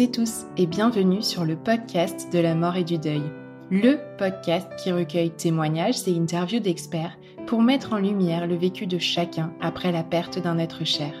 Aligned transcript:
À 0.00 0.06
toutes 0.06 0.18
et 0.18 0.24
tous 0.24 0.46
et 0.56 0.66
bienvenue 0.66 1.20
sur 1.20 1.44
le 1.44 1.56
podcast 1.56 2.32
de 2.32 2.38
la 2.38 2.54
mort 2.54 2.76
et 2.76 2.84
du 2.84 2.96
deuil. 2.96 3.22
Le 3.70 3.98
podcast 4.16 4.66
qui 4.78 4.92
recueille 4.92 5.30
témoignages 5.30 6.08
et 6.08 6.16
interviews 6.16 6.60
d'experts 6.60 7.18
pour 7.46 7.60
mettre 7.60 7.92
en 7.92 7.98
lumière 7.98 8.46
le 8.46 8.54
vécu 8.54 8.86
de 8.86 8.98
chacun 8.98 9.52
après 9.60 9.92
la 9.92 10.02
perte 10.02 10.38
d'un 10.38 10.58
être 10.58 10.86
cher. 10.86 11.12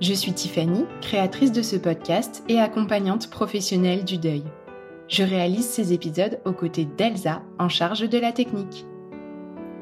Je 0.00 0.14
suis 0.14 0.32
Tiffany, 0.32 0.86
créatrice 1.02 1.52
de 1.52 1.60
ce 1.60 1.76
podcast 1.76 2.42
et 2.48 2.58
accompagnante 2.58 3.28
professionnelle 3.28 4.04
du 4.04 4.16
deuil. 4.16 4.44
Je 5.08 5.22
réalise 5.22 5.68
ces 5.68 5.92
épisodes 5.92 6.40
aux 6.46 6.52
côtés 6.52 6.86
d'Elsa 6.96 7.42
en 7.58 7.68
charge 7.68 8.08
de 8.08 8.18
la 8.18 8.32
technique. 8.32 8.86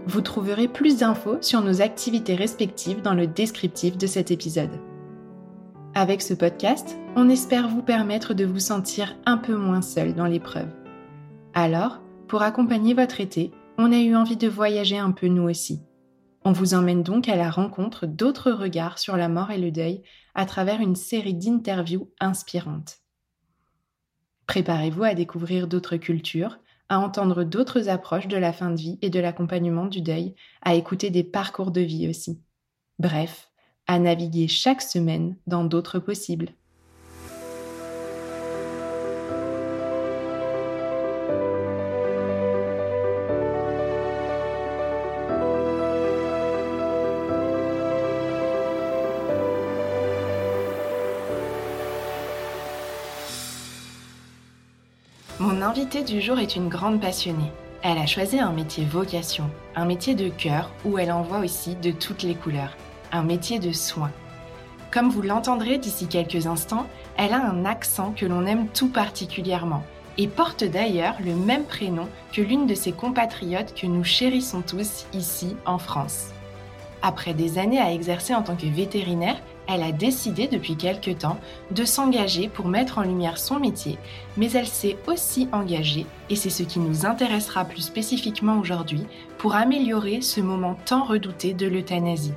Vous 0.07 0.23
trouverez 0.23 0.67
plus 0.67 0.99
d'infos 0.99 1.37
sur 1.41 1.61
nos 1.61 1.83
activités 1.83 2.35
respectives 2.35 3.03
dans 3.03 3.15
le 3.15 3.29
descriptif 3.29 3.97
de 3.97 4.09
cet 4.09 4.33
épisode. 4.33 4.81
Avec 5.95 6.23
ce 6.23 6.35
podcast, 6.35 6.97
on 7.17 7.29
espère 7.29 7.69
vous 7.69 7.83
permettre 7.83 8.33
de 8.33 8.45
vous 8.45 8.61
sentir 8.61 9.17
un 9.27 9.37
peu 9.37 9.57
moins 9.57 9.83
seul 9.83 10.15
dans 10.15 10.27
l'épreuve. 10.27 10.69
Alors, 11.53 12.01
pour 12.29 12.43
accompagner 12.43 12.95
votre 12.95 13.21
été, 13.21 13.51
on 13.77 13.91
a 13.91 13.99
eu 13.99 14.15
envie 14.15 14.37
de 14.37 14.47
voyager 14.47 14.99
un 14.99 15.11
peu 15.11 15.27
nous 15.27 15.43
aussi. 15.43 15.81
On 16.45 16.53
vous 16.53 16.75
emmène 16.75 17.03
donc 17.03 17.29
à 17.29 17.35
la 17.35 17.51
rencontre 17.51 18.07
d'autres 18.07 18.53
regards 18.53 19.01
sur 19.01 19.17
la 19.17 19.29
mort 19.29 19.51
et 19.51 19.59
le 19.59 19.73
deuil 19.73 20.03
à 20.37 20.47
travers 20.47 20.81
une 20.81 20.95
série 20.95 21.35
d'interviews 21.35 22.09
inspirantes. 22.21 22.99
Préparez-vous 24.47 25.03
à 25.03 25.15
découvrir 25.15 25.67
d'autres 25.67 25.97
cultures, 25.97 26.61
à 26.89 27.01
entendre 27.01 27.43
d'autres 27.43 27.89
approches 27.89 28.29
de 28.29 28.37
la 28.37 28.53
fin 28.53 28.71
de 28.71 28.81
vie 28.81 28.99
et 29.03 29.11
de 29.11 29.19
l'accompagnement 29.19 29.87
du 29.87 30.03
deuil, 30.03 30.37
à 30.63 30.77
écouter 30.77 31.11
des 31.11 31.25
parcours 31.25 31.73
de 31.73 31.81
vie 31.81 32.09
aussi. 32.09 32.41
Bref, 33.01 33.50
à 33.91 33.99
naviguer 33.99 34.47
chaque 34.47 34.83
semaine 34.83 35.35
dans 35.49 35.65
d'autres 35.65 35.99
possibles. 35.99 36.51
Mon 55.41 55.63
invitée 55.63 56.05
du 56.05 56.21
jour 56.21 56.39
est 56.39 56.55
une 56.55 56.69
grande 56.69 57.01
passionnée. 57.01 57.51
Elle 57.83 57.99
a 57.99 58.07
choisi 58.07 58.39
un 58.39 58.53
métier 58.53 58.85
vocation, 58.85 59.51
un 59.75 59.85
métier 59.85 60.15
de 60.15 60.29
cœur 60.29 60.71
où 60.85 60.97
elle 60.97 61.11
en 61.11 61.23
voit 61.23 61.41
aussi 61.41 61.75
de 61.75 61.91
toutes 61.91 62.23
les 62.23 62.37
couleurs 62.37 62.77
un 63.13 63.23
métier 63.23 63.59
de 63.59 63.73
soin. 63.73 64.11
Comme 64.93 65.09
vous 65.09 65.23
l'entendrez 65.23 65.79
d'ici 65.79 66.07
quelques 66.07 66.47
instants, 66.47 66.87
elle 67.17 67.33
a 67.33 67.45
un 67.45 67.65
accent 67.65 68.13
que 68.17 68.27
l'on 68.27 68.47
aime 68.47 68.67
tout 68.69 68.89
particulièrement 68.89 69.85
et 70.19 70.27
porte 70.27 70.65
d'ailleurs 70.65 71.15
le 71.25 71.35
même 71.35 71.65
prénom 71.65 72.09
que 72.33 72.43
l'une 72.43 72.67
de 72.67 72.75
ses 72.75 72.93
compatriotes 72.93 73.75
que 73.75 73.87
nous 73.87 74.05
chérissons 74.05 74.63
tous 74.63 75.07
ici 75.15 75.57
en 75.65 75.79
France. 75.79 76.29
Après 77.03 77.33
des 77.33 77.59
années 77.59 77.81
à 77.81 77.93
exercer 77.93 78.35
en 78.35 78.43
tant 78.43 78.57
que 78.57 78.67
vétérinaire, 78.67 79.41
elle 79.67 79.83
a 79.83 79.93
décidé 79.93 80.49
depuis 80.49 80.77
quelque 80.77 81.13
temps 81.13 81.39
de 81.71 81.85
s'engager 81.85 82.49
pour 82.49 82.67
mettre 82.67 82.99
en 82.99 83.03
lumière 83.03 83.39
son 83.39 83.59
métier, 83.59 83.99
mais 84.37 84.51
elle 84.51 84.67
s'est 84.67 84.99
aussi 85.07 85.49
engagée, 85.53 86.07
et 86.29 86.37
c'est 86.37 86.51
ce 86.51 86.65
qui 86.65 86.81
nous 86.81 87.07
intéressera 87.07 87.65
plus 87.65 87.83
spécifiquement 87.83 88.59
aujourd'hui, 88.59 89.07
pour 89.39 89.55
améliorer 89.55 90.21
ce 90.21 90.41
moment 90.41 90.77
tant 90.85 91.05
redouté 91.05 91.55
de 91.55 91.67
l'euthanasie. 91.67 92.35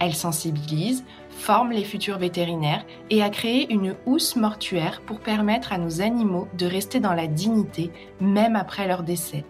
Elle 0.00 0.14
sensibilise, 0.14 1.04
forme 1.28 1.72
les 1.72 1.84
futurs 1.84 2.18
vétérinaires 2.18 2.86
et 3.10 3.22
a 3.22 3.28
créé 3.28 3.70
une 3.70 3.94
housse 4.06 4.34
mortuaire 4.34 5.02
pour 5.02 5.20
permettre 5.20 5.74
à 5.74 5.78
nos 5.78 6.00
animaux 6.00 6.48
de 6.56 6.64
rester 6.64 7.00
dans 7.00 7.12
la 7.12 7.26
dignité 7.26 7.90
même 8.20 8.56
après 8.56 8.88
leur 8.88 9.02
décès, 9.02 9.44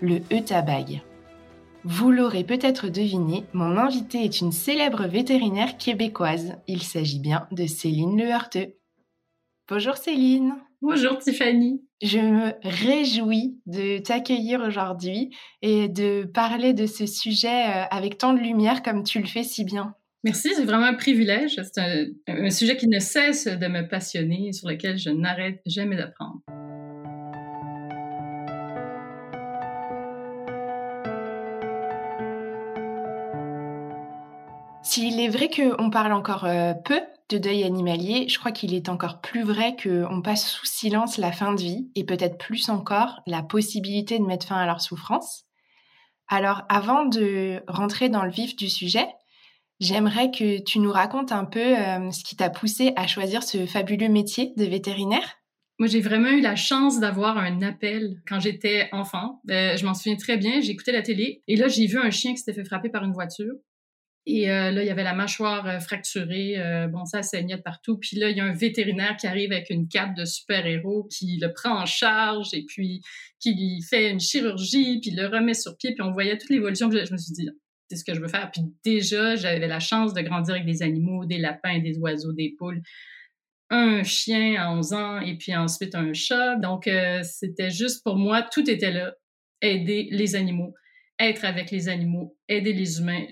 le 0.00 0.20
Eutabag. 0.32 1.02
Vous 1.82 2.10
l'aurez 2.10 2.44
peut-être 2.44 2.88
deviné, 2.88 3.44
mon 3.52 3.76
invité 3.76 4.24
est 4.24 4.40
une 4.40 4.52
célèbre 4.52 5.06
vétérinaire 5.06 5.76
québécoise. 5.76 6.56
Il 6.66 6.82
s'agit 6.82 7.20
bien 7.20 7.46
de 7.50 7.66
Céline 7.66 8.16
Leheurteux. 8.16 8.74
Bonjour 9.68 9.96
Céline. 9.96 10.54
Bonjour 10.80 11.18
Tiffany. 11.18 11.85
Je 12.02 12.18
me 12.18 12.52
réjouis 12.62 13.58
de 13.64 13.96
t'accueillir 13.96 14.60
aujourd'hui 14.60 15.34
et 15.62 15.88
de 15.88 16.24
parler 16.24 16.74
de 16.74 16.84
ce 16.84 17.06
sujet 17.06 17.48
euh, 17.48 17.84
avec 17.90 18.18
tant 18.18 18.34
de 18.34 18.38
lumière 18.38 18.82
comme 18.82 19.02
tu 19.02 19.18
le 19.18 19.26
fais 19.26 19.42
si 19.42 19.64
bien. 19.64 19.94
Merci, 20.22 20.50
c'est 20.54 20.66
vraiment 20.66 20.84
un 20.84 20.94
privilège. 20.94 21.58
C'est 21.72 22.12
un, 22.28 22.50
sujet 22.50 22.76
qui 22.76 22.86
ne 22.88 22.98
cesse 22.98 23.46
de 23.46 23.66
me 23.66 23.88
passionner, 23.88 24.52
sur 24.52 24.68
lequel 24.68 24.98
je 24.98 25.08
n'arrête 25.08 25.62
jamais 25.64 25.96
d'apprendre. 25.96 26.42
S'il 34.82 35.18
est 35.18 35.28
vrai 35.28 35.48
qu'on 35.48 35.88
parle 35.88 36.12
encore 36.12 36.44
euh, 36.44 36.74
peu 36.74 37.00
de 37.28 37.38
deuil 37.38 37.64
animalier, 37.64 38.28
je 38.28 38.38
crois 38.38 38.52
qu'il 38.52 38.74
est 38.74 38.88
encore 38.88 39.20
plus 39.20 39.42
vrai 39.42 39.76
qu'on 39.82 40.22
passe 40.22 40.48
sous 40.48 40.66
silence 40.66 41.18
la 41.18 41.32
fin 41.32 41.54
de 41.54 41.60
vie 41.60 41.90
et 41.94 42.04
peut-être 42.04 42.38
plus 42.38 42.68
encore 42.68 43.20
la 43.26 43.42
possibilité 43.42 44.18
de 44.18 44.24
mettre 44.24 44.46
fin 44.46 44.56
à 44.56 44.66
leur 44.66 44.80
souffrance. 44.80 45.44
Alors 46.28 46.62
avant 46.68 47.04
de 47.04 47.62
rentrer 47.68 48.08
dans 48.08 48.24
le 48.24 48.30
vif 48.30 48.56
du 48.56 48.68
sujet, 48.68 49.06
j'aimerais 49.80 50.30
que 50.30 50.62
tu 50.62 50.78
nous 50.78 50.92
racontes 50.92 51.32
un 51.32 51.44
peu 51.44 51.76
euh, 51.78 52.10
ce 52.10 52.24
qui 52.24 52.36
t'a 52.36 52.50
poussé 52.50 52.92
à 52.96 53.06
choisir 53.06 53.42
ce 53.42 53.66
fabuleux 53.66 54.08
métier 54.08 54.52
de 54.56 54.64
vétérinaire. 54.64 55.36
Moi, 55.78 55.88
j'ai 55.88 56.00
vraiment 56.00 56.30
eu 56.30 56.40
la 56.40 56.56
chance 56.56 57.00
d'avoir 57.00 57.36
un 57.36 57.60
appel 57.60 58.16
quand 58.26 58.40
j'étais 58.40 58.88
enfant. 58.92 59.42
Euh, 59.50 59.76
je 59.76 59.84
m'en 59.84 59.92
souviens 59.92 60.16
très 60.16 60.38
bien. 60.38 60.60
J'écoutais 60.60 60.92
la 60.92 61.02
télé 61.02 61.42
et 61.48 61.56
là, 61.56 61.68
j'ai 61.68 61.86
vu 61.86 61.98
un 61.98 62.10
chien 62.10 62.32
qui 62.32 62.38
s'était 62.38 62.54
fait 62.54 62.64
frapper 62.64 62.88
par 62.88 63.04
une 63.04 63.12
voiture. 63.12 63.52
Et 64.28 64.50
euh, 64.50 64.72
là, 64.72 64.82
il 64.82 64.86
y 64.86 64.90
avait 64.90 65.04
la 65.04 65.14
mâchoire 65.14 65.68
euh, 65.68 65.78
fracturée, 65.78 66.58
euh, 66.58 66.88
bon, 66.88 67.04
ça 67.04 67.22
saignait 67.22 67.58
partout. 67.58 67.96
Puis 67.96 68.16
là, 68.16 68.28
il 68.28 68.36
y 68.36 68.40
a 68.40 68.44
un 68.44 68.52
vétérinaire 68.52 69.16
qui 69.16 69.28
arrive 69.28 69.52
avec 69.52 69.70
une 69.70 69.86
cape 69.86 70.16
de 70.16 70.24
super-héros, 70.24 71.04
qui 71.04 71.38
le 71.40 71.52
prend 71.52 71.80
en 71.80 71.86
charge 71.86 72.52
et 72.52 72.64
puis 72.64 73.02
qui 73.38 73.54
lui 73.54 73.80
fait 73.88 74.10
une 74.10 74.18
chirurgie, 74.18 74.98
puis 75.00 75.12
le 75.12 75.28
remet 75.28 75.54
sur 75.54 75.76
pied. 75.76 75.94
Puis 75.94 76.02
on 76.02 76.10
voyait 76.10 76.36
toute 76.36 76.50
l'évolution. 76.50 76.90
Je 76.90 77.12
me 77.12 77.18
suis 77.18 77.34
dit, 77.34 77.48
c'est 77.88 77.96
ce 77.96 78.04
que 78.04 78.14
je 78.14 78.20
veux 78.20 78.26
faire. 78.26 78.50
Puis 78.50 78.62
déjà, 78.84 79.36
j'avais 79.36 79.68
la 79.68 79.78
chance 79.78 80.12
de 80.12 80.20
grandir 80.22 80.54
avec 80.54 80.66
des 80.66 80.82
animaux, 80.82 81.24
des 81.24 81.38
lapins, 81.38 81.78
des 81.78 81.96
oiseaux, 81.98 82.32
des 82.32 82.52
poules. 82.58 82.82
Un 83.70 84.02
chien 84.02 84.60
à 84.60 84.72
11 84.72 84.92
ans 84.92 85.20
et 85.20 85.36
puis 85.36 85.54
ensuite 85.54 85.94
un 85.94 86.12
chat. 86.12 86.56
Donc, 86.56 86.90
c'était 87.22 87.70
juste 87.70 88.02
pour 88.02 88.16
moi, 88.16 88.42
tout 88.42 88.68
était 88.68 88.92
là. 88.92 89.14
Aider 89.62 90.08
les 90.10 90.34
animaux, 90.34 90.74
être 91.18 91.44
avec 91.44 91.70
les 91.70 91.88
animaux, 91.88 92.36
aider 92.48 92.72
les 92.72 92.98
humains 92.98 93.24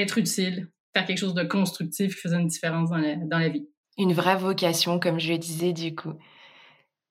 être 0.00 0.18
utile, 0.18 0.68
faire 0.94 1.06
quelque 1.06 1.18
chose 1.18 1.34
de 1.34 1.44
constructif 1.44 2.14
qui 2.14 2.20
faisait 2.20 2.40
une 2.40 2.48
différence 2.48 2.90
dans 2.90 2.98
la, 2.98 3.16
dans 3.16 3.38
la 3.38 3.48
vie. 3.48 3.68
Une 3.96 4.12
vraie 4.12 4.36
vocation, 4.36 5.00
comme 5.00 5.18
je 5.18 5.32
le 5.32 5.38
disais 5.38 5.72
du 5.72 5.94
coup. 5.94 6.14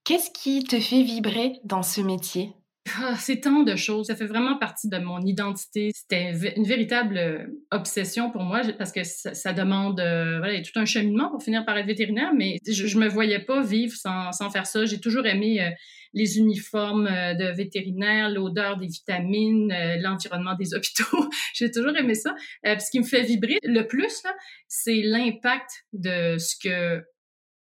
Qu'est-ce 0.04 0.31
qui 0.31 0.63
te 0.63 0.80
fait 0.80 1.04
vibrer 1.04 1.60
dans 1.66 1.84
ce 1.84 2.00
métier? 2.01 2.54
Ah, 2.95 3.16
c'est 3.19 3.42
tant 3.42 3.63
de 3.63 3.75
choses. 3.75 4.07
Ça 4.07 4.16
fait 4.16 4.25
vraiment 4.25 4.57
partie 4.57 4.88
de 4.88 4.98
mon 4.98 5.19
identité. 5.22 5.92
C'était 5.94 6.31
une 6.56 6.66
véritable 6.66 7.18
euh, 7.18 7.45
obsession 7.72 8.31
pour 8.31 8.44
moi 8.44 8.62
parce 8.78 8.92
que 8.92 9.04
ça, 9.04 9.54
demande 9.54 10.00
euh, 10.00 10.62
tout 10.62 10.80
un 10.80 10.86
cheminement 10.86 11.30
pour 11.30 11.42
finir 11.42 11.66
par 11.66 11.78
être 11.78 11.88
vétérinaire, 11.88 12.34
mais 12.36 12.57
je, 12.68 12.88
je 12.88 12.98
me 12.98 13.07
voyais 13.07 13.39
pas 13.39 13.62
vivre 13.62 13.95
sans, 13.95 14.31
sans 14.31 14.50
faire 14.50 14.66
ça. 14.66 14.86
J'ai 14.86 15.00
toujours 15.00 15.25
aimé 15.25 15.62
euh, 15.62 15.69
les 16.13 16.38
uniformes 16.38 17.06
de 17.06 17.56
vétérinaire, 17.56 18.30
l'odeur 18.30 18.78
des 18.78 18.88
vitamines, 18.88 19.74
l'environnement 20.00 20.56
des 20.56 20.74
hôpitaux. 20.75 21.30
J'ai 21.54 21.69
toujours 21.69 21.95
aimé 21.98 22.16
ça. 22.16 22.34
ce 22.63 22.89
qui 22.89 23.00
me 23.00 23.04
fait 23.06 23.24
vibrer 23.24 23.60
le 23.63 23.86
plus, 23.86 24.24
c'est 24.68 25.01
l'impact 25.01 25.69
de 25.94 26.38
ce 26.38 26.56
que 26.63 27.04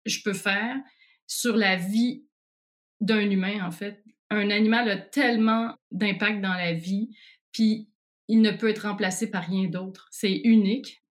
je 0.05 0.19
peux 0.23 0.33
faire 0.33 0.77
sur 1.27 1.57
la 1.57 1.75
vie 1.75 2.23
d'un 3.01 3.29
humain, 3.29 3.63
en 3.65 3.71
fait 3.71 4.01
un 4.29 4.49
animal 4.49 4.89
a 4.89 4.97
tellement 4.97 5.75
d'impact 5.91 6.41
dans 6.41 6.53
la 6.53 6.73
vie, 6.73 7.09
puis 7.51 7.89
il 8.27 8.41
ne 8.41 8.51
peut 8.51 8.69
être 8.69 8.87
remplacé 8.87 9.29
par 9.29 9.43
rien 9.43 9.67
d'autre. 9.69 10.07
C'est 10.11 10.41
unique. 10.43 11.01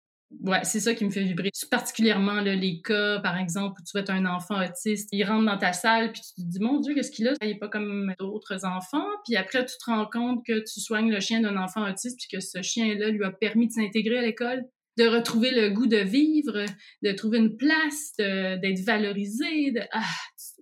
Ouais, 0.43 0.62
c'est 0.62 0.81
ça 0.81 0.94
qui 0.94 1.05
me 1.06 1.11
fait 1.11 1.23
vibrer. 1.23 1.50
Particulièrement 1.70 2.41
les 2.41 2.82
cas, 2.82 3.19
par 3.20 3.38
exemple, 3.38 3.81
où 3.81 3.85
tu 3.85 3.99
vois 3.99 4.11
un 4.15 4.26
enfant 4.26 4.62
autiste, 4.62 5.09
il 5.12 5.25
rentre 5.25 5.47
dans 5.47 5.56
ta 5.56 5.73
salle, 5.73 6.12
puis 6.12 6.20
tu 6.20 6.43
te 6.43 6.47
dis, 6.47 6.61
mon 6.61 6.81
Dieu, 6.81 6.94
qu'est-ce 6.94 7.11
qu'il 7.11 7.26
a? 7.29 7.32
Il 7.41 7.49
n'est 7.49 7.59
pas 7.59 7.69
comme 7.69 8.15
d'autres 8.19 8.67
enfants. 8.67 9.06
Puis 9.25 9.37
après, 9.37 9.65
tu 9.65 9.75
te 9.79 9.91
rends 9.91 10.06
compte 10.06 10.44
que 10.47 10.61
tu 10.61 10.81
soignes 10.81 11.11
le 11.11 11.20
chien 11.20 11.41
d'un 11.41 11.56
enfant 11.56 11.91
autiste, 11.91 12.19
puis 12.19 12.29
que 12.37 12.44
ce 12.44 12.61
chien-là 12.61 13.09
lui 13.09 13.25
a 13.25 13.32
permis 13.32 13.69
de 13.69 13.73
s'intégrer 13.73 14.19
à 14.19 14.23
l'école, 14.23 14.65
de 14.99 15.06
retrouver 15.09 15.50
le 15.50 15.70
goût 15.70 15.87
de 15.87 15.97
vivre, 15.97 16.67
de 17.03 17.12
trouver 17.12 17.38
une 17.38 17.56
place, 17.56 18.12
d'être 18.19 18.85
valorisé. 18.85 19.73
De... 19.73 19.81
Ah, 19.93 20.05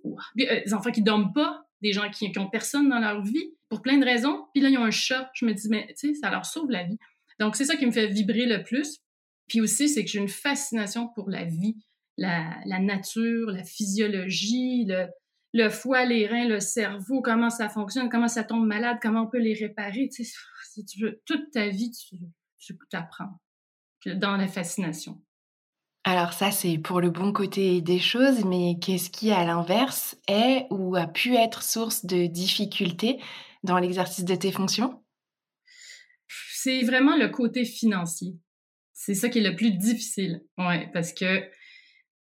euh, 0.05 0.61
les 0.65 0.73
enfants 0.73 0.91
qui 0.91 1.01
dorment 1.01 1.33
pas, 1.33 1.66
des 1.81 1.93
gens 1.93 2.09
qui, 2.09 2.31
qui 2.31 2.39
ont 2.39 2.49
personne 2.49 2.89
dans 2.89 2.99
leur 2.99 3.21
vie 3.21 3.53
pour 3.69 3.81
plein 3.81 3.97
de 3.97 4.05
raisons. 4.05 4.45
Puis 4.53 4.61
là, 4.61 4.69
ils 4.69 4.77
ont 4.77 4.83
un 4.83 4.91
chat. 4.91 5.29
Je 5.33 5.45
me 5.45 5.53
dis, 5.53 5.69
mais 5.69 5.87
tu 5.97 6.09
sais, 6.09 6.13
ça 6.15 6.29
leur 6.31 6.45
sauve 6.45 6.69
la 6.69 6.83
vie. 6.83 6.97
Donc, 7.39 7.55
c'est 7.55 7.65
ça 7.65 7.75
qui 7.75 7.85
me 7.85 7.91
fait 7.91 8.07
vibrer 8.07 8.45
le 8.45 8.63
plus. 8.63 8.99
Puis 9.47 9.61
aussi, 9.61 9.87
c'est 9.89 10.03
que 10.03 10.09
j'ai 10.09 10.19
une 10.19 10.27
fascination 10.27 11.07
pour 11.07 11.29
la 11.29 11.45
vie, 11.45 11.77
la, 12.17 12.79
nature, 12.79 13.51
la 13.51 13.63
physiologie, 13.63 14.85
le, 14.85 15.07
le 15.53 15.69
foie, 15.69 16.05
les 16.05 16.27
reins, 16.27 16.47
le 16.47 16.59
cerveau, 16.59 17.21
comment 17.21 17.49
ça 17.49 17.69
fonctionne, 17.69 18.09
comment 18.09 18.27
ça 18.27 18.43
tombe 18.43 18.65
malade, 18.65 18.97
comment 19.01 19.23
on 19.23 19.29
peut 19.29 19.39
les 19.39 19.53
réparer. 19.53 20.09
Tu 20.13 20.25
sais, 20.25 20.33
si 20.73 20.85
tu 20.85 21.01
veux, 21.01 21.21
toute 21.25 21.51
ta 21.51 21.69
vie, 21.69 21.91
tu, 21.91 22.17
tu 22.59 22.75
apprends 22.93 23.39
dans 24.05 24.37
la 24.37 24.47
fascination. 24.47 25.21
Alors 26.09 26.31
ça, 26.31 26.51
c'est 26.51 26.77
pour 26.77 27.01
le 27.01 27.09
bon 27.09 27.33
côté 27.33 27.81
des 27.81 27.99
choses, 27.99 28.45
mais 28.45 28.79
qu'est-ce 28.79 29.09
qui, 29.09 29.29
à 29.33 29.43
l'inverse, 29.43 30.15
est 30.29 30.65
ou 30.69 30.95
a 30.95 31.05
pu 31.05 31.35
être 31.35 31.61
source 31.61 32.05
de 32.05 32.27
difficultés 32.27 33.19
dans 33.63 33.77
l'exercice 33.77 34.23
de 34.23 34.33
tes 34.33 34.53
fonctions? 34.53 35.03
C'est 36.53 36.81
vraiment 36.83 37.17
le 37.17 37.27
côté 37.27 37.65
financier. 37.65 38.37
C'est 38.93 39.15
ça 39.15 39.27
qui 39.27 39.39
est 39.39 39.49
le 39.49 39.57
plus 39.57 39.71
difficile. 39.71 40.45
Ouais, 40.57 40.89
parce 40.93 41.11
que 41.11 41.43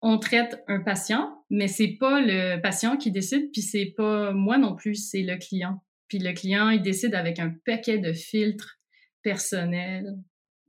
on 0.01 0.17
traite 0.17 0.63
un 0.69 0.79
patient, 0.79 1.43
mais 1.49 1.67
c'est 1.67 1.97
pas 1.99 2.21
le 2.21 2.61
patient 2.61 2.95
qui 2.95 3.11
décide, 3.11 3.51
puis 3.51 3.61
c'est 3.61 3.93
pas 3.97 4.31
moi 4.31 4.57
non 4.57 4.77
plus, 4.77 4.95
c'est 4.95 5.23
le 5.23 5.35
client. 5.35 5.83
Puis 6.07 6.19
le 6.19 6.31
client, 6.31 6.69
il 6.69 6.81
décide 6.81 7.15
avec 7.15 7.37
un 7.37 7.53
paquet 7.65 7.97
de 7.97 8.13
filtres 8.13 8.79
personnels, 9.23 10.15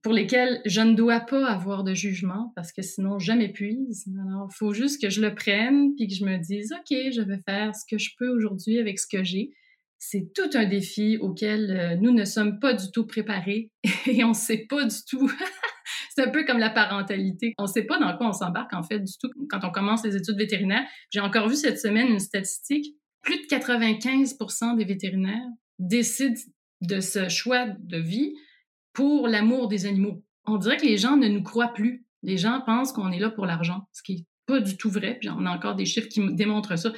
pour 0.05 0.13
lesquels 0.13 0.61
je 0.67 0.83
ne 0.83 0.95
dois 0.95 1.21
pas 1.21 1.47
avoir 1.47 1.83
de 1.83 1.95
jugement 1.95 2.53
parce 2.55 2.73
que 2.73 2.83
sinon 2.83 3.19
je 3.19 3.33
m'épuise. 3.33 4.05
Alors, 4.21 4.53
faut 4.53 4.75
juste 4.75 5.01
que 5.01 5.09
je 5.09 5.23
le 5.23 5.35
prenne 5.35 5.95
puis 5.97 6.07
que 6.07 6.15
je 6.15 6.27
me 6.27 6.37
dise, 6.37 6.73
OK, 6.73 6.95
je 7.11 7.23
vais 7.23 7.39
faire 7.49 7.75
ce 7.75 7.87
que 7.91 7.97
je 7.97 8.11
peux 8.19 8.29
aujourd'hui 8.29 8.79
avec 8.79 8.99
ce 8.99 9.07
que 9.11 9.25
j'ai. 9.25 9.55
C'est 9.99 10.31
tout 10.35 10.51
un 10.53 10.67
défi 10.67 11.17
auquel 11.17 11.71
euh, 11.71 11.97
nous 11.97 12.11
ne 12.11 12.27
sommes 12.27 12.61
pas 12.61 12.75
du 12.75 12.91
tout 12.93 13.07
préparés 13.07 13.71
et 14.07 14.23
on 14.25 14.29
ne 14.29 14.35
sait 14.35 14.67
pas 14.69 14.85
du 14.85 14.97
tout. 15.09 15.33
c'est 16.15 16.23
un 16.23 16.31
peu 16.31 16.45
comme 16.45 16.59
la 16.59 16.69
parentalité. 16.69 17.55
On 17.57 17.63
ne 17.63 17.69
sait 17.69 17.85
pas 17.85 17.99
dans 17.99 18.15
quoi 18.19 18.29
on 18.29 18.33
s'embarque 18.33 18.75
en 18.75 18.83
fait 18.83 19.01
du 19.01 19.13
tout 19.19 19.31
quand 19.49 19.61
on 19.65 19.71
commence 19.71 20.05
les 20.05 20.17
études 20.17 20.37
vétérinaires. 20.37 20.87
J'ai 21.11 21.21
encore 21.21 21.49
vu 21.49 21.57
cette 21.57 21.81
semaine 21.81 22.09
une 22.09 22.21
statistique. 22.21 22.95
Plus 23.23 23.39
de 23.39 23.47
95% 23.47 24.77
des 24.77 24.85
vétérinaires 24.85 25.49
décident 25.79 26.39
de 26.83 27.01
ce 27.01 27.31
choix 27.31 27.69
de 27.79 27.97
vie 27.97 28.35
pour 28.95 29.29
l'amour 29.29 29.69
des 29.69 29.85
animaux. 29.85 30.25
On 30.47 30.57
dirait 30.57 30.79
que 30.79 30.87
les 30.87 30.97
gens 30.97 31.17
ne 31.17 31.29
nous 31.29 31.43
croient 31.43 31.75
plus. 31.75 32.07
Les 32.23 32.39
gens 32.39 32.63
pensent 32.65 32.93
qu'on 32.93 33.11
est 33.13 33.19
là 33.19 33.29
pour 33.29 33.45
l'argent, 33.45 33.87
ce 33.93 34.03
qui 34.03 34.13
est 34.15 34.27
pas 34.47 34.61
du 34.61 34.77
tout 34.77 34.91
vrai. 34.91 35.19
Puis 35.21 35.29
on 35.29 35.45
a 35.45 35.51
encore 35.51 35.75
des 35.75 35.85
chiffres 35.85 36.09
qui 36.09 36.21
démontrent 36.35 36.77
ça. 36.77 36.93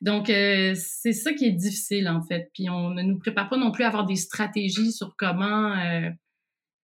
Donc, 0.00 0.30
euh, 0.30 0.74
c'est 0.76 1.12
ça 1.12 1.32
qui 1.32 1.46
est 1.46 1.52
difficile, 1.52 2.08
en 2.08 2.22
fait. 2.22 2.50
Puis 2.54 2.68
on 2.68 2.90
ne 2.90 3.02
nous 3.02 3.18
prépare 3.18 3.48
pas 3.48 3.56
non 3.56 3.70
plus 3.70 3.84
à 3.84 3.88
avoir 3.88 4.04
des 4.04 4.16
stratégies 4.16 4.92
sur 4.92 5.14
comment, 5.16 5.76
euh, 5.76 6.10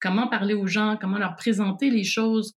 comment 0.00 0.28
parler 0.28 0.54
aux 0.54 0.66
gens, 0.66 0.96
comment 1.00 1.18
leur 1.18 1.34
présenter 1.34 1.90
les 1.90 2.04
choses. 2.04 2.54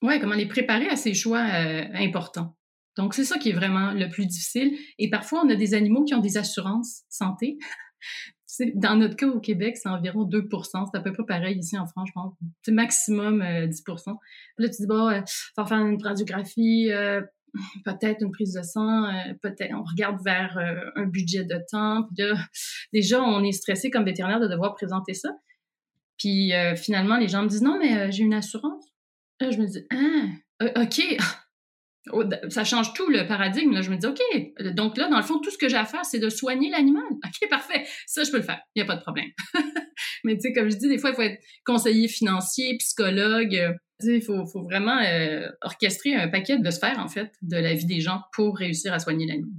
Ouais, 0.00 0.20
comment 0.20 0.34
les 0.34 0.46
préparer 0.46 0.88
à 0.88 0.96
ces 0.96 1.12
choix 1.12 1.40
euh, 1.40 1.84
importants. 1.94 2.56
Donc, 2.96 3.14
c'est 3.14 3.24
ça 3.24 3.38
qui 3.38 3.50
est 3.50 3.54
vraiment 3.54 3.92
le 3.92 4.08
plus 4.08 4.26
difficile. 4.26 4.76
Et 4.98 5.10
parfois, 5.10 5.42
on 5.44 5.50
a 5.50 5.56
des 5.56 5.74
animaux 5.74 6.04
qui 6.04 6.14
ont 6.14 6.20
des 6.20 6.36
assurances 6.36 7.02
santé. 7.08 7.58
Dans 8.74 8.96
notre 8.96 9.16
cas 9.16 9.28
au 9.28 9.40
Québec, 9.40 9.76
c'est 9.76 9.88
environ 9.88 10.24
2 10.24 10.48
C'est 10.50 10.98
à 10.98 11.00
peu 11.00 11.12
près 11.12 11.24
pareil 11.24 11.58
ici 11.58 11.78
en 11.78 11.86
France, 11.86 12.08
je 12.08 12.12
pense. 12.12 12.34
C'est 12.62 12.72
maximum 12.72 13.38
10 13.38 13.44
euh, 13.44 13.94
Puis 13.96 14.14
là, 14.58 14.68
tu 14.68 14.76
dis, 14.82 14.86
bon, 14.86 15.08
euh, 15.08 15.20
faut 15.56 15.66
faire 15.66 15.78
une 15.78 16.02
radiographie, 16.02 16.90
euh, 16.90 17.20
peut-être 17.84 18.22
une 18.22 18.30
prise 18.30 18.54
de 18.54 18.62
sang, 18.62 19.10
peut-être 19.42 19.74
on 19.74 19.82
regarde 19.82 20.22
vers 20.24 20.58
un 20.96 21.06
budget 21.06 21.44
de 21.44 21.58
temps. 21.70 22.04
Puis 22.04 22.26
là, 22.26 22.36
déjà, 22.92 23.22
on 23.22 23.42
est 23.42 23.52
stressé 23.52 23.90
comme 23.90 24.04
vétérinaire 24.04 24.40
de 24.40 24.48
devoir 24.48 24.74
présenter 24.74 25.14
ça. 25.14 25.30
Puis 26.18 26.52
finalement, 26.76 27.16
les 27.16 27.28
gens 27.28 27.42
me 27.42 27.48
disent, 27.48 27.62
non, 27.62 27.78
mais 27.78 28.12
j'ai 28.12 28.24
une 28.24 28.34
assurance. 28.34 28.84
Là, 29.40 29.50
je 29.50 29.58
me 29.58 29.66
dis, 29.66 29.86
ah, 29.90 30.82
OK, 30.82 31.16
ça 32.48 32.64
change 32.64 32.92
tout 32.94 33.08
le 33.08 33.26
paradigme. 33.26 33.72
Là. 33.72 33.82
Je 33.82 33.90
me 33.90 33.96
dis, 33.96 34.06
OK, 34.06 34.20
donc 34.74 34.96
là, 34.96 35.08
dans 35.08 35.16
le 35.16 35.22
fond, 35.22 35.38
tout 35.38 35.50
ce 35.50 35.58
que 35.58 35.68
j'ai 35.68 35.76
à 35.76 35.84
faire, 35.84 36.04
c'est 36.04 36.18
de 36.18 36.28
soigner 36.28 36.70
l'animal. 36.70 37.04
OK, 37.12 37.48
parfait. 37.48 37.86
Ça, 38.06 38.24
je 38.24 38.30
peux 38.30 38.38
le 38.38 38.42
faire. 38.42 38.60
Il 38.74 38.82
n'y 38.82 38.82
a 38.82 38.86
pas 38.86 38.96
de 38.96 39.02
problème. 39.02 39.30
Mais 40.24 40.34
tu 40.36 40.42
sais, 40.42 40.52
comme 40.52 40.70
je 40.70 40.76
dis, 40.76 40.88
des 40.88 40.98
fois, 40.98 41.10
il 41.10 41.16
faut 41.16 41.22
être 41.22 41.40
conseiller 41.64 42.08
financier, 42.08 42.76
psychologue. 42.78 43.54
Euh, 43.56 43.72
il 44.04 44.22
faut, 44.22 44.44
vraiment 44.62 44.98
euh, 44.98 45.48
orchestrer 45.62 46.14
un 46.14 46.28
paquet 46.28 46.58
de 46.58 46.70
sphères, 46.70 46.98
en 46.98 47.08
fait, 47.08 47.32
de 47.42 47.56
la 47.56 47.74
vie 47.74 47.86
des 47.86 48.00
gens 48.00 48.22
pour 48.32 48.56
réussir 48.56 48.92
à 48.92 48.98
soigner 48.98 49.26
l'animal. 49.26 49.50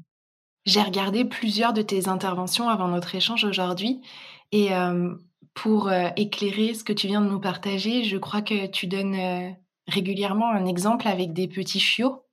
J'ai 0.65 0.81
regardé 0.81 1.25
plusieurs 1.25 1.73
de 1.73 1.81
tes 1.81 2.07
interventions 2.07 2.69
avant 2.69 2.87
notre 2.87 3.13
échange 3.15 3.43
aujourd'hui. 3.43 4.01
Et 4.51 4.73
euh, 4.73 5.13
pour 5.53 5.91
éclairer 6.15 6.73
ce 6.73 6.83
que 6.83 6.93
tu 6.93 7.07
viens 7.07 7.21
de 7.21 7.29
nous 7.29 7.39
partager, 7.39 8.03
je 8.03 8.17
crois 8.17 8.41
que 8.41 8.67
tu 8.67 8.87
donnes 8.87 9.55
régulièrement 9.89 10.49
un 10.49 10.65
exemple 10.65 11.07
avec 11.07 11.33
des 11.33 11.47
petits 11.47 11.79
chiots. 11.79 12.23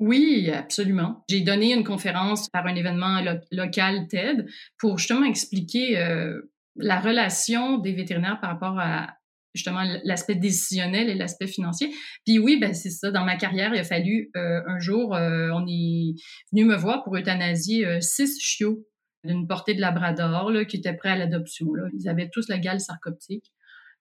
Oui, 0.00 0.50
absolument. 0.50 1.24
J'ai 1.28 1.40
donné 1.42 1.72
une 1.72 1.84
conférence 1.84 2.48
par 2.48 2.66
un 2.66 2.74
événement 2.74 3.20
local 3.52 4.08
TED 4.08 4.46
pour 4.78 4.98
justement 4.98 5.24
expliquer 5.24 5.98
euh, 5.98 6.52
la 6.76 6.98
relation 6.98 7.78
des 7.78 7.92
vétérinaires 7.92 8.40
par 8.40 8.50
rapport 8.50 8.78
à 8.78 9.14
justement 9.54 9.84
l'aspect 10.02 10.34
décisionnel 10.34 11.08
et 11.08 11.14
l'aspect 11.14 11.46
financier. 11.46 11.94
Puis 12.26 12.40
oui, 12.40 12.58
ben 12.58 12.74
c'est 12.74 12.90
ça. 12.90 13.12
Dans 13.12 13.24
ma 13.24 13.36
carrière, 13.36 13.72
il 13.72 13.78
a 13.78 13.84
fallu 13.84 14.30
euh, 14.36 14.62
un 14.66 14.80
jour, 14.80 15.14
euh, 15.14 15.50
on 15.54 15.64
est 15.68 16.14
venu 16.50 16.64
me 16.64 16.74
voir 16.74 17.04
pour 17.04 17.16
euthanasier 17.16 18.00
six 18.00 18.40
chiots 18.40 18.84
d'une 19.22 19.46
portée 19.46 19.74
de 19.74 19.80
Labrador 19.80 20.50
là, 20.50 20.64
qui 20.64 20.76
étaient 20.76 20.92
prêts 20.92 21.10
à 21.10 21.16
l'adoption. 21.16 21.68
Ils 21.96 22.08
avaient 22.08 22.30
tous 22.30 22.48
la 22.48 22.58
gale 22.58 22.80
sarcoptique. 22.80 23.52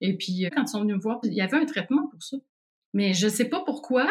Et 0.01 0.17
puis 0.17 0.49
quand 0.53 0.63
ils 0.63 0.67
sont 0.67 0.81
venus 0.81 0.95
me 0.95 1.01
voir, 1.01 1.19
il 1.23 1.33
y 1.33 1.41
avait 1.41 1.57
un 1.57 1.65
traitement 1.65 2.07
pour 2.09 2.23
ça. 2.23 2.37
Mais 2.93 3.13
je 3.13 3.27
sais 3.27 3.47
pas 3.47 3.63
pourquoi, 3.63 4.07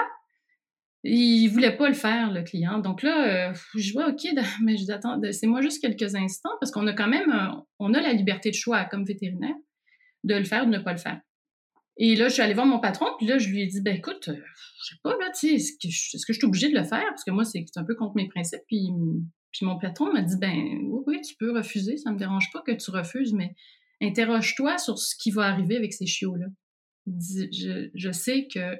il 1.04 1.48
voulait 1.48 1.76
pas 1.76 1.88
le 1.88 1.94
faire, 1.94 2.30
le 2.30 2.42
client. 2.42 2.78
Donc 2.78 3.02
là, 3.02 3.50
euh, 3.50 3.54
je 3.74 3.92
vois, 3.92 4.08
OK, 4.08 4.24
mais 4.62 4.76
je 4.76 4.84
dis, 4.84 4.92
attends, 4.92 5.20
c'est 5.32 5.46
moi 5.46 5.60
juste 5.60 5.80
quelques 5.80 6.14
instants 6.14 6.56
parce 6.60 6.70
qu'on 6.70 6.86
a 6.86 6.92
quand 6.92 7.08
même, 7.08 7.30
euh, 7.30 7.60
on 7.78 7.94
a 7.94 8.00
la 8.00 8.12
liberté 8.12 8.50
de 8.50 8.54
choix 8.54 8.84
comme 8.84 9.04
vétérinaire 9.04 9.56
de 10.24 10.34
le 10.36 10.44
faire 10.44 10.62
ou 10.62 10.66
de 10.66 10.76
ne 10.76 10.78
pas 10.78 10.92
le 10.92 10.98
faire. 10.98 11.20
Et 11.98 12.14
là, 12.16 12.28
je 12.28 12.34
suis 12.34 12.42
allée 12.42 12.54
voir 12.54 12.66
mon 12.66 12.80
patron, 12.80 13.06
puis 13.18 13.26
là, 13.26 13.38
je 13.38 13.48
lui 13.48 13.60
ai 13.60 13.66
dit, 13.66 13.82
ben 13.82 13.96
écoute, 13.96 14.28
euh, 14.28 14.34
je 14.34 14.94
sais 14.94 15.00
pas, 15.02 15.10
là, 15.18 15.30
tu 15.38 15.48
sais, 15.48 15.54
est-ce 15.54 15.72
que, 15.72 15.90
je, 15.90 16.16
je 16.26 16.32
suis 16.32 16.46
obligée 16.46 16.70
de 16.70 16.78
le 16.78 16.84
faire? 16.84 17.04
Parce 17.08 17.24
que 17.24 17.30
moi, 17.30 17.44
c'est 17.44 17.64
un 17.76 17.84
peu 17.84 17.94
contre 17.94 18.14
mes 18.16 18.28
principes. 18.28 18.62
Puis, 18.68 18.88
puis 19.52 19.66
mon 19.66 19.78
patron 19.78 20.12
m'a 20.12 20.22
dit, 20.22 20.36
ben 20.38 20.54
oui, 20.54 21.02
oui, 21.06 21.20
tu 21.20 21.34
peux 21.38 21.52
refuser, 21.54 21.96
ça 21.98 22.12
me 22.12 22.18
dérange 22.18 22.50
pas 22.52 22.62
que 22.62 22.72
tu 22.72 22.90
refuses, 22.90 23.34
mais 23.34 23.54
interroge-toi 24.00 24.78
sur 24.78 24.98
ce 24.98 25.14
qui 25.16 25.30
va 25.32 25.42
arriver 25.42 25.76
avec 25.76 25.92
ces 25.92 26.06
chiots-là. 26.06 26.46
Je, 27.06 27.90
je 27.92 28.12
sais 28.12 28.46
que 28.52 28.78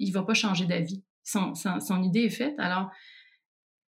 il 0.00 0.12
va 0.12 0.22
pas 0.22 0.34
changer 0.34 0.64
d'avis 0.64 1.04
son, 1.28 2.02
idée 2.02 2.24
est 2.24 2.30
faite. 2.30 2.54
Alors, 2.58 2.90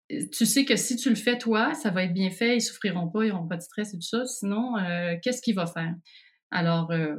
tu 0.09 0.47
sais 0.47 0.65
que 0.65 0.77
si 0.77 0.97
tu 0.97 1.09
le 1.09 1.15
fais 1.15 1.39
toi, 1.39 1.75
ça 1.75 1.91
va 1.91 2.05
être 2.05 2.13
bien 2.13 2.31
fait, 2.31 2.57
ils 2.57 2.61
souffriront 2.61 3.09
pas, 3.09 3.25
ils 3.25 3.31
n'auront 3.31 3.47
pas 3.47 3.57
de 3.57 3.63
stress 3.63 3.95
et 3.95 3.97
tout 3.97 4.03
ça. 4.03 4.27
Sinon, 4.27 4.77
euh, 4.77 5.17
qu'est-ce 5.23 5.41
qu'il 5.41 5.55
va 5.55 5.67
faire? 5.67 5.95
Alors, 6.51 6.91
euh, 6.91 7.17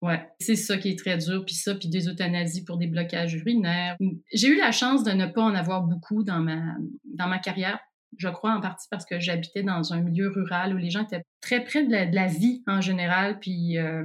ouais, 0.00 0.26
c'est 0.40 0.56
ça 0.56 0.78
qui 0.78 0.88
est 0.90 0.98
très 0.98 1.18
dur, 1.18 1.44
puis 1.44 1.54
ça, 1.54 1.74
puis 1.74 1.88
des 1.88 2.08
euthanasies 2.08 2.64
pour 2.64 2.78
des 2.78 2.86
blocages 2.86 3.34
urinaires. 3.34 3.96
J'ai 4.32 4.48
eu 4.48 4.56
la 4.56 4.72
chance 4.72 5.04
de 5.04 5.12
ne 5.12 5.26
pas 5.26 5.42
en 5.42 5.54
avoir 5.54 5.82
beaucoup 5.82 6.24
dans 6.24 6.40
ma, 6.40 6.76
dans 7.04 7.28
ma 7.28 7.38
carrière. 7.38 7.78
Je 8.16 8.28
crois 8.28 8.52
en 8.52 8.60
partie 8.60 8.86
parce 8.90 9.04
que 9.04 9.18
j'habitais 9.18 9.62
dans 9.62 9.92
un 9.92 10.00
milieu 10.00 10.28
rural 10.28 10.74
où 10.74 10.78
les 10.78 10.90
gens 10.90 11.02
étaient 11.02 11.24
très 11.40 11.64
près 11.64 11.84
de 11.84 12.14
la, 12.14 12.26
vie 12.26 12.62
en 12.66 12.80
général, 12.80 13.38
puis 13.40 13.76
euh, 13.76 14.04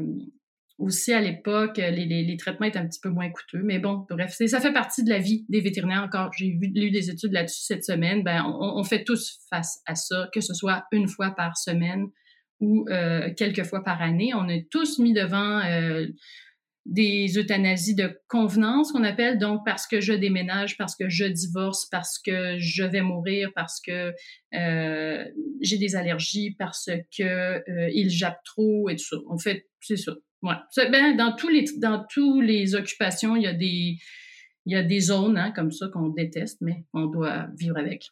aussi 0.80 1.14
à 1.14 1.22
l'époque, 1.22 1.78
les, 1.78 2.38
traitements 2.38 2.66
étaient 2.66 2.80
un 2.80 2.88
petit 2.88 3.00
peu 3.00 3.10
moins 3.10 3.30
coûteux. 3.30 3.62
Mais 3.64 3.80
bon, 3.80 4.06
bref, 4.10 4.32
ça 4.34 4.60
fait 4.60 4.74
partie 4.74 5.04
de 5.04 5.10
la 5.10 5.20
vie 5.20 5.46
des 5.50 5.62
vétérinaires. 5.62 6.04
Encore, 6.04 6.32
j'ai 6.34 6.58
lu 6.62 6.90
des 6.90 7.10
études 7.10 7.34
là-dessus 7.34 7.64
cette 7.64 7.84
semaine. 7.84 8.24
Ben, 8.24 8.44
on, 8.46 8.84
fait 8.84 9.04
tous 9.04 9.40
face 9.50 9.82
à 9.86 9.96
ça, 9.96 10.30
que 10.34 10.42
ce 10.42 10.54
soit 10.54 10.86
une 10.92 11.08
fois 11.08 11.32
par 11.32 11.58
semaine 11.58 12.08
ou 12.60 12.86
euh, 12.90 13.30
quelques 13.36 13.64
fois 13.64 13.84
par 13.84 14.02
année. 14.02 14.32
On 14.34 14.48
est 14.48 14.70
tous 14.72 15.00
mis 15.00 15.14
devant 15.14 15.60
euh, 15.60 16.08
des 16.90 17.38
euthanasies 17.38 17.96
de 17.96 18.20
convenance 18.28 18.92
qu'on 18.92 19.04
appelle, 19.04 19.38
donc 19.38 19.62
parce 19.64 19.86
que 19.86 20.02
je 20.02 20.14
déménage, 20.14 20.78
parce 20.78 20.96
que 20.96 21.08
je 21.08 21.26
divorce, 21.26 21.88
parce 21.92 22.18
que 22.18 22.58
je 22.58 22.84
vais 22.84 23.02
mourir, 23.02 23.52
parce 23.54 23.80
que 23.80 24.14
euh, 24.56 25.26
j'ai 25.62 25.78
des 25.78 25.96
allergies, 25.96 26.56
parce 26.58 26.90
que 27.16 27.24
euh, 27.24 27.90
il 27.94 28.10
jappe 28.10 28.40
trop 28.44 28.90
et 28.90 28.96
tout 28.96 29.06
ça. 29.06 29.18
En 29.28 29.38
fait, 29.38 29.68
c'est 29.82 29.98
ça. 29.98 30.14
Ouais. 30.41 30.55
Ben, 30.89 31.17
dans 31.17 31.36
tous 31.36 31.50
les 31.50 31.65
dans 31.77 32.05
tous 32.10 32.39
les 32.39 32.75
occupations, 32.75 33.36
il 33.36 33.43
y 33.43 33.48
a 33.48 33.53
des 33.53 33.98
il 34.65 34.74
y 34.74 34.75
a 34.75 34.84
des 34.84 35.00
zones 35.00 35.38
hein, 35.38 35.51
comme 35.51 35.72
ça 35.72 35.88
qu'on 35.91 36.10
déteste, 36.10 36.60
mais 36.62 36.86
on 36.93 37.08
doit 37.08 37.48
vivre 37.58 37.77
avec. 37.77 38.05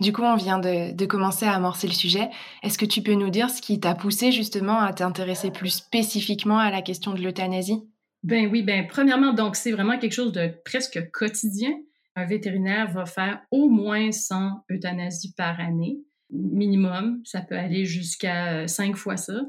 Du 0.00 0.12
coup, 0.12 0.22
on 0.22 0.36
vient 0.36 0.58
de, 0.58 1.04
commencer 1.06 1.44
à 1.44 1.54
amorcer 1.54 1.88
le 1.88 1.92
sujet. 1.92 2.30
Est-ce 2.62 2.78
que 2.78 2.86
tu 2.86 3.02
peux 3.02 3.14
nous 3.14 3.30
dire 3.30 3.50
ce 3.50 3.60
qui 3.60 3.80
t'a 3.80 3.94
poussé 3.94 4.30
justement 4.30 4.78
à 4.78 4.92
t'intéresser 4.92 5.50
plus 5.50 5.70
spécifiquement 5.70 6.58
à 6.58 6.70
la 6.70 6.82
question 6.82 7.14
de 7.14 7.20
l'euthanasie? 7.20 7.82
Ben 8.22 8.48
oui, 8.50 8.62
ben 8.62 8.86
premièrement, 8.88 9.32
donc 9.32 9.56
c'est 9.56 9.72
vraiment 9.72 9.98
quelque 9.98 10.12
chose 10.12 10.32
de 10.32 10.50
presque 10.64 11.10
quotidien. 11.10 11.70
Un 12.18 12.24
vétérinaire 12.24 12.90
va 12.90 13.06
faire 13.06 13.42
au 13.52 13.68
moins 13.68 14.10
100 14.10 14.64
euthanasies 14.72 15.34
par 15.36 15.60
année, 15.60 15.98
minimum. 16.30 17.20
Ça 17.24 17.42
peut 17.42 17.56
aller 17.56 17.84
jusqu'à 17.84 18.54
euh, 18.54 18.66
cinq 18.66 18.96
fois 18.96 19.16
ça. 19.16 19.40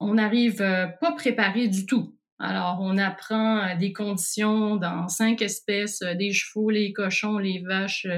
On 0.00 0.14
n'arrive 0.14 0.60
euh, 0.60 0.88
pas 1.00 1.12
préparé 1.12 1.68
du 1.68 1.86
tout. 1.86 2.16
Alors, 2.40 2.78
on 2.80 2.98
apprend 2.98 3.58
euh, 3.58 3.76
des 3.76 3.92
conditions 3.92 4.74
dans 4.74 5.06
cinq 5.06 5.40
espèces, 5.40 6.00
des 6.00 6.32
chevaux, 6.32 6.68
les 6.68 6.92
cochons, 6.92 7.38
les 7.38 7.60
vaches, 7.60 8.08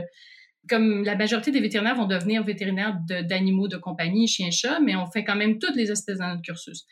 comme 0.71 1.05
la 1.05 1.15
majorité 1.15 1.51
des 1.51 1.61
vétérinaires 1.61 1.97
vont 1.97 2.07
devenir 2.07 2.43
vétérinaires 2.45 2.99
d'animaux 3.29 3.69
de, 3.69 3.77
compagnie, 3.77 4.27
chiens-chats, 4.27 4.81
mais 4.81 4.97
on 4.97 5.05
fait 5.05 5.23
quand 5.23 5.37
même 5.37 5.59
toutes 5.59 5.77
les 5.77 5.91
espèces 5.91 6.19
dans 6.19 6.29
notre 6.29 6.43
cursus. 6.43 6.87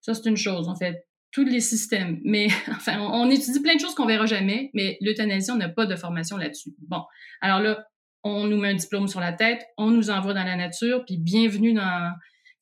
Ça, 0.00 0.14
c'est 0.14 0.28
une 0.28 0.36
chose. 0.36 0.68
On 0.68 0.76
fait 0.76 1.06
tous 1.32 1.44
les 1.44 1.60
systèmes. 1.60 2.20
Mais 2.24 2.48
enfin, 2.68 3.00
on, 3.00 3.28
étudie 3.30 3.60
plein 3.60 3.74
de 3.74 3.80
choses 3.80 3.94
qu'on 3.94 4.06
verra 4.06 4.26
jamais, 4.26 4.70
mais 4.74 4.98
l'euthanasie, 5.00 5.50
on 5.50 5.56
n'a 5.56 5.68
pas 5.68 5.86
de 5.86 5.96
formation 5.96 6.36
là-dessus. 6.36 6.74
Bon. 6.86 7.02
Alors 7.40 7.60
là, 7.60 7.86
on 8.22 8.46
nous 8.46 8.58
met 8.58 8.68
un 8.68 8.74
diplôme 8.74 9.08
sur 9.08 9.20
la 9.20 9.32
tête, 9.32 9.64
on 9.76 9.90
nous 9.90 10.10
envoie 10.10 10.34
dans 10.34 10.44
la 10.44 10.56
nature, 10.56 11.04
puis 11.04 11.18
bienvenue 11.18 11.72
dans, 11.72 12.12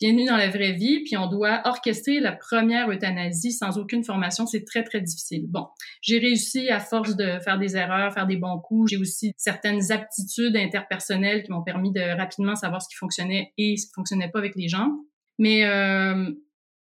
bienvenue 0.00 0.24
dans 0.24 0.38
la 0.38 0.48
vraie 0.48 0.72
vie, 0.72 1.02
puis 1.04 1.18
on 1.18 1.26
doit 1.26 1.60
orchestrer 1.64 2.20
la 2.20 2.32
première 2.32 2.90
euthanasie 2.90 3.52
sans 3.52 3.76
aucune 3.76 4.02
formation. 4.02 4.46
C'est 4.46 4.64
très, 4.64 4.82
très 4.82 5.02
difficile. 5.02 5.44
Bon, 5.48 5.66
j'ai 6.00 6.18
réussi 6.18 6.70
à 6.70 6.80
force 6.80 7.14
de 7.16 7.38
faire 7.40 7.58
des 7.58 7.76
erreurs, 7.76 8.14
faire 8.14 8.26
des 8.26 8.38
bons 8.38 8.58
coups. 8.58 8.92
J'ai 8.92 8.96
aussi 8.96 9.34
certaines 9.36 9.92
aptitudes 9.92 10.56
interpersonnelles 10.56 11.42
qui 11.42 11.52
m'ont 11.52 11.62
permis 11.62 11.92
de 11.92 12.16
rapidement 12.16 12.54
savoir 12.54 12.80
ce 12.80 12.88
qui 12.88 12.96
fonctionnait 12.96 13.52
et 13.58 13.76
ce 13.76 13.86
qui 13.86 13.92
fonctionnait 13.94 14.30
pas 14.30 14.38
avec 14.38 14.54
les 14.56 14.68
gens. 14.68 14.90
Mais 15.38 15.64
euh, 15.66 16.30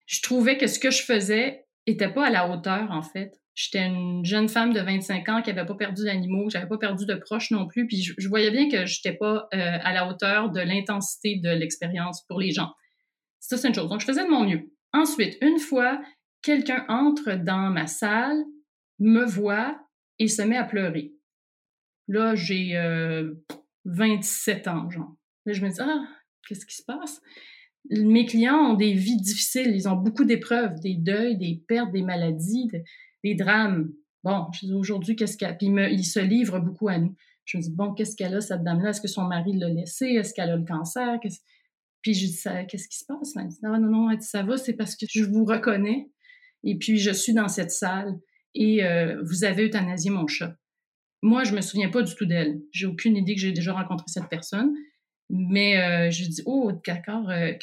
je 0.06 0.22
trouvais 0.22 0.58
que 0.58 0.68
ce 0.68 0.78
que 0.78 0.92
je 0.92 1.02
faisais 1.02 1.67
était 1.88 2.12
pas 2.12 2.28
à 2.28 2.30
la 2.30 2.50
hauteur, 2.50 2.92
en 2.92 3.02
fait. 3.02 3.40
J'étais 3.56 3.88
une 3.88 4.24
jeune 4.24 4.50
femme 4.50 4.72
de 4.72 4.80
25 4.80 5.30
ans 5.30 5.42
qui 5.42 5.50
avait 5.50 5.66
pas 5.66 5.74
perdu 5.74 6.04
d'animaux, 6.04 6.50
j'avais 6.50 6.68
pas 6.68 6.78
perdu 6.78 7.08
de 7.08 7.16
proches 7.16 7.50
non 7.50 7.68
plus, 7.68 7.88
puis 7.88 8.04
je, 8.04 8.28
voyais 8.28 8.52
bien 8.52 8.70
que 8.70 8.86
j'étais 8.86 9.14
pas 9.14 9.48
euh, 9.54 9.78
à 9.82 9.94
la 9.94 10.08
hauteur 10.08 10.52
de 10.52 10.60
l'intensité 10.60 11.38
de 11.38 11.50
l'expérience 11.50 12.24
pour 12.28 12.40
les 12.40 12.52
gens. 12.52 12.72
Ça, 13.40 13.58
c'est 13.58 13.68
une 13.68 13.74
chose. 13.74 13.90
Donc, 13.90 14.02
je 14.02 14.06
faisais 14.06 14.26
de 14.26 14.30
mon 14.30 14.44
mieux. 14.44 14.72
Ensuite, 14.94 15.38
une 15.42 15.58
fois, 15.58 16.00
quelqu'un 16.44 16.86
entre 16.88 17.34
dans 17.34 17.72
ma 17.72 17.88
salle, 17.88 18.44
me 19.00 19.26
voit 19.26 19.80
et 20.20 20.28
se 20.28 20.42
met 20.42 20.58
à 20.58 20.64
pleurer. 20.64 21.14
Là, 22.08 22.36
j'ai 22.36 22.74
27 23.86 24.68
euh, 24.68 24.72
ans, 24.72 24.90
genre. 24.90 25.16
Là, 25.46 25.54
je 25.54 25.62
me 25.64 25.70
dis, 25.70 25.80
ah, 25.80 26.08
qu'est-ce 26.48 26.66
qui 26.66 26.76
se 26.76 26.84
passe? 26.84 27.22
Mes 27.90 28.26
clients 28.26 28.72
ont 28.72 28.74
des 28.74 28.94
vies 28.94 29.22
difficiles, 29.22 29.74
ils 29.74 29.88
ont 29.88 29.96
beaucoup 29.96 30.26
d'épreuves, 30.26 30.80
des 30.82 30.96
deuils, 30.96 31.38
des 31.38 31.64
pertes, 31.68 31.92
des 31.92 32.02
maladies, 32.02 32.70
des, 33.24 33.36
drames. 33.36 33.92
Bon, 34.24 34.48
je 34.54 34.66
dis 34.66 34.74
aujourd'hui, 34.74 35.16
qu'est-ce 35.16 35.38
qu'elle. 35.38 35.58
Puis 35.58 35.68
il, 35.68 36.04
se 36.04 36.20
livre 36.20 36.60
beaucoup 36.60 36.90
à 36.90 36.98
nous. 36.98 37.16
Je 37.46 37.58
me 37.58 37.64
dis, 37.64 37.72
bon, 37.72 37.94
qu'est-ce 37.94 38.16
qu'elle 38.16 38.36
a, 38.36 38.42
cette 38.42 38.64
dame-là? 38.64 38.90
Est-ce 38.90 39.02
que 39.02 39.08
son 39.08 39.24
mari 39.24 39.54
l'a 39.58 39.70
laissé? 39.70 40.06
Est-ce 40.06 40.34
qu'elle 40.34 40.50
a 40.50 40.58
le 40.58 40.66
cancer? 40.66 41.18
Puis 42.02 42.14
je 42.14 42.26
dis, 42.26 42.68
qu'est-ce 42.68 42.88
qui 42.90 42.98
se 42.98 43.06
passe? 43.06 43.34
Elle 43.38 43.48
dit, 43.48 43.60
non, 43.64 43.80
non, 43.80 44.10
non, 44.10 44.20
ça 44.20 44.44
va, 44.44 44.58
c'est 44.58 44.74
parce 44.74 44.96
que 44.96 45.06
je 45.10 45.24
vous 45.24 45.46
reconnais. 45.46 46.10
Et 46.64 46.78
puis, 46.78 46.98
je 46.98 47.12
suis 47.12 47.34
dans 47.34 47.48
cette 47.48 47.72
salle 47.72 48.20
et 48.54 48.84
euh, 48.84 49.22
vous 49.24 49.44
avez 49.44 49.66
euthanasié 49.66 50.12
mon 50.12 50.28
chat. 50.28 50.56
Moi, 51.22 51.44
je 51.44 51.54
me 51.56 51.62
souviens 51.62 51.90
pas 51.90 52.02
du 52.02 52.14
tout 52.16 52.26
d'elle. 52.26 52.60
J'ai 52.72 52.86
aucune 52.86 53.16
idée 53.16 53.36
que 53.36 53.42
j'ai 53.42 53.52
déjà 53.52 53.74
rencontré 53.74 54.06
cette 54.08 54.30
personne. 54.30 54.74
Mais 55.30 55.78
euh, 55.78 56.12
je 56.12 56.26
dis, 56.26 56.42
oh, 56.46 56.72
d'accord, 56.86 57.30
euh, 57.30 57.54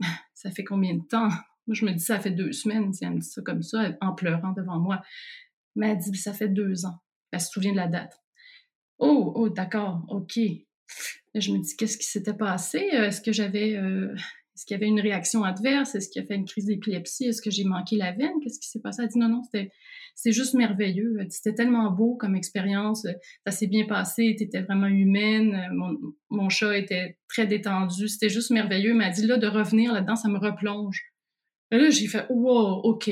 ça 0.34 0.50
fait 0.50 0.64
combien 0.64 0.94
de 0.94 1.06
temps? 1.06 1.28
Moi, 1.66 1.74
je 1.74 1.84
me 1.84 1.92
dis, 1.92 2.04
ça 2.04 2.20
fait 2.20 2.30
deux 2.30 2.52
semaines. 2.52 2.92
Si 2.92 3.04
elle 3.04 3.12
me 3.12 3.20
dit 3.20 3.28
ça 3.28 3.42
comme 3.42 3.62
ça, 3.62 3.90
en 4.00 4.14
pleurant 4.14 4.52
devant 4.52 4.78
moi. 4.78 5.02
Mais 5.76 5.90
elle 5.90 5.98
dit, 5.98 6.14
ça 6.16 6.32
fait 6.32 6.48
deux 6.48 6.84
ans. 6.86 6.98
Elle 7.30 7.40
se 7.40 7.50
souvient 7.50 7.72
de 7.72 7.76
la 7.76 7.88
date. 7.88 8.20
Oh, 8.98 9.32
oh, 9.34 9.48
d'accord, 9.48 10.04
OK 10.08 10.38
je 11.40 11.52
me 11.52 11.58
dis, 11.58 11.76
qu'est-ce 11.76 11.98
qui 11.98 12.06
s'était 12.06 12.34
passé? 12.34 12.90
Euh, 12.94 13.06
est-ce 13.06 13.20
que 13.20 13.32
j'avais, 13.32 13.76
euh, 13.76 14.14
est-ce 14.54 14.66
qu'il 14.66 14.74
y 14.74 14.76
avait 14.76 14.86
une 14.86 15.00
réaction 15.00 15.42
adverse? 15.42 15.96
Est-ce 15.96 16.08
qu'il 16.08 16.22
a 16.22 16.24
fait 16.24 16.36
une 16.36 16.44
crise 16.44 16.66
d'épilepsie? 16.66 17.24
Est-ce 17.24 17.42
que 17.42 17.50
j'ai 17.50 17.64
manqué 17.64 17.96
la 17.96 18.12
veine? 18.12 18.34
Qu'est-ce 18.40 18.60
qui 18.60 18.68
s'est 18.68 18.80
passé? 18.80 19.02
Elle 19.02 19.08
dit, 19.08 19.18
non, 19.18 19.28
non, 19.28 19.42
c'était, 19.42 19.72
c'est 20.14 20.30
juste 20.30 20.54
merveilleux. 20.54 21.18
C'était 21.28 21.54
tellement 21.54 21.90
beau 21.90 22.14
comme 22.14 22.36
expérience. 22.36 23.04
Ça 23.44 23.50
s'est 23.50 23.66
bien 23.66 23.84
passé. 23.86 24.36
Tu 24.38 24.44
étais 24.44 24.62
vraiment 24.62 24.86
humaine. 24.86 25.68
Mon, 25.72 25.98
mon, 26.30 26.48
chat 26.50 26.78
était 26.78 27.18
très 27.28 27.48
détendu. 27.48 28.06
C'était 28.06 28.28
juste 28.28 28.50
merveilleux. 28.50 28.90
Elle 28.90 28.96
m'a 28.96 29.10
dit, 29.10 29.26
là, 29.26 29.38
de 29.38 29.48
revenir 29.48 29.92
là-dedans, 29.92 30.14
ça 30.14 30.28
me 30.28 30.38
replonge. 30.38 31.02
Et 31.72 31.78
là, 31.78 31.90
j'ai 31.90 32.06
fait, 32.06 32.26
wow, 32.30 32.80
OK. 32.84 33.10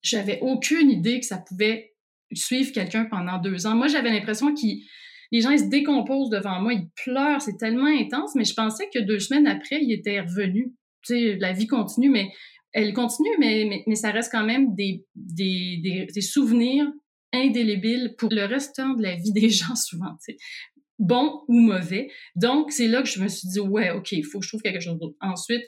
J'avais 0.00 0.38
aucune 0.40 0.90
idée 0.90 1.20
que 1.20 1.26
ça 1.26 1.36
pouvait 1.36 1.94
suivre 2.32 2.72
quelqu'un 2.72 3.04
pendant 3.04 3.36
deux 3.36 3.66
ans. 3.66 3.74
Moi, 3.74 3.88
j'avais 3.88 4.10
l'impression 4.10 4.54
qu'il 4.54 4.82
les 5.32 5.40
gens, 5.40 5.50
ils 5.50 5.60
se 5.60 5.68
décomposent 5.68 6.30
devant 6.30 6.60
moi, 6.60 6.72
ils 6.72 6.88
pleurent, 7.04 7.42
c'est 7.42 7.56
tellement 7.56 7.86
intense, 7.86 8.34
mais 8.34 8.44
je 8.44 8.54
pensais 8.54 8.88
que 8.92 8.98
deux 8.98 9.18
semaines 9.18 9.46
après, 9.46 9.82
ils 9.82 9.92
étaient 9.92 10.20
revenus. 10.20 10.68
Tu 11.02 11.14
sais, 11.14 11.36
la 11.36 11.52
vie 11.52 11.66
continue, 11.66 12.10
mais 12.10 12.30
elle 12.72 12.92
continue, 12.92 13.30
mais, 13.38 13.82
mais, 13.86 13.94
ça 13.94 14.10
reste 14.10 14.30
quand 14.30 14.44
même 14.44 14.74
des, 14.74 15.04
des, 15.14 16.06
des, 16.12 16.20
souvenirs 16.20 16.86
indélébiles 17.32 18.14
pour 18.18 18.28
le 18.30 18.44
restant 18.44 18.94
de 18.94 19.02
la 19.02 19.14
vie 19.14 19.32
des 19.32 19.48
gens, 19.50 19.74
souvent. 19.74 20.16
Bon 20.98 21.42
ou 21.48 21.58
mauvais. 21.58 22.10
Donc, 22.34 22.72
c'est 22.72 22.88
là 22.88 23.02
que 23.02 23.08
je 23.08 23.20
me 23.20 23.28
suis 23.28 23.48
dit, 23.48 23.60
ouais, 23.60 23.90
OK, 23.90 24.12
il 24.12 24.24
faut 24.24 24.40
que 24.40 24.44
je 24.44 24.50
trouve 24.50 24.62
quelque 24.62 24.80
chose 24.80 24.98
d'autre. 24.98 25.16
Ensuite, 25.20 25.62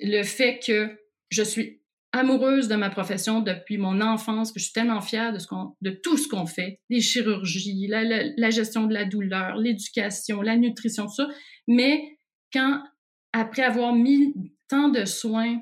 le 0.00 0.22
fait 0.22 0.58
que 0.64 0.98
je 1.30 1.42
suis 1.42 1.80
amoureuse 2.16 2.68
de 2.68 2.76
ma 2.76 2.90
profession 2.90 3.40
depuis 3.40 3.78
mon 3.78 4.00
enfance, 4.00 4.52
que 4.52 4.58
je 4.58 4.64
suis 4.64 4.72
tellement 4.72 5.00
fière 5.00 5.32
de, 5.32 5.90
tout 5.90 6.16
ce 6.16 6.28
qu'on 6.28 6.46
fait, 6.46 6.80
les 6.88 7.00
chirurgies, 7.00 7.86
la, 7.88 8.50
gestion 8.50 8.86
de 8.86 8.94
la 8.94 9.04
douleur, 9.04 9.56
l'éducation, 9.56 10.42
la 10.42 10.56
nutrition, 10.56 11.06
tout 11.06 11.14
ça. 11.14 11.28
Mais 11.68 12.18
quand, 12.52 12.82
après 13.32 13.62
avoir 13.62 13.94
mis 13.94 14.34
tant 14.68 14.88
de 14.88 15.04
soins 15.04 15.60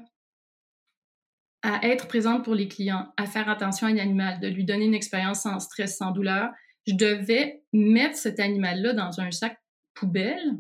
à 1.62 1.86
être 1.86 2.08
présente 2.08 2.44
pour 2.44 2.54
les 2.54 2.68
clients, 2.68 3.12
à 3.16 3.26
faire 3.26 3.48
attention 3.48 3.86
à 3.86 3.90
un 3.90 3.98
animal, 3.98 4.40
de 4.40 4.48
lui 4.48 4.64
donner 4.64 4.84
une 4.84 4.94
expérience 4.94 5.42
sans 5.42 5.58
stress, 5.58 5.96
sans 5.96 6.12
douleur, 6.12 6.50
je 6.86 6.94
devais 6.94 7.62
mettre 7.72 8.16
cet 8.16 8.38
animal-là 8.38 8.92
dans 8.92 9.20
un 9.20 9.30
sac 9.30 9.58
poubelle 9.94 10.58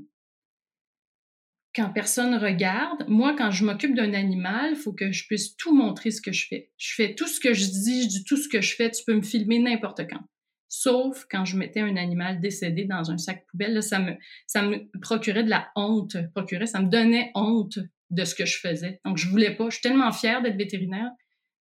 quand 1.74 1.90
personne 1.90 2.36
regarde, 2.36 3.04
moi, 3.08 3.34
quand 3.36 3.50
je 3.50 3.64
m'occupe 3.64 3.96
d'un 3.96 4.14
animal, 4.14 4.70
il 4.72 4.76
faut 4.76 4.92
que 4.92 5.10
je 5.10 5.26
puisse 5.26 5.56
tout 5.56 5.74
montrer 5.74 6.12
ce 6.12 6.20
que 6.20 6.32
je 6.32 6.46
fais. 6.46 6.70
Je 6.76 6.94
fais 6.94 7.14
tout 7.14 7.26
ce 7.26 7.40
que 7.40 7.52
je 7.52 7.66
dis, 7.66 8.10
je 8.10 8.24
tout 8.24 8.36
ce 8.36 8.48
que 8.48 8.60
je 8.60 8.74
fais, 8.76 8.90
tu 8.90 9.02
peux 9.04 9.14
me 9.14 9.22
filmer 9.22 9.58
n'importe 9.58 10.02
quand. 10.08 10.20
Sauf 10.68 11.26
quand 11.30 11.44
je 11.44 11.56
mettais 11.56 11.80
un 11.80 11.96
animal 11.96 12.40
décédé 12.40 12.84
dans 12.84 13.10
un 13.10 13.18
sac 13.18 13.44
poubelle, 13.50 13.74
là, 13.74 13.82
ça 13.82 13.98
me, 13.98 14.12
ça 14.46 14.62
me 14.62 14.88
procurait 15.00 15.44
de 15.44 15.50
la 15.50 15.68
honte, 15.74 16.16
procurait, 16.32 16.66
ça 16.66 16.80
me 16.80 16.88
donnait 16.88 17.32
honte 17.34 17.78
de 18.10 18.24
ce 18.24 18.34
que 18.34 18.44
je 18.44 18.58
faisais. 18.58 19.00
Donc, 19.04 19.16
je 19.16 19.28
voulais 19.28 19.56
pas. 19.56 19.68
Je 19.68 19.74
suis 19.74 19.82
tellement 19.82 20.12
fière 20.12 20.42
d'être 20.42 20.56
vétérinaire 20.56 21.10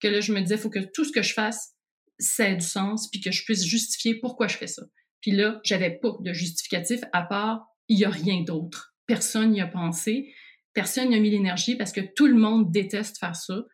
que 0.01 0.09
là, 0.09 0.21
je 0.21 0.33
me 0.33 0.41
disais, 0.41 0.57
il 0.57 0.61
faut 0.61 0.71
que 0.71 0.81
tout 0.93 1.05
ce 1.05 1.13
que 1.13 1.23
je 1.23 1.35
fasse, 1.35 1.75
ça 2.19 2.49
ait 2.49 2.57
du 2.57 2.67
sens, 2.67 3.09
puis 3.11 3.21
que 3.21 3.31
je 3.31 3.45
puisse 3.45 3.65
justifier 3.65 4.19
pourquoi 4.19 4.49
je 4.49 4.57
fais 4.57 4.67
ça. 4.67 4.83
Puis 5.21 5.33
là, 5.33 5.61
j'avais 5.65 5.91
pas 5.91 6.17
de 6.21 6.33
justificatif 6.33 7.01
à 7.13 7.23
part, 7.23 7.67
il 7.89 7.99
y 7.99 8.05
a 8.05 8.11
rien 8.11 8.43
d'autre 8.43 8.90
personne 9.11 9.51
n'y 9.51 9.61
a 9.61 9.67
pensé, 9.67 10.33
personne 10.73 11.09
n'y 11.09 11.17
a 11.17 11.19
mis 11.19 11.31
l'énergie 11.31 11.75
parce 11.75 11.91
que 11.91 12.01
tout 12.01 12.29
le 12.29 12.35
monde 12.35 12.71
déteste 12.71 13.19
faire 13.19 13.35
ça. 13.35 13.65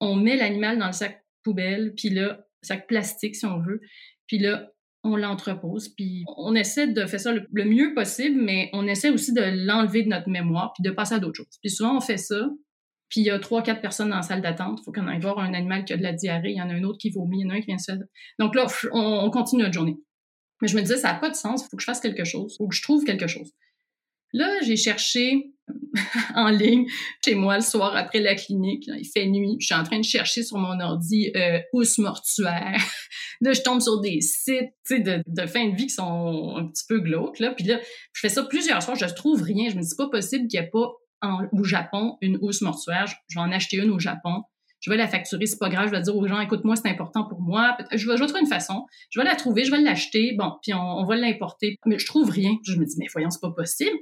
on 0.00 0.16
met 0.16 0.36
l'animal 0.36 0.78
dans 0.78 0.86
le 0.86 0.92
sac 0.92 1.22
poubelle, 1.42 1.92
puis 1.94 2.08
là, 2.08 2.46
sac 2.62 2.86
plastique 2.86 3.36
si 3.36 3.44
on 3.44 3.60
veut, 3.60 3.82
puis 4.26 4.38
là, 4.38 4.70
on 5.04 5.16
l'entrepose, 5.16 5.90
puis 5.90 6.24
on 6.38 6.54
essaie 6.54 6.86
de 6.86 7.04
faire 7.04 7.20
ça 7.20 7.32
le, 7.32 7.64
mieux 7.64 7.92
possible, 7.94 8.40
mais 8.40 8.70
on 8.72 8.86
essaie 8.86 9.10
aussi 9.10 9.34
de 9.34 9.66
l'enlever 9.66 10.02
de 10.02 10.08
notre 10.08 10.30
mémoire, 10.30 10.72
puis 10.72 10.82
de 10.82 10.90
passer 10.90 11.14
à 11.14 11.18
d'autres 11.18 11.36
choses. 11.36 11.58
Puis 11.60 11.70
souvent, 11.70 11.98
on 11.98 12.00
fait 12.00 12.16
ça, 12.16 12.48
puis 13.10 13.20
il 13.20 13.26
y 13.26 13.30
a 13.30 13.38
trois, 13.38 13.62
quatre 13.62 13.82
personnes 13.82 14.08
dans 14.08 14.16
la 14.16 14.22
salle 14.22 14.40
d'attente. 14.40 14.78
Il 14.80 14.84
faut 14.84 14.92
qu'on 14.92 15.06
aille 15.08 15.20
voir 15.20 15.38
un 15.38 15.52
animal 15.52 15.84
qui 15.84 15.92
a 15.92 15.98
de 15.98 16.02
la 16.02 16.14
diarrhée, 16.14 16.52
il 16.52 16.56
y 16.56 16.62
en 16.62 16.70
a 16.70 16.72
un 16.72 16.84
autre 16.84 16.98
qui 16.98 17.10
vomit, 17.10 17.40
il 17.40 17.44
y 17.44 17.46
en 17.46 17.50
a 17.50 17.54
un 17.54 17.60
qui 17.60 17.66
vient 17.66 17.78
se 17.78 17.92
Donc 18.38 18.54
là, 18.54 18.66
on, 18.92 19.30
continue 19.30 19.62
notre 19.62 19.74
journée. 19.74 19.98
Mais 20.62 20.68
je 20.68 20.76
me 20.76 20.80
disais, 20.80 20.96
ça 20.96 21.12
n'a 21.12 21.18
pas 21.18 21.28
de 21.28 21.36
sens, 21.36 21.64
il 21.64 21.68
faut 21.68 21.76
que 21.76 21.82
je 21.82 21.86
fasse 21.86 22.00
quelque 22.00 22.24
chose, 22.24 22.54
il 22.54 22.64
faut 22.64 22.68
que 22.68 22.74
je 22.74 22.82
trouve 22.82 23.04
quelque 23.04 23.26
chose. 23.26 23.52
Là, 24.36 24.60
j'ai 24.60 24.76
cherché 24.76 25.54
en 26.34 26.50
ligne 26.50 26.84
chez 27.24 27.34
moi 27.34 27.56
le 27.56 27.62
soir 27.62 27.96
après 27.96 28.20
la 28.20 28.34
clinique. 28.34 28.84
il 28.86 29.08
fait 29.08 29.24
nuit. 29.24 29.56
Je 29.60 29.66
suis 29.66 29.74
en 29.74 29.82
train 29.82 29.98
de 29.98 30.04
chercher 30.04 30.42
sur 30.42 30.58
mon 30.58 30.78
ordi 30.78 31.32
euh, 31.34 31.58
housse 31.72 31.96
mortuaire. 31.96 32.76
là, 33.40 33.54
je 33.54 33.62
tombe 33.62 33.80
sur 33.80 33.98
des 34.02 34.20
sites 34.20 34.74
de, 34.90 35.22
de 35.26 35.46
fin 35.46 35.70
de 35.70 35.74
vie 35.74 35.86
qui 35.86 35.94
sont 35.94 36.54
un 36.54 36.66
petit 36.66 36.84
peu 36.86 37.00
glauques. 37.00 37.38
Là. 37.38 37.52
Puis 37.52 37.64
là, 37.64 37.80
je 38.12 38.20
fais 38.20 38.28
ça 38.28 38.42
plusieurs 38.42 38.82
fois. 38.82 38.94
Je 38.94 39.06
ne 39.06 39.10
trouve 39.10 39.42
rien. 39.42 39.70
Je 39.70 39.76
me 39.76 39.80
dis, 39.80 39.88
c'est 39.88 39.96
pas 39.96 40.10
possible 40.10 40.48
qu'il 40.48 40.60
n'y 40.60 40.66
ait 40.66 40.70
pas 40.70 40.92
au 41.52 41.64
Japon 41.64 42.18
une 42.20 42.36
housse 42.42 42.60
mortuaire. 42.60 43.06
Je, 43.06 43.38
vais 43.38 43.40
en 43.40 43.50
acheter 43.50 43.78
une 43.78 43.90
au 43.90 43.98
Japon. 43.98 44.42
Je 44.80 44.90
vais 44.90 44.98
la 44.98 45.08
facturer, 45.08 45.46
c'est 45.46 45.58
pas 45.58 45.70
grave. 45.70 45.86
Je 45.86 45.92
vais 45.92 46.02
dire 46.02 46.14
aux 46.14 46.28
gens, 46.28 46.40
écoute-moi, 46.40 46.76
c'est 46.76 46.90
important 46.90 47.24
pour 47.26 47.40
moi. 47.40 47.74
Je 47.90 48.06
vais, 48.06 48.18
je 48.18 48.20
vais 48.20 48.26
trouver 48.26 48.42
une 48.42 48.46
façon. 48.46 48.84
Je 49.08 49.18
vais 49.18 49.24
la 49.24 49.34
trouver, 49.34 49.64
je 49.64 49.70
vais 49.70 49.80
l'acheter. 49.80 50.34
Bon, 50.38 50.52
puis 50.62 50.74
on, 50.74 50.98
on 50.98 51.04
va 51.06 51.16
l'importer. 51.16 51.78
Mais 51.86 51.98
je 51.98 52.04
trouve 52.04 52.28
rien. 52.28 52.52
Je 52.66 52.76
me 52.76 52.84
dis, 52.84 52.96
mais 52.98 53.06
voyons, 53.10 53.30
c'est 53.30 53.40
pas 53.40 53.50
possible 53.50 53.96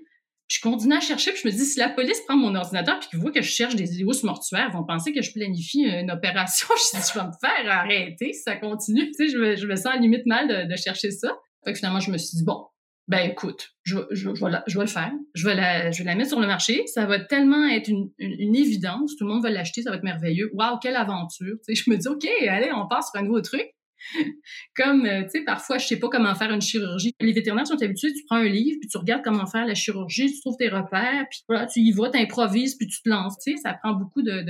je 0.49 0.61
continue 0.61 0.95
à 0.95 1.01
chercher, 1.01 1.33
puis 1.33 1.41
je 1.43 1.49
me 1.49 1.53
dis, 1.53 1.65
si 1.65 1.79
la 1.79 1.89
police 1.89 2.21
prend 2.27 2.37
mon 2.37 2.55
ordinateur 2.55 2.99
puis 3.01 3.09
qu'ils 3.09 3.19
voient 3.19 3.33
que 3.33 3.43
je 3.43 3.51
cherche 3.51 3.77
des 3.77 4.05
hausses 4.05 4.23
mortuaires, 4.25 4.69
ils 4.71 4.77
vont 4.77 4.85
penser 4.85 5.13
que 5.13 5.23
je 5.23 5.33
planifie 5.33 5.85
une 5.85 6.11
opération. 6.11 6.69
je 6.93 6.99
dis, 6.99 7.05
je 7.13 7.19
vais 7.19 7.27
me 7.27 7.33
faire 7.41 7.73
arrêter 7.73 8.33
si 8.33 8.43
ça 8.43 8.57
continue. 8.57 9.11
Tu 9.13 9.29
sais, 9.31 9.57
je 9.57 9.67
me, 9.67 9.77
sens 9.77 9.87
à 9.87 9.97
limite 9.97 10.27
mal 10.27 10.69
de, 10.69 10.77
chercher 10.77 11.11
ça. 11.11 11.33
Fait 11.65 11.73
que 11.73 11.79
finalement, 11.79 12.01
je 12.01 12.11
me 12.11 12.19
suis 12.19 12.37
dit, 12.37 12.45
bon, 12.45 12.67
ben 13.09 13.31
écoute, 13.31 13.71
je, 13.83 13.99
je, 14.11 14.35
je, 14.35 14.45
vais, 14.45 14.53
je 14.67 14.79
le 14.79 14.87
faire. 14.87 15.13
Je 15.35 15.47
vais, 15.47 15.55
la, 15.55 16.15
mettre 16.15 16.29
sur 16.29 16.41
le 16.41 16.47
marché. 16.47 16.87
Ça 16.87 17.07
va 17.07 17.21
tellement 17.21 17.67
être 17.69 17.89
une, 17.89 18.11
une, 18.19 18.55
évidence. 18.55 19.17
Tout 19.17 19.27
le 19.27 19.33
monde 19.33 19.43
va 19.43 19.51
l'acheter, 19.51 19.83
ça 19.83 19.91
va 19.91 19.97
être 19.97 20.05
merveilleux. 20.05 20.51
Waouh, 20.55 20.79
quelle 20.79 20.97
aventure. 20.97 21.57
Tu 21.67 21.75
je 21.75 21.91
me 21.91 21.97
dis, 21.97 22.09
OK, 22.09 22.27
allez, 22.49 22.71
on 22.73 22.87
passe 22.87 23.11
sur 23.11 23.21
un 23.21 23.25
nouveau 23.25 23.41
truc. 23.41 23.67
Comme, 24.77 25.07
euh, 25.07 25.23
tu 25.25 25.31
sais, 25.31 25.45
parfois, 25.45 25.79
je 25.79 25.87
sais 25.87 25.99
pas 25.99 26.09
comment 26.09 26.35
faire 26.35 26.51
une 26.51 26.61
chirurgie. 26.61 27.13
Les 27.21 27.33
vétérinaires 27.33 27.67
sont 27.67 27.81
habitués, 27.83 28.13
tu 28.13 28.25
prends 28.27 28.37
un 28.37 28.49
livre, 28.49 28.79
puis 28.81 28.89
tu 28.89 28.99
regardes 28.99 29.23
comment 29.23 29.47
faire 29.47 29.67
la 29.67 29.75
chirurgie, 29.75 30.33
tu 30.33 30.41
trouves 30.41 30.57
tes 30.57 30.69
repères, 30.69 31.27
puis 31.31 31.41
voilà, 31.49 31.67
tu 31.67 31.81
y 31.81 31.93
vas, 31.93 32.11
t'improvises, 32.11 32.77
puis 32.77 32.87
tu 32.87 33.03
te 33.03 33.09
lances. 33.09 33.37
Tu 33.45 33.53
sais, 33.53 33.57
ça 33.63 33.75
prend 33.75 33.93
beaucoup 33.93 34.23
de, 34.23 34.45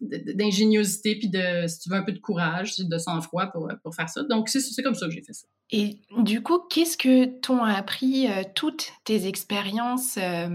d'ingéniosité, 0.34 1.16
puis 1.16 1.28
de, 1.28 1.66
si 1.66 1.80
tu 1.80 1.90
veux, 1.90 1.96
un 1.96 2.02
peu 2.02 2.12
de 2.12 2.18
courage, 2.18 2.76
de 2.78 2.98
sang-froid 2.98 3.46
pour, 3.46 3.70
pour 3.82 3.94
faire 3.94 4.08
ça. 4.08 4.22
Donc, 4.24 4.48
c'est, 4.48 4.60
c'est 4.60 4.82
comme 4.82 4.94
ça 4.94 5.06
que 5.06 5.12
j'ai 5.12 5.22
fait 5.22 5.32
ça. 5.32 5.46
Et 5.70 6.00
du 6.18 6.42
coup, 6.42 6.60
qu'est-ce 6.70 6.96
que 6.96 7.26
t'ont 7.26 7.62
appris 7.62 8.26
euh, 8.26 8.42
toutes 8.54 8.92
tes 9.04 9.26
expériences 9.26 10.16
euh, 10.16 10.48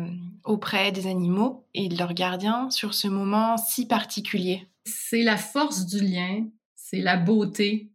auprès 0.43 0.91
des 0.91 1.05
animaux 1.05 1.67
et 1.75 1.87
de 1.87 1.97
leurs 1.97 2.13
gardiens 2.13 2.69
sur 2.71 2.95
ce 2.95 3.07
moment 3.07 3.57
si 3.57 3.87
particulier? 3.87 4.67
C'est 4.85 5.21
la 5.21 5.37
force 5.37 5.85
du 5.85 6.03
lien, 6.03 6.47
c'est 6.75 6.99
la 6.99 7.17
beauté 7.17 7.92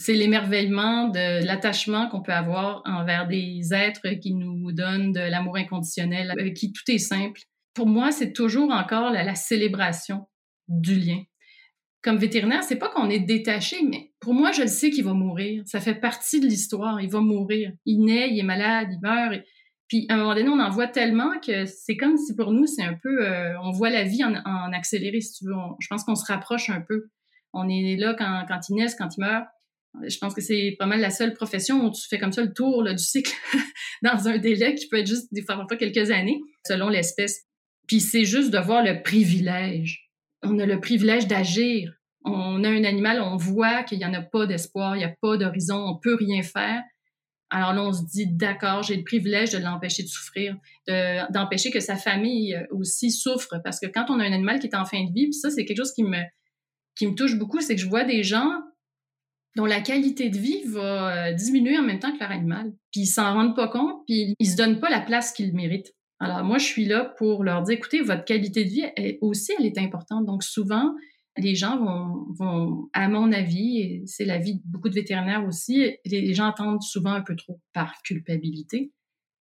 c'est 0.00 0.14
l'émerveillement 0.14 1.08
de 1.08 1.44
l'attachement 1.44 2.08
qu'on 2.08 2.22
peut 2.22 2.32
avoir 2.32 2.80
envers 2.86 3.28
des 3.28 3.74
êtres 3.74 4.08
qui 4.18 4.32
nous 4.32 4.72
donnent 4.72 5.12
de 5.12 5.20
l'amour 5.20 5.58
inconditionnel, 5.58 6.30
avec 6.30 6.54
qui 6.54 6.72
tout 6.72 6.90
est 6.90 6.96
simple. 6.96 7.42
Pour 7.74 7.86
moi, 7.86 8.10
c'est 8.10 8.32
toujours 8.32 8.70
encore 8.70 9.10
la, 9.10 9.34
célébration 9.34 10.26
du 10.68 10.94
lien. 10.94 11.22
Comme 12.02 12.16
vétérinaire, 12.16 12.64
c'est 12.64 12.78
pas 12.78 12.88
qu'on 12.88 13.10
est 13.10 13.18
détaché, 13.18 13.76
mais 13.82 14.10
pour 14.20 14.32
moi, 14.32 14.52
je 14.52 14.62
le 14.62 14.68
sais 14.68 14.88
qu'il 14.88 15.04
va 15.04 15.12
mourir. 15.12 15.64
Ça 15.66 15.80
fait 15.80 15.96
partie 15.96 16.40
de 16.40 16.46
l'histoire. 16.46 17.02
Il 17.02 17.10
va 17.10 17.20
mourir. 17.20 17.70
Il 17.84 18.02
naît, 18.06 18.30
il 18.30 18.38
est 18.38 18.42
malade, 18.42 18.88
il 18.90 19.00
meurt. 19.02 19.44
Puis 19.86 20.06
à 20.08 20.14
un 20.14 20.16
moment 20.16 20.34
donné, 20.34 20.48
on 20.48 20.60
en 20.60 20.70
voit 20.70 20.88
tellement 20.88 21.38
que 21.46 21.66
c'est 21.66 21.98
comme 21.98 22.16
si 22.16 22.34
pour 22.34 22.52
nous, 22.52 22.66
c'est 22.66 22.84
un 22.84 22.94
peu, 22.94 23.26
euh, 23.28 23.52
on 23.60 23.70
voit 23.70 23.90
la 23.90 24.04
vie 24.04 24.24
en, 24.24 24.72
accéléré, 24.72 25.20
si 25.20 25.34
tu 25.34 25.44
veux. 25.44 25.54
je 25.78 25.88
pense 25.88 26.04
qu'on 26.04 26.14
se 26.14 26.24
rapproche 26.24 26.70
un 26.70 26.80
peu. 26.80 27.10
On 27.52 27.68
est 27.68 27.96
là 27.96 28.14
quand 28.14 28.60
il 28.70 28.76
naît, 28.76 28.86
quand 28.98 29.14
il 29.18 29.20
meurt 29.20 29.44
je 30.06 30.18
pense 30.18 30.34
que 30.34 30.40
c'est 30.40 30.76
pas 30.78 30.86
mal 30.86 31.00
la 31.00 31.10
seule 31.10 31.34
profession 31.34 31.84
où 31.84 31.90
tu 31.90 32.06
fais 32.08 32.18
comme 32.18 32.32
ça 32.32 32.42
le 32.42 32.52
tour 32.52 32.84
du 32.84 33.02
cycle 33.02 33.32
dans 34.02 34.28
un 34.28 34.38
délai 34.38 34.74
qui 34.74 34.88
peut 34.88 34.98
être 34.98 35.06
juste 35.06 35.32
des 35.32 35.42
fois 35.42 35.66
quelques 35.78 36.10
années, 36.10 36.40
selon 36.66 36.88
l'espèce. 36.88 37.44
Puis 37.86 38.00
c'est 38.00 38.24
juste 38.24 38.50
de 38.50 38.58
voir 38.58 38.84
le 38.84 39.02
privilège. 39.02 40.10
On 40.42 40.58
a 40.58 40.66
le 40.66 40.80
privilège 40.80 41.26
d'agir. 41.26 41.92
On 42.24 42.62
a 42.64 42.68
un 42.68 42.84
animal, 42.84 43.20
on 43.20 43.36
voit 43.36 43.82
qu'il 43.82 43.98
n'y 43.98 44.04
en 44.04 44.14
a 44.14 44.20
pas 44.20 44.46
d'espoir, 44.46 44.94
il 44.94 44.98
n'y 44.98 45.04
a 45.04 45.14
pas 45.20 45.36
d'horizon, 45.36 45.76
on 45.76 45.98
peut 45.98 46.14
rien 46.14 46.42
faire. 46.42 46.82
Alors 47.48 47.72
là, 47.72 47.82
on 47.82 47.92
se 47.92 48.04
dit, 48.04 48.26
d'accord, 48.28 48.82
j'ai 48.82 48.96
le 48.96 49.02
privilège 49.02 49.50
de 49.50 49.58
l'empêcher 49.58 50.04
de 50.04 50.08
souffrir, 50.08 50.56
d'empêcher 51.30 51.70
que 51.70 51.80
sa 51.80 51.96
famille 51.96 52.56
aussi 52.70 53.10
souffre. 53.10 53.56
Parce 53.64 53.80
que 53.80 53.86
quand 53.86 54.06
on 54.08 54.20
a 54.20 54.24
un 54.24 54.32
animal 54.32 54.60
qui 54.60 54.68
est 54.68 54.76
en 54.76 54.84
fin 54.84 55.02
de 55.02 55.12
vie, 55.12 55.24
puis 55.24 55.34
ça, 55.34 55.50
c'est 55.50 55.64
quelque 55.64 55.78
chose 55.78 55.92
qui 55.92 56.04
me, 56.04 56.20
qui 56.94 57.08
me 57.08 57.14
touche 57.14 57.36
beaucoup, 57.36 57.60
c'est 57.60 57.74
que 57.74 57.80
je 57.80 57.88
vois 57.88 58.04
des 58.04 58.22
gens 58.22 58.52
dont 59.56 59.66
la 59.66 59.80
qualité 59.80 60.30
de 60.30 60.38
vie 60.38 60.62
va 60.66 61.28
euh, 61.28 61.32
diminuer 61.32 61.78
en 61.78 61.82
même 61.82 61.98
temps 61.98 62.12
que 62.12 62.20
leur 62.20 62.30
animal. 62.30 62.72
Puis 62.92 63.02
ils 63.02 63.06
s'en 63.06 63.34
rendent 63.34 63.56
pas 63.56 63.68
compte, 63.68 64.02
puis 64.06 64.34
ils 64.38 64.50
se 64.50 64.56
donnent 64.56 64.80
pas 64.80 64.90
la 64.90 65.00
place 65.00 65.32
qu'ils 65.32 65.54
méritent. 65.54 65.92
Alors 66.20 66.44
moi, 66.44 66.58
je 66.58 66.66
suis 66.66 66.84
là 66.84 67.14
pour 67.18 67.44
leur 67.44 67.62
dire, 67.62 67.76
écoutez, 67.76 68.02
votre 68.02 68.24
qualité 68.24 68.64
de 68.64 68.68
vie 68.68 69.16
aussi, 69.20 69.52
elle 69.58 69.66
est 69.66 69.78
importante. 69.78 70.26
Donc 70.26 70.42
souvent, 70.42 70.94
les 71.38 71.54
gens 71.54 71.78
vont, 72.38 72.88
à 72.92 73.08
mon 73.08 73.32
avis, 73.32 73.78
et 73.78 74.02
c'est 74.06 74.26
l'avis 74.26 74.56
de 74.56 74.62
beaucoup 74.64 74.90
de 74.90 74.94
vétérinaires 74.94 75.44
aussi, 75.46 75.96
les 76.04 76.34
gens 76.34 76.48
attendent 76.48 76.82
souvent 76.82 77.12
un 77.12 77.22
peu 77.22 77.36
trop 77.36 77.60
par 77.72 77.94
culpabilité 78.02 78.92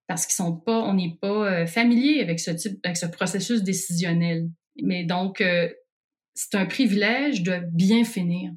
parce 0.10 0.26
qu'ils 0.26 0.34
sont 0.34 0.58
pas, 0.58 0.82
on 0.82 0.95
n'est 0.95 1.17
pas 1.22 1.52
euh, 1.54 1.65
familier 1.67 2.19
avec 2.19 2.39
ce 2.39 2.50
type, 2.50 2.80
avec 2.84 2.98
ce 2.98 3.06
processus 3.06 3.62
décisionnel. 3.62 4.50
Mais 4.82 5.04
donc, 5.04 5.39
euh, 5.39 5.69
c'est 6.34 6.56
un 6.56 6.65
privilège 6.65 7.43
de 7.43 7.62
bien 7.72 8.04
finir 8.04 8.52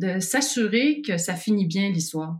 de 0.00 0.18
s'assurer 0.18 1.02
que 1.02 1.16
ça 1.16 1.34
finit 1.34 1.66
bien 1.66 1.90
l'histoire. 1.90 2.36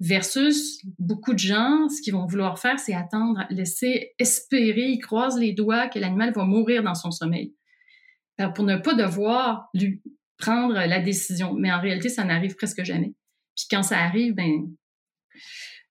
Versus 0.00 0.80
beaucoup 0.98 1.34
de 1.34 1.38
gens, 1.38 1.88
ce 1.88 2.00
qu'ils 2.00 2.14
vont 2.14 2.26
vouloir 2.26 2.58
faire, 2.58 2.78
c'est 2.78 2.94
attendre, 2.94 3.44
laisser 3.50 4.12
espérer, 4.18 4.88
ils 4.88 5.00
croisent 5.00 5.38
les 5.38 5.52
doigts 5.52 5.88
que 5.88 5.98
l'animal 5.98 6.32
va 6.32 6.44
mourir 6.44 6.82
dans 6.82 6.94
son 6.94 7.10
sommeil. 7.10 7.54
Pour 8.54 8.64
ne 8.64 8.76
pas 8.76 8.94
devoir 8.94 9.68
lui 9.74 10.00
prendre 10.38 10.72
la 10.72 11.00
décision. 11.00 11.52
Mais 11.52 11.70
en 11.70 11.80
réalité, 11.80 12.08
ça 12.08 12.24
n'arrive 12.24 12.54
presque 12.54 12.82
jamais. 12.82 13.12
Puis 13.54 13.66
quand 13.70 13.82
ça 13.82 13.98
arrive, 13.98 14.34
ben, 14.34 14.70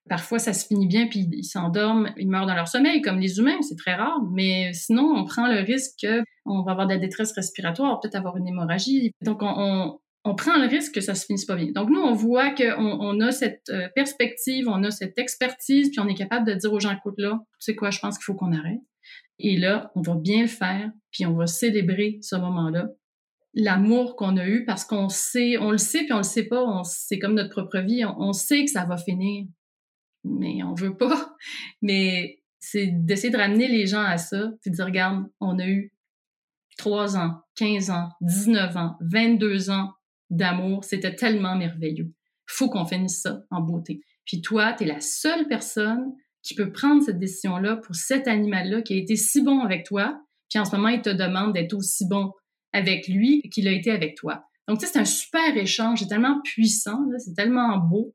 parfois 0.08 0.40
ça 0.40 0.52
se 0.52 0.66
finit 0.66 0.88
bien, 0.88 1.06
puis 1.06 1.28
ils 1.32 1.44
s'endorment, 1.44 2.12
ils 2.16 2.28
meurent 2.28 2.46
dans 2.46 2.54
leur 2.56 2.66
sommeil, 2.66 3.00
comme 3.00 3.20
les 3.20 3.38
humains, 3.38 3.62
c'est 3.62 3.76
très 3.76 3.94
rare. 3.94 4.20
Mais 4.32 4.72
sinon, 4.72 5.04
on 5.14 5.24
prend 5.24 5.46
le 5.46 5.60
risque 5.60 6.04
qu'on 6.04 6.62
va 6.62 6.72
avoir 6.72 6.88
de 6.88 6.94
la 6.94 6.98
détresse 6.98 7.32
respiratoire, 7.32 8.00
peut-être 8.00 8.16
avoir 8.16 8.36
une 8.36 8.48
hémorragie. 8.48 9.12
Donc, 9.22 9.42
on, 9.42 9.54
on 9.56 9.98
prend 10.24 10.58
le 10.58 10.68
risque 10.68 10.94
que 10.94 11.00
ça 11.00 11.14
se 11.14 11.26
finisse 11.26 11.46
pas 11.46 11.56
bien. 11.56 11.70
Donc 11.72 11.88
nous, 11.90 12.00
on 12.00 12.14
voit 12.14 12.54
qu'on 12.54 12.74
on 12.76 13.20
a 13.20 13.32
cette 13.32 13.68
euh, 13.70 13.88
perspective, 13.94 14.68
on 14.68 14.84
a 14.84 14.90
cette 14.90 15.18
expertise, 15.18 15.90
puis 15.90 16.00
on 16.00 16.08
est 16.08 16.14
capable 16.14 16.46
de 16.46 16.54
dire 16.54 16.72
aux 16.72 16.80
gens, 16.80 16.92
écoute 16.92 17.14
là, 17.18 17.38
tu 17.38 17.56
sais 17.60 17.74
quoi, 17.74 17.90
je 17.90 18.00
pense 18.00 18.18
qu'il 18.18 18.24
faut 18.24 18.34
qu'on 18.34 18.52
arrête. 18.52 18.80
Et 19.38 19.56
là, 19.56 19.90
on 19.94 20.02
va 20.02 20.16
bien 20.16 20.42
le 20.42 20.48
faire, 20.48 20.90
puis 21.10 21.24
on 21.24 21.34
va 21.34 21.46
célébrer 21.46 22.18
ce 22.20 22.36
moment-là. 22.36 22.88
L'amour 23.54 24.14
qu'on 24.14 24.36
a 24.36 24.46
eu 24.46 24.64
parce 24.64 24.84
qu'on 24.84 25.08
sait, 25.08 25.56
on 25.56 25.70
le 25.70 25.78
sait, 25.78 26.00
puis 26.00 26.12
on 26.12 26.18
le 26.18 26.22
sait 26.22 26.46
pas, 26.46 26.82
c'est 26.84 27.18
comme 27.18 27.34
notre 27.34 27.50
propre 27.50 27.78
vie, 27.78 28.04
on, 28.04 28.32
sait 28.32 28.64
que 28.64 28.70
ça 28.70 28.84
va 28.84 28.98
finir, 28.98 29.46
mais 30.24 30.62
on 30.62 30.74
veut 30.74 30.96
pas. 30.96 31.34
Mais 31.82 32.42
c'est 32.60 32.88
d'essayer 32.88 33.30
de 33.30 33.38
ramener 33.38 33.66
les 33.66 33.86
gens 33.86 34.02
à 34.02 34.18
ça, 34.18 34.50
puis 34.60 34.70
de 34.70 34.76
dire, 34.76 34.84
regarde, 34.84 35.24
on 35.40 35.58
a 35.58 35.66
eu 35.66 35.94
3 36.76 37.16
ans, 37.16 37.40
15 37.56 37.90
ans, 37.90 38.10
19 38.20 38.76
ans, 38.76 38.96
22 39.00 39.70
ans, 39.70 39.90
d'amour. 40.30 40.84
C'était 40.84 41.14
tellement 41.14 41.56
merveilleux. 41.56 42.12
Faut 42.46 42.68
qu'on 42.68 42.86
finisse 42.86 43.22
ça 43.22 43.42
en 43.50 43.60
beauté. 43.60 44.00
Puis 44.24 44.40
toi, 44.40 44.72
tu 44.72 44.84
es 44.84 44.86
la 44.86 45.00
seule 45.00 45.46
personne 45.48 46.12
qui 46.42 46.54
peut 46.54 46.72
prendre 46.72 47.02
cette 47.02 47.18
décision-là 47.18 47.76
pour 47.76 47.94
cet 47.94 48.26
animal-là 48.26 48.82
qui 48.82 48.94
a 48.94 48.96
été 48.96 49.16
si 49.16 49.42
bon 49.42 49.60
avec 49.60 49.84
toi. 49.84 50.20
Puis 50.48 50.58
en 50.58 50.64
ce 50.64 50.74
moment, 50.74 50.88
il 50.88 51.02
te 51.02 51.10
demande 51.10 51.52
d'être 51.52 51.74
aussi 51.74 52.08
bon 52.08 52.32
avec 52.72 53.08
lui 53.08 53.42
qu'il 53.50 53.68
a 53.68 53.72
été 53.72 53.90
avec 53.90 54.16
toi. 54.16 54.44
Donc, 54.66 54.78
tu 54.78 54.86
sais, 54.86 54.92
c'est 54.92 54.98
un 55.00 55.04
super 55.04 55.56
échange. 55.56 56.00
C'est 56.00 56.06
tellement 56.06 56.40
puissant, 56.42 57.04
c'est 57.18 57.34
tellement 57.34 57.76
beau. 57.78 58.14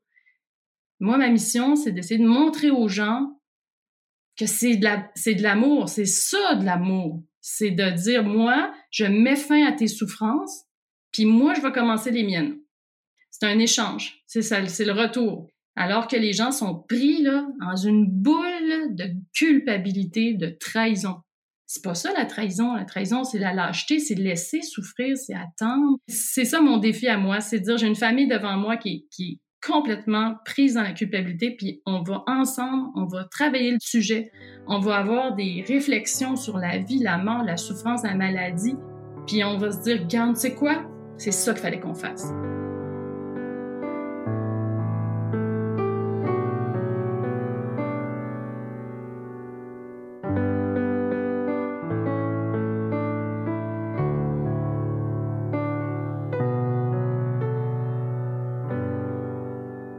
Moi, 1.00 1.18
ma 1.18 1.28
mission, 1.28 1.76
c'est 1.76 1.92
d'essayer 1.92 2.18
de 2.18 2.26
montrer 2.26 2.70
aux 2.70 2.88
gens 2.88 3.38
que 4.38 4.46
c'est 4.46 4.76
de 4.76 5.42
l'amour. 5.42 5.88
C'est 5.88 6.06
ça 6.06 6.56
de 6.56 6.64
l'amour. 6.64 7.22
C'est 7.40 7.70
de 7.70 7.90
dire, 7.90 8.24
moi, 8.24 8.72
je 8.90 9.04
mets 9.04 9.36
fin 9.36 9.66
à 9.66 9.72
tes 9.72 9.88
souffrances 9.88 10.65
puis 11.12 11.24
moi, 11.24 11.54
je 11.54 11.60
vais 11.60 11.72
commencer 11.72 12.10
les 12.10 12.24
miennes. 12.24 12.58
C'est 13.30 13.46
un 13.46 13.58
échange. 13.58 14.22
C'est 14.26 14.42
ça, 14.42 14.66
c'est 14.66 14.84
le 14.84 14.92
retour. 14.92 15.48
Alors 15.76 16.08
que 16.08 16.16
les 16.16 16.32
gens 16.32 16.52
sont 16.52 16.84
pris 16.88 17.22
là, 17.22 17.46
dans 17.60 17.76
une 17.76 18.06
boule 18.10 18.94
de 18.94 19.12
culpabilité, 19.34 20.32
de 20.32 20.48
trahison. 20.48 21.16
C'est 21.66 21.82
pas 21.82 21.94
ça 21.94 22.12
la 22.14 22.24
trahison. 22.24 22.74
La 22.74 22.84
trahison, 22.84 23.24
c'est 23.24 23.38
la 23.38 23.52
lâcheté, 23.52 23.98
c'est 23.98 24.14
laisser 24.14 24.62
souffrir, 24.62 25.16
c'est 25.18 25.34
attendre. 25.34 25.98
C'est 26.08 26.44
ça 26.46 26.60
mon 26.60 26.78
défi 26.78 27.08
à 27.08 27.18
moi, 27.18 27.40
c'est 27.40 27.60
de 27.60 27.64
dire 27.64 27.76
j'ai 27.76 27.88
une 27.88 27.96
famille 27.96 28.28
devant 28.28 28.56
moi 28.56 28.76
qui, 28.76 29.06
est 29.18 29.40
complètement 29.66 30.36
prise 30.44 30.74
dans 30.74 30.82
la 30.82 30.92
culpabilité, 30.92 31.50
puis 31.50 31.82
on 31.86 32.02
va 32.02 32.22
ensemble, 32.28 32.88
on 32.94 33.06
va 33.06 33.24
travailler 33.24 33.72
le 33.72 33.80
sujet, 33.80 34.30
on 34.68 34.78
va 34.78 34.98
avoir 34.98 35.34
des 35.34 35.64
réflexions 35.66 36.36
sur 36.36 36.56
la 36.56 36.78
vie, 36.78 37.00
la 37.00 37.18
mort, 37.18 37.42
la 37.42 37.56
souffrance, 37.56 38.04
la 38.04 38.14
maladie, 38.14 38.76
puis 39.26 39.42
on 39.42 39.56
va 39.56 39.72
se 39.72 39.82
dire, 39.82 40.06
garde, 40.06 40.36
c'est 40.36 40.54
quoi? 40.54 40.84
C'est 41.18 41.32
ça 41.32 41.52
qu'il 41.52 41.62
fallait 41.62 41.80
qu'on 41.80 41.94
fasse. 41.94 42.32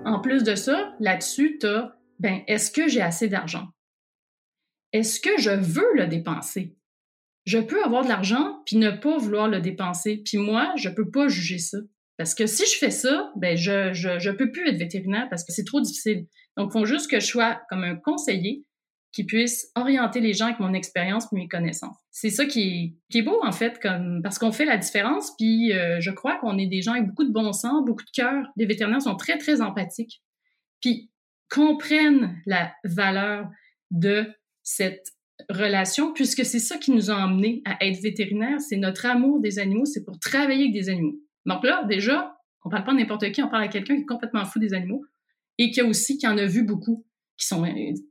En 0.06 0.19
plus 0.19 0.43
de 0.43 0.56
ça, 0.56 0.95
là-dessus, 0.99 1.58
tu 1.60 1.67
as, 1.67 1.95
ben, 2.19 2.41
est-ce 2.47 2.71
que 2.71 2.88
j'ai 2.88 3.01
assez 3.01 3.27
d'argent? 3.27 3.67
Est-ce 4.93 5.19
que 5.19 5.38
je 5.38 5.51
veux 5.51 5.93
le 5.95 6.08
dépenser? 6.08 6.75
Je 7.47 7.60
peux 7.60 7.81
avoir 7.81 8.03
de 8.03 8.10
l'argent 8.10 8.62
puis 8.65 8.75
ne 8.75 8.91
pas 8.91 9.17
vouloir 9.17 9.47
le 9.47 9.62
dépenser. 9.62 10.21
Puis 10.25 10.38
moi, 10.38 10.73
je 10.75 10.89
peux 10.89 11.10
pas 11.10 11.29
juger 11.29 11.60
ça. 11.60 11.77
Parce 12.17 12.36
que 12.36 12.45
si 12.45 12.65
je 12.65 12.77
fais 12.77 12.91
ça, 12.91 13.31
ben 13.38 13.55
je, 13.55 13.93
je, 13.93 14.31
peux 14.31 14.51
plus 14.51 14.67
être 14.67 14.77
vétérinaire 14.77 15.27
parce 15.29 15.45
que 15.45 15.53
c'est 15.53 15.63
trop 15.63 15.79
difficile. 15.79 16.25
Donc, 16.57 16.71
il 16.71 16.77
faut 16.77 16.86
juste 16.86 17.10
que 17.10 17.21
je 17.21 17.25
sois 17.25 17.62
comme 17.69 17.86
un 17.86 17.95
conseiller 17.95 18.65
qui 19.13 19.23
puisse 19.23 19.71
orienter 19.75 20.19
les 20.19 20.33
gens 20.33 20.47
avec 20.47 20.60
mon 20.60 20.73
expérience 20.73 21.31
mes 21.31 21.47
connaissances. 21.47 21.95
C'est 22.12 22.31
ça 22.31 22.45
qui 22.45 22.62
est, 22.62 22.95
qui 23.10 23.19
est 23.19 23.21
beau, 23.21 23.39
en 23.41 23.53
fait, 23.53 23.79
comme, 23.79 24.19
parce 24.21 24.39
qu'on 24.39 24.51
fait 24.51 24.65
la 24.65 24.75
différence, 24.75 25.31
puis 25.38 25.71
euh, 25.71 26.01
je 26.01 26.12
crois 26.12 26.38
qu'on 26.39 26.57
est 26.57 26.67
des 26.67 26.81
gens 26.81 26.91
avec 26.91 27.07
beaucoup 27.07 27.23
de 27.23 27.31
bon 27.31 27.53
sens, 27.53 27.86
beaucoup 27.86 28.03
de 28.03 28.12
cœur. 28.12 28.45
Les 28.57 28.65
vétérinaires 28.65 29.01
sont 29.01 29.15
très, 29.15 29.38
très 29.38 29.62
empathiques, 29.62 30.21
puis 30.81 31.10
comprennent 31.49 32.41
la 32.45 32.73
valeur 32.83 33.47
de 33.91 34.25
cette 34.63 35.07
relation, 35.50 36.13
puisque 36.13 36.45
c'est 36.45 36.60
ça 36.60 36.78
qui 36.78 36.91
nous 36.91 37.12
a 37.12 37.15
emmenés 37.15 37.62
à 37.65 37.86
être 37.86 38.02
vétérinaires, 38.02 38.60
c'est 38.60 38.78
notre 38.78 39.06
amour 39.06 39.39
des 39.39 39.60
animaux, 39.60 39.86
c'est 39.86 40.04
pour 40.04 40.19
travailler 40.19 40.63
avec 40.63 40.73
des 40.73 40.89
animaux. 40.89 41.15
Donc 41.45 41.63
là, 41.63 41.84
déjà, 41.86 42.36
on 42.63 42.69
parle 42.69 42.84
pas 42.84 42.93
de 42.93 42.97
n'importe 43.00 43.32
qui, 43.32 43.41
on 43.41 43.50
parle 43.50 43.63
à 43.63 43.67
quelqu'un 43.67 43.95
qui 43.95 44.02
est 44.02 44.06
complètement 44.06 44.45
fou 44.45 44.60
des 44.60 44.73
animaux 44.73 45.04
et 45.58 45.71
qui 45.71 45.80
a 45.80 45.86
aussi, 45.86 46.17
qui 46.17 46.28
en 46.28 46.38
a 46.38 46.45
vu 46.45 46.63
beaucoup, 46.63 47.06
qui, 47.38 47.47
sont, 47.47 47.63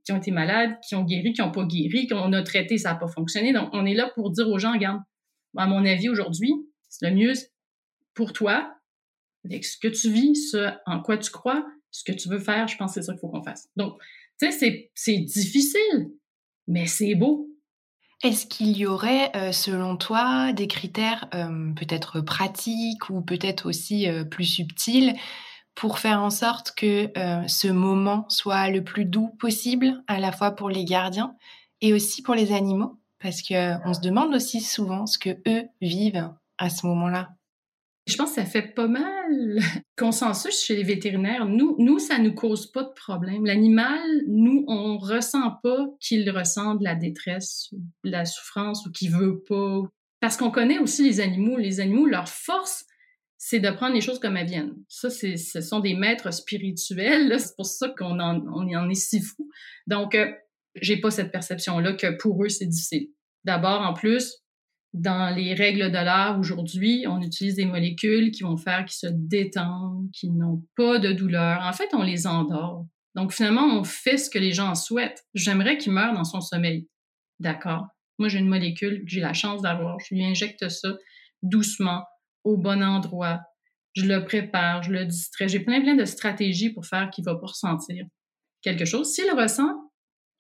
qui 0.05 0.13
ont 0.13 0.17
été 0.17 0.31
malades, 0.31 0.77
qui 0.87 0.95
ont 0.95 1.05
guéri, 1.05 1.33
qui 1.33 1.43
n'ont 1.43 1.53
pas 1.53 1.65
guéri, 1.65 2.07
qu'on 2.07 2.33
a 2.33 2.43
traité, 2.43 2.79
ça 2.79 2.93
n'a 2.93 2.99
pas 2.99 3.09
fonctionné. 3.09 3.53
Donc, 3.53 3.69
on 3.73 3.85
est 3.85 3.95
là 3.95 4.11
pour 4.15 4.31
dire 4.31 4.49
aux 4.49 4.59
gens, 4.59 4.73
regarde, 4.73 5.01
à 5.57 5.67
mon 5.67 5.85
avis, 5.85 6.09
aujourd'hui, 6.09 6.53
c'est 6.89 7.09
le 7.09 7.15
mieux 7.15 7.33
pour 8.15 8.33
toi, 8.33 8.75
avec 9.45 9.65
ce 9.65 9.79
que 9.79 9.89
tu 9.89 10.11
vis, 10.11 10.35
ce 10.51 10.71
en 10.87 11.01
quoi 11.03 11.19
tu 11.19 11.31
crois, 11.31 11.67
ce 11.91 12.05
que 12.05 12.13
tu 12.13 12.29
veux 12.29 12.39
faire, 12.39 12.69
je 12.69 12.77
pense 12.77 12.95
que 12.95 13.01
c'est 13.01 13.07
ça 13.07 13.13
qu'il 13.13 13.21
faut 13.21 13.29
qu'on 13.29 13.43
fasse. 13.43 13.69
Donc, 13.77 14.01
tu 14.41 14.51
sais, 14.51 14.91
c'est 14.95 15.19
difficile, 15.19 16.11
mais 16.67 16.87
c'est 16.87 17.15
beau. 17.15 17.49
Est-ce 18.23 18.47
qu'il 18.47 18.77
y 18.77 18.87
aurait, 18.87 19.31
euh, 19.37 19.53
selon 19.53 19.97
toi, 19.97 20.53
des 20.53 20.67
critères 20.69 21.29
peut-être 21.31 22.21
pratiques 22.21 23.11
ou 23.11 23.21
peut-être 23.21 23.67
aussi 23.69 24.09
plus 24.31 24.45
subtils 24.45 25.15
pour 25.75 25.99
faire 25.99 26.23
en 26.23 26.31
sorte 26.31 26.73
que 26.75 27.11
ce 27.47 27.69
moment 27.69 28.25
soit 28.31 28.71
le 28.71 28.83
plus 28.83 29.05
doux 29.05 29.29
possible, 29.39 30.03
à 30.07 30.19
la 30.19 30.33
fois 30.33 30.53
pour 30.53 30.71
les 30.71 30.85
gardiens 30.87 31.37
et 31.83 31.93
aussi 31.93 32.23
pour 32.23 32.35
les 32.35 32.53
animaux? 32.53 32.99
Parce 33.19 33.43
qu'on 33.43 33.93
se 33.95 34.01
demande 34.01 34.35
aussi 34.35 34.61
souvent 34.61 35.07
ce 35.07 35.19
que 35.19 35.39
eux 35.47 35.69
vivent 35.83 36.31
à 36.59 36.71
ce 36.71 36.87
moment-là. 36.87 37.36
Je 38.07 38.17
pense 38.17 38.31
que 38.31 38.37
ça 38.37 38.45
fait 38.45 38.75
pas 38.75 38.87
mal 38.87 39.59
consensus 39.99 40.63
chez 40.63 40.77
les 40.77 40.85
vétérinaires. 40.85 41.45
Nous, 41.45 41.75
nous, 41.79 41.99
ça 41.99 42.19
nous 42.19 42.35
cause 42.35 42.71
pas 42.71 42.85
de 42.85 42.93
problème. 42.95 43.45
L'animal, 43.45 44.01
nous, 44.29 44.65
on 44.69 44.97
ressent 44.97 45.59
pas 45.63 45.87
qu'il 46.01 46.31
ressent 46.31 46.77
de 46.77 46.85
la 46.85 46.95
détresse, 46.95 47.69
de 48.05 48.11
la 48.11 48.25
souffrance 48.25 48.87
ou 48.87 48.93
qu'il 48.93 49.11
veut 49.11 49.43
pas. 49.49 49.83
Parce 50.21 50.37
qu'on 50.37 50.53
connaît 50.53 50.79
aussi 50.79 51.03
les 51.03 51.21
animaux. 51.21 51.57
Les 51.57 51.81
animaux, 51.81 52.07
leur 52.07 52.29
force, 52.29 52.85
c'est 53.39 53.61
de 53.61 53.71
prendre 53.71 53.95
les 53.95 54.01
choses 54.01 54.21
comme 54.21 54.37
elles 54.37 54.47
viennent. 54.47 54.75
Ça, 54.89 55.11
ce 55.11 55.61
sont 55.61 55.81
des 55.81 55.95
maîtres 55.95 56.33
spirituels. 56.33 57.39
C'est 57.41 57.57
pour 57.57 57.67
ça 57.67 57.89
qu'on 57.89 58.21
en, 58.21 58.41
on 58.47 58.73
en 58.73 58.89
est 58.89 58.95
si 58.95 59.21
fou. 59.21 59.51
Donc, 59.89 60.15
euh, 60.15 60.31
j'ai 60.81 61.01
pas 61.01 61.11
cette 61.11 61.33
perception-là 61.33 61.95
que 61.95 62.17
pour 62.19 62.45
eux, 62.45 62.49
c'est 62.49 62.67
difficile. 62.67 63.09
D'abord, 63.45 63.83
en 63.83 63.95
plus, 63.95 64.45
dans 64.97 65.35
les 65.35 65.53
règles 65.53 65.91
de 65.91 65.99
l'art 65.99 66.39
aujourd'hui, 66.39 67.05
on 67.07 67.21
utilise 67.21 67.55
des 67.55 67.67
molécules 67.67 68.31
qui 68.31 68.43
vont 68.43 68.57
faire 68.57 68.85
qu'ils 68.87 68.97
se 68.97 69.13
détendent, 69.13 70.11
qui 70.13 70.31
n'ont 70.31 70.65
pas 70.75 70.99
de 70.99 71.13
douleur. 71.13 71.61
En 71.63 71.73
fait, 71.73 71.91
on 71.93 72.03
les 72.03 72.27
endort. 72.27 72.87
Donc 73.15 73.33
finalement, 73.33 73.67
on 73.67 73.85
fait 73.85 74.17
ce 74.17 74.31
que 74.31 74.39
les 74.39 74.53
gens 74.53 74.75
souhaitent. 74.75 75.25
J'aimerais 75.35 75.77
qu'il 75.77 75.93
meure 75.93 76.15
dans 76.15 76.25
son 76.25 76.41
sommeil. 76.41 76.89
D'accord? 77.41 77.87
Moi, 78.19 78.29
j'ai 78.29 78.39
une 78.39 78.49
molécule 78.49 79.05
que 79.05 79.11
j'ai 79.11 79.21
la 79.21 79.35
chance 79.35 79.61
d'avoir. 79.61 79.99
Je 80.01 80.15
lui 80.15 80.25
injecte 80.25 80.67
ça 80.69 80.97
doucement, 81.43 82.05
au 82.45 82.57
bon 82.57 82.83
endroit. 82.83 83.41
Je 83.93 84.07
le 84.07 84.25
prépare, 84.25 84.83
je 84.83 84.93
le 84.93 85.05
distrais. 85.05 85.49
J'ai 85.49 85.61
plein, 85.61 85.83
plein 85.83 85.95
de 85.95 86.05
stratégies 86.07 86.71
pour 86.71 86.87
faire 86.87 87.11
qu'il 87.11 87.25
va 87.25 87.35
pas 87.35 87.47
ressentir 87.47 88.07
quelque 88.63 88.87
chose. 88.87 89.13
S'il 89.13 89.31
ressent, 89.31 89.86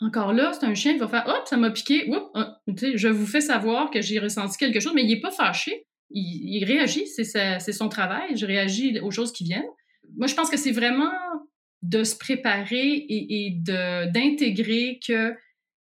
encore 0.00 0.32
là, 0.32 0.52
c'est 0.52 0.66
un 0.66 0.74
chien 0.74 0.92
qui 0.92 0.98
va 0.98 1.08
faire 1.08 1.24
hop, 1.26 1.46
ça 1.46 1.56
m'a 1.56 1.70
piqué, 1.70 2.10
ah, 2.34 2.60
je 2.66 3.08
vous 3.08 3.26
fais 3.26 3.40
savoir 3.40 3.90
que 3.90 4.02
j'ai 4.02 4.18
ressenti 4.18 4.58
quelque 4.58 4.80
chose, 4.80 4.92
mais 4.94 5.02
il 5.02 5.08
n'est 5.08 5.20
pas 5.20 5.30
fâché. 5.30 5.86
Il, 6.10 6.64
réagit, 6.64 7.06
c'est 7.06 7.72
son 7.72 7.88
travail, 7.88 8.36
je 8.36 8.46
réagis 8.46 9.00
aux 9.00 9.10
choses 9.10 9.32
qui 9.32 9.44
viennent. 9.44 9.66
Moi, 10.16 10.28
je 10.28 10.34
pense 10.34 10.50
que 10.50 10.56
c'est 10.56 10.70
vraiment 10.70 11.10
de 11.82 12.04
se 12.04 12.16
préparer 12.16 12.94
et, 12.94 13.46
et 13.46 13.50
d'intégrer 14.12 15.00
que 15.06 15.34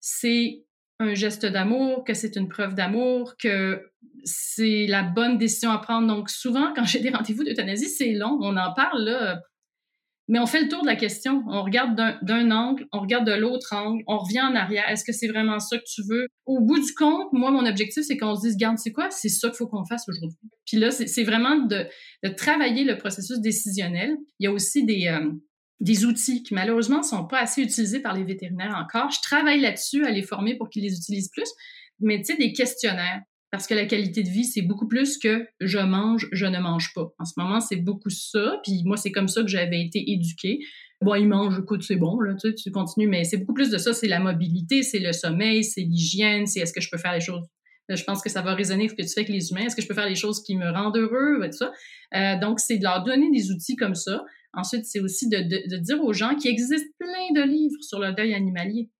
c'est 0.00 0.64
un 0.98 1.14
geste 1.14 1.46
d'amour, 1.46 2.04
que 2.04 2.12
c'est 2.12 2.36
une 2.36 2.48
preuve 2.48 2.74
d'amour, 2.74 3.34
que 3.38 3.90
c'est 4.24 4.86
la 4.86 5.02
bonne 5.02 5.38
décision 5.38 5.70
à 5.70 5.78
prendre. 5.78 6.06
Donc, 6.06 6.28
souvent, 6.28 6.74
quand 6.74 6.84
j'ai 6.84 7.00
des 7.00 7.10
rendez-vous 7.10 7.44
d'euthanasie, 7.44 7.88
c'est 7.88 8.12
long. 8.12 8.38
On 8.42 8.56
en 8.56 8.74
parle 8.74 9.04
là, 9.04 9.42
mais 10.30 10.38
on 10.38 10.46
fait 10.46 10.62
le 10.62 10.68
tour 10.68 10.82
de 10.82 10.86
la 10.86 10.94
question. 10.94 11.42
On 11.48 11.64
regarde 11.64 12.00
d'un 12.22 12.50
angle, 12.52 12.86
on 12.92 13.00
regarde 13.00 13.26
de 13.26 13.32
l'autre 13.32 13.74
angle, 13.74 14.04
on 14.06 14.16
revient 14.18 14.40
en 14.40 14.54
arrière. 14.54 14.88
Est-ce 14.88 15.02
que 15.04 15.10
c'est 15.10 15.26
vraiment 15.26 15.58
ça 15.58 15.76
que 15.76 15.82
tu 15.84 16.02
veux? 16.08 16.28
Au 16.46 16.60
bout 16.60 16.78
du 16.78 16.94
compte, 16.94 17.32
moi, 17.32 17.50
mon 17.50 17.66
objectif, 17.66 18.04
c'est 18.04 18.16
qu'on 18.16 18.36
se 18.36 18.42
dise, 18.42 18.56
garde, 18.56 18.78
c'est 18.78 18.92
quoi? 18.92 19.10
C'est 19.10 19.28
ça 19.28 19.48
qu'il 19.48 19.56
faut 19.56 19.66
qu'on 19.66 19.84
fasse 19.84 20.08
aujourd'hui. 20.08 20.38
Puis 20.64 20.76
là, 20.76 20.92
c'est 20.92 21.24
vraiment 21.24 21.56
de, 21.56 21.84
travailler 22.36 22.84
le 22.84 22.96
processus 22.96 23.40
décisionnel. 23.40 24.16
Il 24.38 24.44
y 24.44 24.46
a 24.46 24.52
aussi 24.52 24.84
des, 24.84 25.08
euh, 25.08 25.32
des 25.80 26.04
outils 26.04 26.44
qui, 26.44 26.54
malheureusement, 26.54 27.02
sont 27.02 27.26
pas 27.26 27.40
assez 27.40 27.62
utilisés 27.62 27.98
par 27.98 28.14
les 28.14 28.22
vétérinaires 28.22 28.76
encore. 28.80 29.10
Je 29.10 29.20
travaille 29.22 29.60
là-dessus 29.60 30.04
à 30.04 30.12
les 30.12 30.22
former 30.22 30.56
pour 30.56 30.68
qu'ils 30.70 30.84
les 30.84 30.94
utilisent 30.94 31.30
plus. 31.32 31.50
Mais 31.98 32.18
tu 32.18 32.26
sais, 32.26 32.36
des 32.36 32.52
questionnaires 32.52 33.20
parce 33.50 33.66
que 33.66 33.74
la 33.74 33.86
qualité 33.86 34.22
de 34.22 34.28
vie, 34.28 34.44
c'est 34.44 34.62
beaucoup 34.62 34.86
plus 34.86 35.18
que 35.18 35.46
je 35.60 35.78
mange, 35.78 36.28
je 36.32 36.46
ne 36.46 36.58
mange 36.60 36.92
pas. 36.94 37.12
En 37.18 37.24
ce 37.24 37.32
moment, 37.36 37.60
c'est 37.60 37.76
beaucoup 37.76 38.10
ça. 38.10 38.60
Puis 38.62 38.82
moi, 38.84 38.96
c'est 38.96 39.10
comme 39.10 39.28
ça 39.28 39.42
que 39.42 39.48
j'avais 39.48 39.82
été 39.84 40.10
éduquée. 40.10 40.60
Bon, 41.00 41.14
il 41.14 41.26
mange, 41.26 41.58
écoute, 41.58 41.82
c'est 41.82 41.96
bon, 41.96 42.20
là, 42.20 42.34
tu, 42.34 42.54
tu 42.54 42.70
continues, 42.70 43.08
mais 43.08 43.24
c'est 43.24 43.38
beaucoup 43.38 43.54
plus 43.54 43.70
de 43.70 43.78
ça. 43.78 43.92
C'est 43.92 44.06
la 44.06 44.20
mobilité, 44.20 44.82
c'est 44.82 44.98
le 45.00 45.12
sommeil, 45.12 45.64
c'est 45.64 45.80
l'hygiène, 45.80 46.46
c'est 46.46 46.60
est-ce 46.60 46.72
que 46.72 46.80
je 46.80 46.90
peux 46.90 46.98
faire 46.98 47.14
les 47.14 47.20
choses? 47.20 47.44
je 47.96 48.04
pense 48.04 48.22
que 48.22 48.30
ça 48.30 48.40
va 48.40 48.54
résonner 48.54 48.88
ce 48.88 48.94
que 48.94 49.02
tu 49.02 49.08
fais 49.08 49.20
avec 49.22 49.30
les 49.30 49.50
humains. 49.50 49.62
Est-ce 49.62 49.74
que 49.74 49.82
je 49.82 49.88
peux 49.88 49.94
faire 49.94 50.08
les 50.08 50.14
choses 50.14 50.44
qui 50.44 50.56
me 50.56 50.70
rendent 50.70 50.96
heureux, 50.96 51.40
tout 51.46 51.56
ça. 51.56 51.72
Euh, 52.14 52.38
donc, 52.38 52.60
c'est 52.60 52.78
de 52.78 52.84
leur 52.84 53.02
donner 53.02 53.32
des 53.32 53.50
outils 53.50 53.74
comme 53.74 53.96
ça. 53.96 54.24
Ensuite, 54.52 54.84
c'est 54.84 55.00
aussi 55.00 55.28
de, 55.28 55.38
de, 55.38 55.76
de 55.76 55.76
dire 55.76 56.00
aux 56.00 56.12
gens 56.12 56.36
qu'il 56.36 56.52
existe 56.52 56.86
plein 56.98 57.32
de 57.34 57.42
livres 57.42 57.82
sur 57.82 57.98
le 57.98 58.12
deuil 58.12 58.32
animalier. 58.32 58.90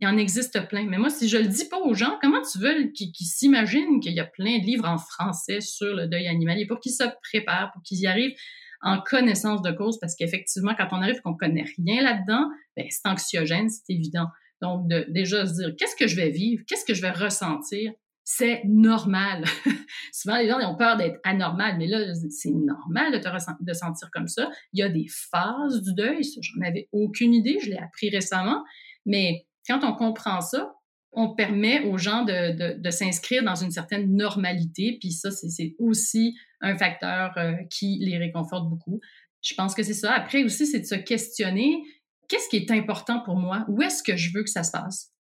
Il 0.00 0.06
en 0.06 0.16
existe 0.16 0.68
plein. 0.68 0.86
Mais 0.86 0.98
moi, 0.98 1.10
si 1.10 1.28
je 1.28 1.38
le 1.38 1.48
dis 1.48 1.68
pas 1.68 1.78
aux 1.80 1.94
gens, 1.94 2.18
comment 2.22 2.40
tu 2.42 2.58
veux 2.58 2.84
qu'ils 2.92 3.26
s'imaginent 3.26 4.00
qu'il 4.00 4.12
y 4.12 4.20
a 4.20 4.24
plein 4.24 4.58
de 4.58 4.64
livres 4.64 4.88
en 4.88 4.98
français 4.98 5.60
sur 5.60 5.94
le 5.94 6.06
deuil 6.06 6.28
animalier 6.28 6.66
pour 6.66 6.78
qu'ils 6.78 6.92
se 6.92 7.04
préparent, 7.22 7.72
pour 7.72 7.82
qu'ils 7.82 8.00
y 8.00 8.06
arrivent 8.06 8.34
en 8.82 9.00
connaissance 9.00 9.60
de 9.62 9.72
cause? 9.72 9.98
Parce 9.98 10.14
qu'effectivement, 10.14 10.74
quand 10.76 10.88
on 10.92 11.02
arrive 11.02 11.20
qu'on 11.22 11.34
connaît 11.34 11.64
rien 11.76 12.02
là-dedans, 12.02 12.48
ben, 12.76 12.86
c'est 12.90 13.08
anxiogène, 13.08 13.68
c'est 13.68 13.92
évident. 13.92 14.26
Donc, 14.62 14.88
déjà 15.08 15.46
se 15.46 15.54
dire, 15.54 15.74
qu'est-ce 15.76 15.96
que 15.96 16.06
je 16.06 16.16
vais 16.16 16.30
vivre? 16.30 16.62
Qu'est-ce 16.68 16.84
que 16.84 16.94
je 16.94 17.02
vais 17.02 17.10
ressentir? 17.10 17.92
C'est 18.22 18.62
normal. 18.66 19.44
Souvent, 20.12 20.36
les 20.36 20.48
gens 20.48 20.60
ont 20.60 20.76
peur 20.76 20.96
d'être 20.96 21.18
anormal, 21.24 21.76
mais 21.78 21.86
là, 21.86 22.12
c'est 22.30 22.50
normal 22.50 23.12
de 23.12 23.18
te 23.18 23.28
de 23.64 23.72
sentir 23.72 24.10
comme 24.12 24.28
ça. 24.28 24.50
Il 24.72 24.80
y 24.80 24.82
a 24.82 24.88
des 24.88 25.06
phases 25.08 25.82
du 25.82 25.94
deuil, 25.94 26.22
j'en 26.22 26.66
avais 26.66 26.88
aucune 26.92 27.34
idée, 27.34 27.58
je 27.62 27.70
l'ai 27.70 27.78
appris 27.78 28.10
récemment, 28.10 28.62
mais 29.06 29.46
quand 29.68 29.84
on 29.84 29.94
comprend 29.94 30.40
ça, 30.40 30.74
on 31.12 31.34
permet 31.34 31.84
aux 31.84 31.98
gens 31.98 32.24
de, 32.24 32.90
s'inscrire 32.90 33.42
dans 33.42 33.54
une 33.54 33.70
certaine 33.70 34.14
normalité, 34.14 34.98
puis 35.00 35.12
ça, 35.12 35.30
c'est 35.30 35.74
aussi 35.78 36.36
un 36.60 36.76
facteur 36.76 37.32
euh, 37.38 37.54
qui 37.70 37.98
les 38.00 38.18
réconforte 38.18 38.68
beaucoup. 38.68 39.00
Je 39.42 39.54
pense 39.54 39.74
que 39.74 39.82
c'est 39.82 39.94
ça. 39.94 40.12
Après 40.12 40.42
aussi, 40.42 40.66
c'est 40.66 40.80
de 40.80 40.86
se 40.86 40.96
questionner, 40.96 41.82
qu'est-ce 42.28 42.48
qui 42.48 42.56
est 42.56 42.70
important 42.70 43.20
pour 43.20 43.36
moi? 43.36 43.64
Où 43.68 43.80
est-ce 43.82 44.02
que 44.02 44.16
je 44.16 44.32
veux 44.34 44.42
que 44.42 44.50
ça 44.50 44.64
se 44.64 44.72
passe? 44.72 45.12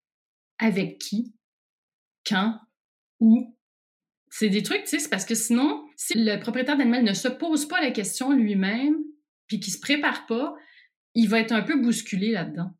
Avec 0.59 0.99
qui? 0.99 1.35
quand, 2.27 2.59
où? 3.21 3.57
C'est 4.29 4.51
des 4.51 4.63
trucs, 4.63 4.85
tu 4.85 4.99
sais, 4.99 5.09
parce 5.09 5.25
que 5.25 5.35
sinon, 5.35 5.87
si 5.97 6.15
le 6.17 6.39
propriétaire 6.39 6.77
d'animal 6.77 7.05
ne 7.05 7.15
se 7.15 7.29
pose 7.29 7.67
pas 7.67 7.81
la 7.81 7.91
question 7.91 8.33
lui-même, 8.33 8.97
puis 9.47 9.61
qu'il 9.61 9.73
se 9.73 9.79
prépare 9.79 10.27
pas, 10.27 10.55
il 11.15 11.29
va 11.29 11.41
être 11.41 11.53
un 11.53 11.63
peu 11.63 11.81
bousculé 11.81 12.33
là-dedans. 12.33 12.71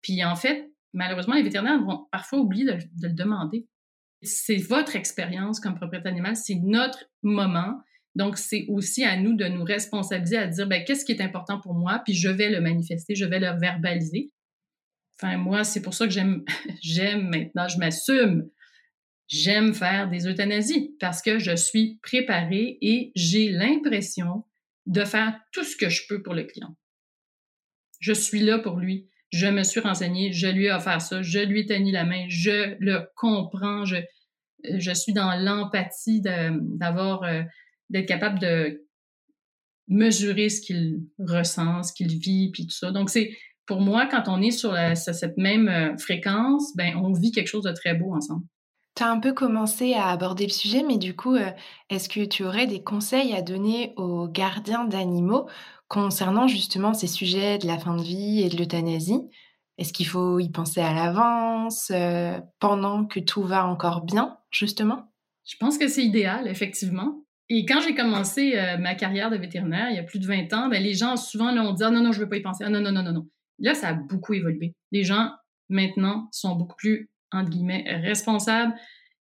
Puis 0.00 0.24
en 0.24 0.36
fait, 0.36 0.71
malheureusement, 0.92 1.34
les 1.34 1.42
vétérinaires 1.42 1.82
vont 1.82 2.06
parfois 2.10 2.40
oublier 2.40 2.64
de, 2.64 2.78
le 3.02 3.12
demander. 3.12 3.66
C'est 4.22 4.56
votre 4.56 4.94
expérience 4.96 5.58
comme 5.58 5.74
propriétaire 5.74 6.12
animal, 6.12 6.36
c'est 6.36 6.54
notre 6.54 7.04
moment. 7.22 7.80
Donc, 8.14 8.38
c'est 8.38 8.66
aussi 8.68 9.04
à 9.04 9.16
nous 9.16 9.34
de 9.34 9.46
nous 9.46 9.64
responsabiliser, 9.64 10.36
à 10.36 10.46
dire, 10.46 10.68
ben, 10.68 10.84
qu'est-ce 10.84 11.04
qui 11.04 11.12
est 11.12 11.22
important 11.22 11.60
pour 11.60 11.74
moi, 11.74 12.02
puis 12.04 12.14
je 12.14 12.28
vais 12.28 12.50
le 12.50 12.60
manifester, 12.60 13.14
je 13.14 13.24
vais 13.24 13.40
le 13.40 13.58
verbaliser. 13.58 14.30
Enfin, 15.18 15.36
moi, 15.38 15.64
c'est 15.64 15.82
pour 15.82 15.94
ça 15.94 16.06
que 16.06 16.12
j'aime, 16.12 16.44
j'aime 16.82 17.28
maintenant, 17.28 17.68
je 17.68 17.78
m'assume. 17.78 18.48
J'aime 19.28 19.72
faire 19.72 20.10
des 20.10 20.26
euthanasies 20.28 20.94
parce 21.00 21.22
que 21.22 21.38
je 21.38 21.56
suis 21.56 21.98
préparée 22.02 22.76
et 22.82 23.12
j'ai 23.14 23.48
l'impression 23.48 24.44
de 24.86 25.04
faire 25.04 25.38
tout 25.52 25.64
ce 25.64 25.76
que 25.76 25.88
je 25.88 26.02
peux 26.06 26.22
pour 26.22 26.34
le 26.34 26.44
client. 26.44 26.76
Je 28.00 28.12
suis 28.12 28.40
là 28.40 28.58
pour 28.58 28.78
lui. 28.78 29.08
Je 29.32 29.46
me 29.46 29.62
suis 29.62 29.80
renseignée, 29.80 30.32
je 30.32 30.46
lui 30.46 30.66
ai 30.66 30.72
offert 30.72 31.00
ça, 31.00 31.22
je 31.22 31.38
lui 31.40 31.60
ai 31.60 31.66
tenu 31.66 31.90
la 31.90 32.04
main, 32.04 32.26
je 32.28 32.76
le 32.78 33.08
comprends, 33.16 33.84
je, 33.84 33.96
suis 34.94 35.12
dans 35.12 35.34
l'empathie 35.36 36.20
d'avoir, 36.20 37.24
euh, 37.24 37.42
d'être 37.90 38.06
capable 38.06 38.38
de 38.38 38.84
mesurer 39.88 40.48
ce 40.48 40.60
qu'il 40.60 41.00
ressent, 41.18 41.82
ce 41.82 41.92
qu'il 41.92 42.18
vit, 42.18 42.50
puis 42.52 42.66
tout 42.66 42.74
ça. 42.74 42.90
Donc, 42.90 43.10
c'est, 43.10 43.36
pour 43.66 43.80
moi, 43.80 44.06
quand 44.06 44.24
on 44.26 44.40
est 44.42 44.50
sur, 44.50 44.76
cette 44.94 45.36
même 45.38 45.68
euh, 45.68 45.96
fréquence, 45.96 46.76
ben, 46.76 46.94
on 46.96 47.12
vit 47.12 47.32
quelque 47.32 47.48
chose 47.48 47.64
de 47.64 47.72
très 47.72 47.94
beau 47.94 48.14
ensemble. 48.14 48.44
Tu 48.94 49.02
as 49.02 49.10
un 49.10 49.20
peu 49.20 49.32
commencé 49.32 49.94
à 49.94 50.08
aborder 50.08 50.44
le 50.44 50.52
sujet, 50.52 50.82
mais 50.86 50.98
du 50.98 51.16
coup, 51.16 51.34
euh, 51.34 51.50
est-ce 51.88 52.10
que 52.10 52.24
tu 52.26 52.44
aurais 52.44 52.66
des 52.66 52.82
conseils 52.82 53.32
à 53.32 53.40
donner 53.40 53.94
aux 53.96 54.28
gardiens 54.28 54.84
d'animaux 54.84 55.48
concernant 55.92 56.48
justement 56.48 56.94
ces 56.94 57.06
sujets 57.06 57.58
de 57.58 57.66
la 57.66 57.78
fin 57.78 57.94
de 57.94 58.02
vie 58.02 58.40
et 58.40 58.48
de 58.48 58.56
l'euthanasie 58.56 59.20
Est-ce 59.76 59.92
qu'il 59.92 60.06
faut 60.06 60.40
y 60.40 60.48
penser 60.48 60.80
à 60.80 60.94
l'avance, 60.94 61.92
euh, 61.94 62.40
pendant 62.60 63.04
que 63.04 63.20
tout 63.20 63.42
va 63.42 63.66
encore 63.66 64.02
bien, 64.02 64.38
justement? 64.50 65.12
Je 65.44 65.56
pense 65.60 65.76
que 65.76 65.88
c'est 65.88 66.02
idéal, 66.02 66.48
effectivement. 66.48 67.22
Et 67.50 67.66
quand 67.66 67.82
j'ai 67.82 67.94
commencé 67.94 68.54
ma 68.78 68.94
carrière 68.94 69.28
de 69.28 69.36
vétérinaire, 69.36 69.90
il 69.90 69.96
y 69.96 69.98
a 69.98 70.02
plus 70.02 70.18
de 70.18 70.26
20 70.26 70.50
ans, 70.54 70.68
ben, 70.70 70.82
les 70.82 70.94
gens 70.94 71.18
souvent 71.18 71.52
l'ont 71.52 71.72
dit 71.72 71.84
ah, 71.84 71.90
non, 71.90 72.00
non, 72.00 72.10
je 72.10 72.20
ne 72.20 72.24
veux 72.24 72.28
pas 72.30 72.38
y 72.38 72.40
penser. 72.40 72.64
Ah, 72.66 72.70
non, 72.70 72.80
non, 72.80 72.92
non, 72.92 73.02
non, 73.02 73.12
non. 73.12 73.28
Là, 73.58 73.74
ça 73.74 73.88
a 73.88 73.92
beaucoup 73.92 74.32
évolué. 74.32 74.74
Les 74.92 75.04
gens, 75.04 75.30
maintenant, 75.68 76.28
sont 76.32 76.56
beaucoup 76.56 76.76
plus, 76.76 77.10
entre 77.32 77.50
guillemets, 77.50 77.84
responsables. 77.86 78.72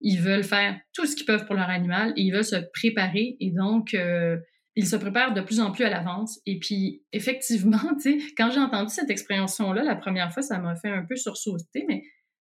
Ils 0.01 0.21
veulent 0.21 0.45
faire 0.45 0.79
tout 0.93 1.07
ce 1.07 1.17
qu'ils 1.17 1.27
peuvent 1.27 1.45
pour 1.47 1.57
leur 1.57 1.69
animal 1.71 2.13
et 2.17 2.23
ils 2.23 2.31
veulent 2.31 2.45
se 2.45 2.63
préparer. 2.73 3.37
Et 3.41 3.51
donc, 3.51 3.95
euh, 3.95 4.37
ils 4.77 4.87
se 4.87 4.97
préparent 4.97 5.35
de 5.35 5.41
plus 5.41 5.61
en 5.61 5.73
plus 5.73 5.85
à 5.85 5.91
l'avance. 5.91 6.41
Et 6.47 6.59
puis, 6.59 7.03
effectivement, 7.13 7.79
quand 8.37 8.51
j'ai 8.51 8.61
entendu 8.61 8.93
cette 8.93 9.11
expression-là 9.11 9.83
la 9.83 9.97
première 9.97 10.33
fois, 10.33 10.43
ça 10.43 10.59
m'a 10.59 10.77
fait 10.77 10.91
un 10.91 11.05
peu 11.05 11.17
sursauter, 11.17 11.85
mais 11.89 12.03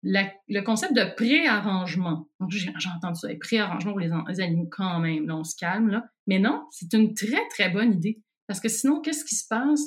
le 0.06 0.62
concept 0.62 0.94
de 0.94 1.16
pré-arrangement, 1.16 2.28
j'ai 2.50 2.70
entendu 2.96 3.20
ça, 3.20 3.30
pré-arrangement 3.40 3.92
pour 3.92 4.00
les, 4.02 4.42
animaux 4.42 4.68
quand 4.70 5.00
même, 5.00 5.28
là, 5.28 5.38
on 5.38 5.44
se 5.44 5.56
calme, 5.58 5.90
là. 5.90 6.04
Mais 6.28 6.40
non, 6.40 6.66
c'est 6.72 6.92
une 6.94 7.14
très, 7.14 7.48
très 7.50 7.70
bonne 7.70 7.94
idée. 7.94 8.22
Parce 8.48 8.60
que 8.60 8.68
sinon, 8.68 9.00
qu'est-ce 9.00 9.24
qui 9.24 9.36
se 9.36 9.48
passe? 9.48 9.82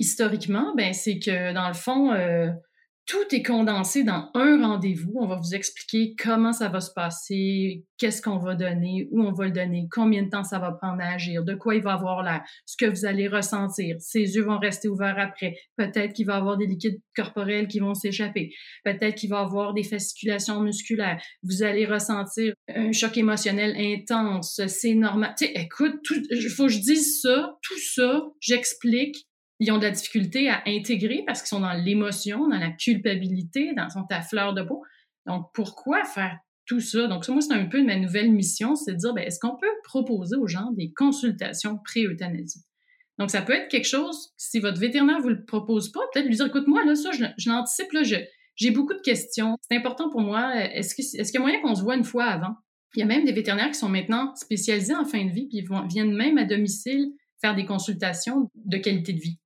historiquement, 0.00 0.74
ben, 0.76 0.92
c'est 0.92 1.18
que 1.18 1.52
dans 1.52 1.68
le 1.68 1.74
fond, 1.74 2.12
euh, 2.12 2.48
tout 3.10 3.34
est 3.34 3.42
condensé 3.42 4.04
dans 4.04 4.30
un 4.34 4.62
rendez-vous. 4.64 5.14
On 5.16 5.26
va 5.26 5.34
vous 5.34 5.52
expliquer 5.52 6.14
comment 6.16 6.52
ça 6.52 6.68
va 6.68 6.78
se 6.78 6.92
passer, 6.92 7.84
qu'est-ce 7.98 8.22
qu'on 8.22 8.38
va 8.38 8.54
donner, 8.54 9.08
où 9.10 9.20
on 9.22 9.32
va 9.32 9.46
le 9.46 9.50
donner, 9.50 9.88
combien 9.90 10.22
de 10.22 10.30
temps 10.30 10.44
ça 10.44 10.60
va 10.60 10.70
prendre 10.70 11.02
à 11.02 11.14
agir, 11.14 11.42
de 11.42 11.54
quoi 11.54 11.74
il 11.74 11.82
va 11.82 11.94
avoir 11.94 12.22
l'air, 12.22 12.44
ce 12.66 12.76
que 12.76 12.88
vous 12.88 13.04
allez 13.06 13.26
ressentir. 13.26 13.96
Ses 13.98 14.36
yeux 14.36 14.44
vont 14.44 14.60
rester 14.60 14.86
ouverts 14.86 15.18
après. 15.18 15.56
Peut-être 15.76 16.12
qu'il 16.12 16.26
va 16.26 16.36
avoir 16.36 16.56
des 16.56 16.68
liquides 16.68 17.00
corporels 17.16 17.66
qui 17.66 17.80
vont 17.80 17.94
s'échapper. 17.94 18.52
Peut-être 18.84 19.16
qu'il 19.16 19.30
va 19.30 19.40
avoir 19.40 19.74
des 19.74 19.82
fasciculations 19.82 20.60
musculaires. 20.60 21.20
Vous 21.42 21.64
allez 21.64 21.86
ressentir 21.86 22.54
un 22.68 22.92
choc 22.92 23.16
émotionnel 23.16 23.74
intense. 23.76 24.60
C'est 24.68 24.94
normal. 24.94 25.34
Écoute, 25.40 25.96
il 26.30 26.48
faut 26.48 26.66
que 26.66 26.72
je 26.72 26.78
dise 26.78 27.20
ça, 27.22 27.58
tout 27.60 27.78
ça, 27.92 28.22
j'explique 28.38 29.26
ils 29.60 29.70
ont 29.70 29.78
de 29.78 29.84
la 29.84 29.90
difficulté 29.90 30.48
à 30.48 30.62
intégrer 30.66 31.22
parce 31.26 31.40
qu'ils 31.40 31.48
sont 31.48 31.60
dans 31.60 31.74
l'émotion, 31.74 32.48
dans 32.48 32.58
la 32.58 32.70
culpabilité, 32.70 33.72
dans 33.76 33.88
sont 33.90 34.06
à 34.10 34.22
fleur 34.22 34.54
de 34.54 34.62
peau. 34.62 34.82
Donc, 35.26 35.50
pourquoi 35.52 36.02
faire 36.04 36.38
tout 36.66 36.80
ça? 36.80 37.06
Donc, 37.06 37.26
ça, 37.26 37.32
moi, 37.32 37.42
c'est 37.42 37.52
un 37.52 37.66
peu 37.66 37.84
ma 37.84 37.96
nouvelle 37.96 38.32
mission, 38.32 38.74
c'est 38.74 38.92
de 38.92 38.96
dire, 38.96 39.12
ben, 39.12 39.22
est-ce 39.22 39.38
qu'on 39.38 39.56
peut 39.56 39.66
proposer 39.84 40.36
aux 40.36 40.46
gens 40.46 40.70
des 40.72 40.92
consultations 40.92 41.78
pré-euthanasie? 41.84 42.64
Donc, 43.18 43.30
ça 43.30 43.42
peut 43.42 43.52
être 43.52 43.68
quelque 43.68 43.86
chose, 43.86 44.30
si 44.38 44.60
votre 44.60 44.80
vétérinaire 44.80 45.20
vous 45.20 45.28
le 45.28 45.44
propose 45.44 45.92
pas, 45.92 46.00
peut-être 46.12 46.26
lui 46.26 46.36
dire, 46.36 46.46
écoute, 46.46 46.66
moi, 46.66 46.82
là, 46.86 46.94
ça, 46.94 47.10
je, 47.12 47.24
l'anticipe, 47.46 47.92
là, 47.92 48.02
j'ai 48.02 48.70
beaucoup 48.70 48.94
de 48.94 49.02
questions. 49.02 49.56
C'est 49.68 49.76
important 49.76 50.08
pour 50.08 50.22
moi. 50.22 50.54
Est-ce 50.56 50.94
qu'il 50.94 51.22
y 51.22 51.36
a 51.36 51.40
moyen 51.40 51.60
qu'on 51.60 51.74
se 51.74 51.82
voit 51.82 51.96
une 51.96 52.04
fois 52.04 52.24
avant? 52.24 52.54
Il 52.94 53.00
y 53.00 53.02
a 53.02 53.06
même 53.06 53.26
des 53.26 53.32
vétérinaires 53.32 53.68
qui 53.68 53.78
sont 53.78 53.90
maintenant 53.90 54.34
spécialisés 54.36 54.94
en 54.94 55.04
fin 55.04 55.24
de 55.24 55.30
vie, 55.30 55.46
puis 55.48 55.58
ils 55.58 55.88
viennent 55.88 56.14
même 56.14 56.38
à 56.38 56.44
domicile 56.44 57.12
faire 57.40 57.54
des 57.54 57.66
consultations 57.66 58.50
de 58.54 58.76
qualité 58.78 59.12
de 59.12 59.20
vie. 59.20 59.38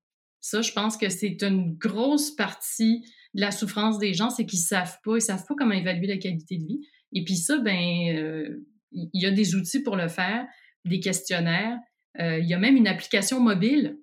Ça, 0.45 0.61
je 0.61 0.73
pense 0.73 0.99
que 0.99 1.09
c'est 1.09 1.43
une 1.43 1.73
grosse 1.73 2.31
partie 2.31 3.01
de 3.33 3.41
la 3.41 3.51
souffrance 3.51 3.99
des 3.99 4.13
gens, 4.13 4.29
c'est 4.29 4.45
qu'ils 4.45 4.59
savent 4.59 4.99
pas, 5.03 5.17
ils 5.17 5.23
savent 5.23 5.47
pas 5.49 5.55
comment 5.57 5.73
évaluer 5.73 6.07
la 6.07 6.19
qualité 6.19 6.59
de 6.59 6.67
vie. 6.67 6.81
Et 7.15 7.25
puis 7.25 7.37
ça, 7.37 7.57
ben, 7.57 8.15
euh, 8.15 8.63
il 8.93 9.23
y 9.23 9.25
a 9.25 9.31
des 9.31 9.55
outils 9.55 9.83
pour 9.83 9.97
le 9.97 10.07
faire, 10.07 10.45
des 10.85 11.01
questionnaires. 11.01 11.79
Euh, 12.21 12.41
il 12.41 12.47
y 12.47 12.53
a 12.53 12.59
même 12.59 12.77
une 12.77 12.87
application 12.87 13.41
mobile, 13.41 13.97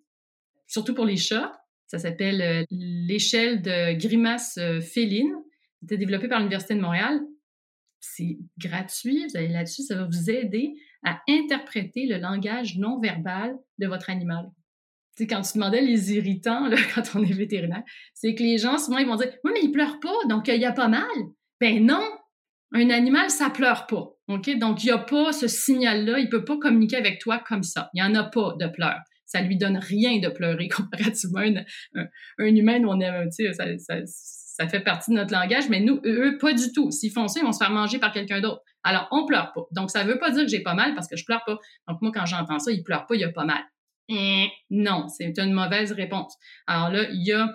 surtout 0.65 0.95
pour 0.95 1.05
les 1.05 1.15
chats. 1.15 1.61
Ça 1.85 1.99
s'appelle 1.99 2.41
euh, 2.41 2.63
l'échelle 2.71 3.61
de 3.61 3.93
grimace 3.99 4.57
féline. 4.81 5.35
C'était 5.81 5.97
développé 5.97 6.27
par 6.27 6.39
l'Université 6.39 6.73
de 6.73 6.81
Montréal. 6.81 7.21
C'est 7.99 8.39
gratuit. 8.57 9.27
Vous 9.29 9.37
allez 9.37 9.49
là-dessus, 9.49 9.83
ça 9.83 9.95
va 9.95 10.05
vous 10.05 10.31
aider 10.31 10.73
à 11.03 11.21
interpréter 11.29 12.07
le 12.07 12.17
langage 12.17 12.79
non 12.79 12.99
verbal 12.99 13.55
de 13.77 13.85
votre 13.85 14.09
animal 14.09 14.49
sais, 15.23 15.27
quand 15.27 15.41
tu 15.41 15.53
demandais 15.55 15.81
les 15.81 16.13
irritants, 16.13 16.67
là, 16.67 16.77
quand 16.95 17.03
on 17.15 17.23
est 17.23 17.33
vétérinaire, 17.33 17.83
c'est 18.13 18.35
que 18.35 18.43
les 18.43 18.57
gens, 18.57 18.77
souvent, 18.77 18.97
ils 18.97 19.07
vont 19.07 19.15
dire 19.15 19.31
Oui, 19.43 19.51
mais 19.53 19.61
il 19.63 19.71
pleure 19.71 19.99
pas, 19.99 20.27
donc 20.29 20.47
il 20.47 20.59
y 20.59 20.65
a 20.65 20.71
pas 20.71 20.87
mal. 20.87 21.05
Ben 21.59 21.85
non, 21.85 22.03
un 22.73 22.89
animal, 22.89 23.29
ça 23.29 23.49
pleure 23.49 23.87
pas. 23.87 24.09
OK? 24.27 24.57
Donc, 24.57 24.83
il 24.83 24.87
n'y 24.87 24.91
a 24.91 24.97
pas 24.97 25.31
ce 25.31 25.47
signal-là, 25.47 26.19
il 26.19 26.29
peut 26.29 26.45
pas 26.45 26.57
communiquer 26.57 26.97
avec 26.97 27.19
toi 27.19 27.39
comme 27.45 27.63
ça. 27.63 27.89
Il 27.93 28.01
n'y 28.01 28.07
en 28.07 28.15
a 28.15 28.23
pas 28.23 28.55
de 28.59 28.67
pleurs. 28.67 28.99
Ça 29.25 29.41
lui 29.41 29.57
donne 29.57 29.77
rien 29.77 30.19
de 30.19 30.29
pleurer 30.29 30.67
comparativement 30.75 31.39
à 31.39 31.99
un, 31.99 32.05
un, 32.39 32.55
humain, 32.55 32.83
on 32.85 32.99
est, 32.99 33.53
ça, 33.53 33.77
ça, 33.77 33.95
ça 34.05 34.67
fait 34.67 34.81
partie 34.81 35.11
de 35.11 35.15
notre 35.15 35.33
langage, 35.33 35.69
mais 35.69 35.79
nous, 35.79 35.99
eux, 36.05 36.37
pas 36.39 36.53
du 36.53 36.71
tout. 36.71 36.91
S'ils 36.91 37.11
font 37.11 37.27
ça, 37.27 37.39
ils 37.39 37.43
vont 37.43 37.51
se 37.51 37.57
faire 37.57 37.71
manger 37.71 37.99
par 37.99 38.11
quelqu'un 38.11 38.41
d'autre. 38.41 38.61
Alors, 38.83 39.07
on 39.11 39.25
pleure 39.25 39.51
pas. 39.53 39.61
Donc, 39.71 39.91
ça 39.91 40.03
veut 40.03 40.19
pas 40.19 40.31
dire 40.31 40.43
que 40.43 40.49
j'ai 40.49 40.61
pas 40.61 40.73
mal 40.73 40.93
parce 40.93 41.07
que 41.07 41.15
je 41.15 41.25
pleure 41.25 41.43
pas. 41.45 41.57
Donc, 41.87 42.01
moi, 42.01 42.11
quand 42.13 42.25
j'entends 42.25 42.59
ça, 42.59 42.71
il 42.71 42.83
pleure 42.83 43.05
pas, 43.05 43.15
il 43.15 43.23
a 43.23 43.31
pas 43.31 43.45
mal. 43.45 43.61
Non, 44.09 45.07
c'est 45.07 45.37
une 45.37 45.53
mauvaise 45.53 45.91
réponse. 45.91 46.35
Alors 46.67 46.89
là, 46.89 47.07
il 47.11 47.25
y 47.25 47.31
a 47.31 47.49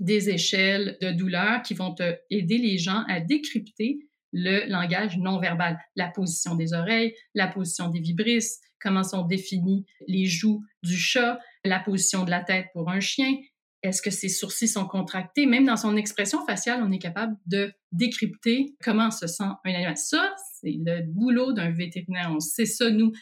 des 0.00 0.30
échelles 0.30 0.98
de 1.00 1.12
douleur 1.12 1.62
qui 1.62 1.74
vont 1.74 1.94
aider 2.30 2.58
les 2.58 2.78
gens 2.78 3.04
à 3.08 3.20
décrypter 3.20 3.98
le 4.32 4.68
langage 4.68 5.16
non 5.16 5.38
verbal, 5.38 5.78
la 5.94 6.08
position 6.08 6.56
des 6.56 6.72
oreilles, 6.72 7.14
la 7.34 7.46
position 7.46 7.88
des 7.88 8.00
vibrisses, 8.00 8.58
comment 8.80 9.04
sont 9.04 9.22
définis 9.22 9.86
les 10.08 10.26
joues 10.26 10.64
du 10.82 10.96
chat, 10.96 11.38
la 11.64 11.78
position 11.78 12.24
de 12.24 12.30
la 12.30 12.42
tête 12.42 12.66
pour 12.72 12.90
un 12.90 12.98
chien, 12.98 13.36
est-ce 13.84 14.00
que 14.00 14.10
ses 14.10 14.30
sourcils 14.30 14.66
sont 14.66 14.86
contractés, 14.86 15.44
même 15.44 15.66
dans 15.66 15.76
son 15.76 15.96
expression 15.96 16.44
faciale, 16.46 16.82
on 16.82 16.90
est 16.90 16.98
capable 16.98 17.36
de 17.46 17.72
décrypter 17.92 18.74
comment 18.82 19.10
se 19.10 19.26
sent 19.26 19.44
un 19.44 19.74
animal. 19.74 19.96
Ça, 19.98 20.34
c'est 20.58 20.76
le 20.84 21.02
boulot 21.06 21.52
d'un 21.52 21.70
vétérinaire. 21.70 22.32
On 22.34 22.40
sait 22.40 22.64
ça, 22.64 22.90
nous, 22.90 23.12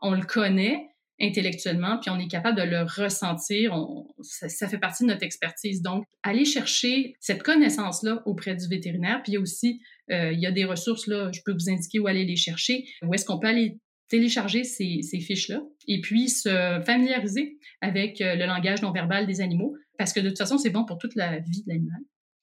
on 0.00 0.12
le 0.12 0.24
connaît, 0.24 0.91
intellectuellement, 1.20 1.98
puis 1.98 2.10
on 2.10 2.18
est 2.18 2.28
capable 2.28 2.58
de 2.58 2.64
le 2.64 2.82
ressentir. 2.82 3.74
ça, 4.22 4.68
fait 4.68 4.78
partie 4.78 5.04
de 5.04 5.08
notre 5.08 5.22
expertise. 5.22 5.82
Donc, 5.82 6.04
aller 6.22 6.44
chercher 6.44 7.14
cette 7.20 7.42
connaissance-là 7.42 8.22
auprès 8.26 8.56
du 8.56 8.66
vétérinaire. 8.68 9.22
Puis 9.22 9.36
aussi, 9.38 9.80
euh, 10.10 10.32
il 10.32 10.40
y 10.40 10.46
a 10.46 10.52
des 10.52 10.64
ressources, 10.64 11.06
là, 11.06 11.30
je 11.32 11.40
peux 11.44 11.52
vous 11.52 11.70
indiquer 11.70 11.98
où 11.98 12.06
aller 12.06 12.24
les 12.24 12.36
chercher, 12.36 12.84
où 13.02 13.14
est-ce 13.14 13.24
qu'on 13.24 13.38
peut 13.38 13.48
aller 13.48 13.78
télécharger 14.08 14.64
ces, 14.64 15.00
fiches-là 15.02 15.62
et 15.88 16.00
puis 16.02 16.28
se 16.28 16.82
familiariser 16.84 17.56
avec 17.80 18.20
euh, 18.20 18.34
le 18.34 18.44
langage 18.46 18.82
non 18.82 18.92
verbal 18.92 19.26
des 19.26 19.40
animaux, 19.40 19.74
parce 19.96 20.12
que 20.12 20.20
de 20.20 20.28
toute 20.28 20.38
façon, 20.38 20.58
c'est 20.58 20.70
bon 20.70 20.84
pour 20.84 20.98
toute 20.98 21.14
la 21.14 21.38
vie 21.38 21.62
de 21.62 21.68
l'animal. 21.68 22.00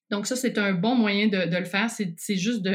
Donc 0.09 0.25
ça, 0.25 0.35
c'est 0.35 0.57
un 0.57 0.73
bon 0.73 0.95
moyen 0.95 1.27
de, 1.27 1.47
de 1.47 1.57
le 1.57 1.65
faire. 1.65 1.89
C'est 1.91 2.35
juste 2.35 2.67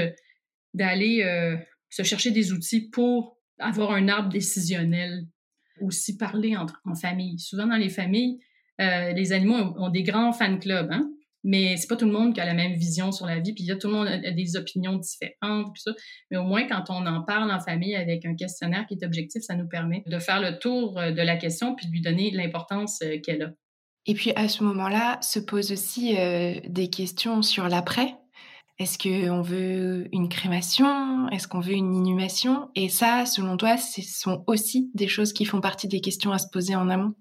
d'aller 0.74 1.22
euh, 1.22 1.56
se 1.90 2.02
chercher 2.02 2.30
des 2.30 2.52
outils 2.52 2.88
pour 2.90 3.38
avoir 3.58 3.92
un 3.92 4.08
arbre 4.08 4.28
décisionnel 4.28 5.26
aussi 5.80 6.16
parler 6.16 6.56
en 6.56 6.94
famille. 6.94 7.38
Souvent, 7.38 7.66
dans 7.66 7.76
les 7.76 7.88
familles, 7.88 8.38
euh, 8.80 9.12
les 9.12 9.32
animaux 9.32 9.74
ont, 9.76 9.88
des 9.88 10.02
grands 10.02 10.32
fan 10.32 10.58
clubs. 10.58 10.90
Hein? 10.90 11.10
mais 11.46 11.76
c'est 11.76 11.88
pas 11.88 11.96
tout 11.96 12.06
le 12.06 12.10
monde 12.10 12.32
qui 12.32 12.40
a 12.40 12.46
la 12.46 12.54
même 12.54 12.72
vision 12.72 13.12
sur 13.12 13.26
la 13.26 13.38
vie, 13.38 13.52
puis 13.52 13.64
il 13.64 13.66
y 13.66 13.70
a 13.70 13.76
tout 13.76 13.88
le 13.88 13.92
monde 13.92 14.06
a 14.08 14.30
des 14.30 14.56
opinions 14.56 14.96
différentes, 14.96 15.74
puis 15.74 15.82
ça. 15.82 15.92
Mais 16.30 16.38
au 16.38 16.42
moins, 16.42 16.66
quand 16.66 16.84
on 16.88 17.04
en 17.04 17.22
parle 17.22 17.52
en 17.52 17.60
famille 17.60 17.94
avec 17.94 18.24
un 18.24 18.34
questionnaire 18.34 18.86
qui 18.86 18.94
est 18.94 19.04
objectif, 19.04 19.42
ça 19.42 19.54
nous 19.54 19.68
permet 19.68 20.02
de 20.06 20.18
faire 20.18 20.40
le 20.40 20.58
tour 20.58 20.98
euh, 20.98 21.10
de 21.10 21.20
la 21.20 21.36
question 21.36 21.74
puis 21.74 21.86
de 21.86 21.92
lui 21.92 22.00
donner 22.00 22.30
l'importance 22.30 23.02
euh, 23.02 23.18
qu'elle 23.22 23.42
a. 23.42 23.50
Et 24.06 24.14
puis 24.14 24.32
à 24.36 24.48
ce 24.48 24.64
moment-là, 24.64 25.18
se 25.20 25.38
posent 25.38 25.70
aussi 25.70 26.14
des 26.66 26.88
questions 26.88 27.42
sur 27.42 27.68
l'après. 27.68 28.14
Est-ce 28.78 28.98
qu'on 28.98 29.42
veut 29.42 30.08
une 30.12 30.28
crémation? 30.28 31.28
Est-ce 31.28 31.46
qu'on 31.46 31.60
veut 31.60 31.74
une 31.74 31.94
inhumation? 31.94 32.70
Et 32.74 32.88
ça, 32.88 33.24
selon 33.24 33.56
toi, 33.56 33.76
ce 33.76 34.02
sont 34.02 34.42
aussi 34.48 34.90
des 34.94 35.06
choses 35.06 35.32
qui 35.32 35.44
font 35.44 35.60
partie 35.60 35.86
des 35.86 36.00
questions 36.00 36.32
à 36.32 36.38
se 36.38 36.48
poser 36.52 36.74
en 36.74 36.88
amont? 36.88 37.14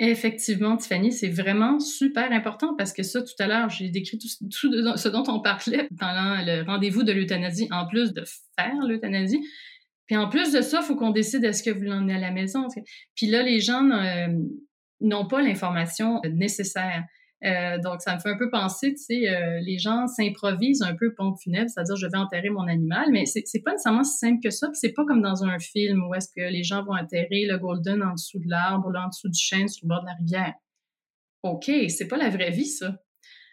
Effectivement, 0.00 0.76
Tiffany, 0.76 1.12
c'est 1.12 1.28
vraiment 1.28 1.78
super 1.78 2.32
important 2.32 2.74
parce 2.76 2.92
que 2.92 3.02
ça, 3.02 3.22
tout 3.22 3.34
à 3.38 3.46
l'heure, 3.46 3.68
j'ai 3.68 3.90
décrit 3.90 4.18
tout, 4.18 4.28
ce 4.28 5.08
dont 5.08 5.22
on 5.28 5.40
parlait 5.40 5.88
pendant 5.98 6.36
le 6.44 6.64
rendez-vous 6.64 7.04
de 7.04 7.12
l'euthanasie, 7.12 7.68
en 7.70 7.86
plus 7.86 8.12
de 8.12 8.24
faire 8.58 8.74
l'euthanasie. 8.88 9.40
Puis 10.06 10.16
en 10.16 10.28
plus 10.28 10.52
de 10.52 10.62
ça, 10.62 10.80
il 10.82 10.86
faut 10.86 10.96
qu'on 10.96 11.10
décide 11.10 11.44
est-ce 11.44 11.62
que 11.62 11.70
vous 11.70 11.84
l'emmenez 11.84 12.14
à 12.14 12.18
la 12.18 12.30
maison. 12.30 12.66
Puis 13.14 13.26
là, 13.26 13.42
les 13.42 13.60
gens 13.60 13.88
euh, 13.90 14.28
n'ont 15.00 15.26
pas 15.26 15.42
l'information 15.42 16.20
nécessaire. 16.32 17.04
Euh, 17.44 17.78
donc, 17.78 18.00
ça 18.00 18.14
me 18.14 18.20
fait 18.20 18.30
un 18.30 18.38
peu 18.38 18.48
penser, 18.48 18.94
tu 18.94 19.02
sais, 19.02 19.28
euh, 19.28 19.60
les 19.60 19.78
gens 19.78 20.06
s'improvisent 20.06 20.82
un 20.82 20.94
peu 20.94 21.12
pompe 21.14 21.38
funèbre, 21.38 21.68
c'est-à-dire 21.68 21.96
je 21.96 22.06
vais 22.06 22.16
enterrer 22.16 22.48
mon 22.48 22.66
animal, 22.66 23.06
mais 23.10 23.26
c'est 23.26 23.60
pas 23.60 23.72
nécessairement 23.72 24.04
si 24.04 24.16
simple 24.16 24.40
que 24.42 24.50
ça. 24.50 24.70
c'est 24.72 24.92
pas 24.92 25.04
comme 25.04 25.20
dans 25.20 25.44
un 25.44 25.58
film 25.58 26.04
où 26.08 26.14
est-ce 26.14 26.28
que 26.34 26.40
les 26.40 26.62
gens 26.62 26.84
vont 26.84 26.94
enterrer 26.94 27.44
le 27.46 27.58
golden 27.58 28.02
en 28.02 28.12
dessous 28.12 28.38
de 28.38 28.48
l'arbre, 28.48 28.90
là 28.90 29.04
en 29.04 29.08
dessous 29.08 29.28
du 29.28 29.38
chêne 29.38 29.68
sur 29.68 29.86
le 29.86 29.88
bord 29.88 30.00
de 30.00 30.06
la 30.06 30.14
rivière. 30.14 30.54
OK, 31.42 31.70
c'est 31.88 32.08
pas 32.08 32.16
la 32.16 32.30
vraie 32.30 32.50
vie, 32.50 32.66
ça. 32.66 32.96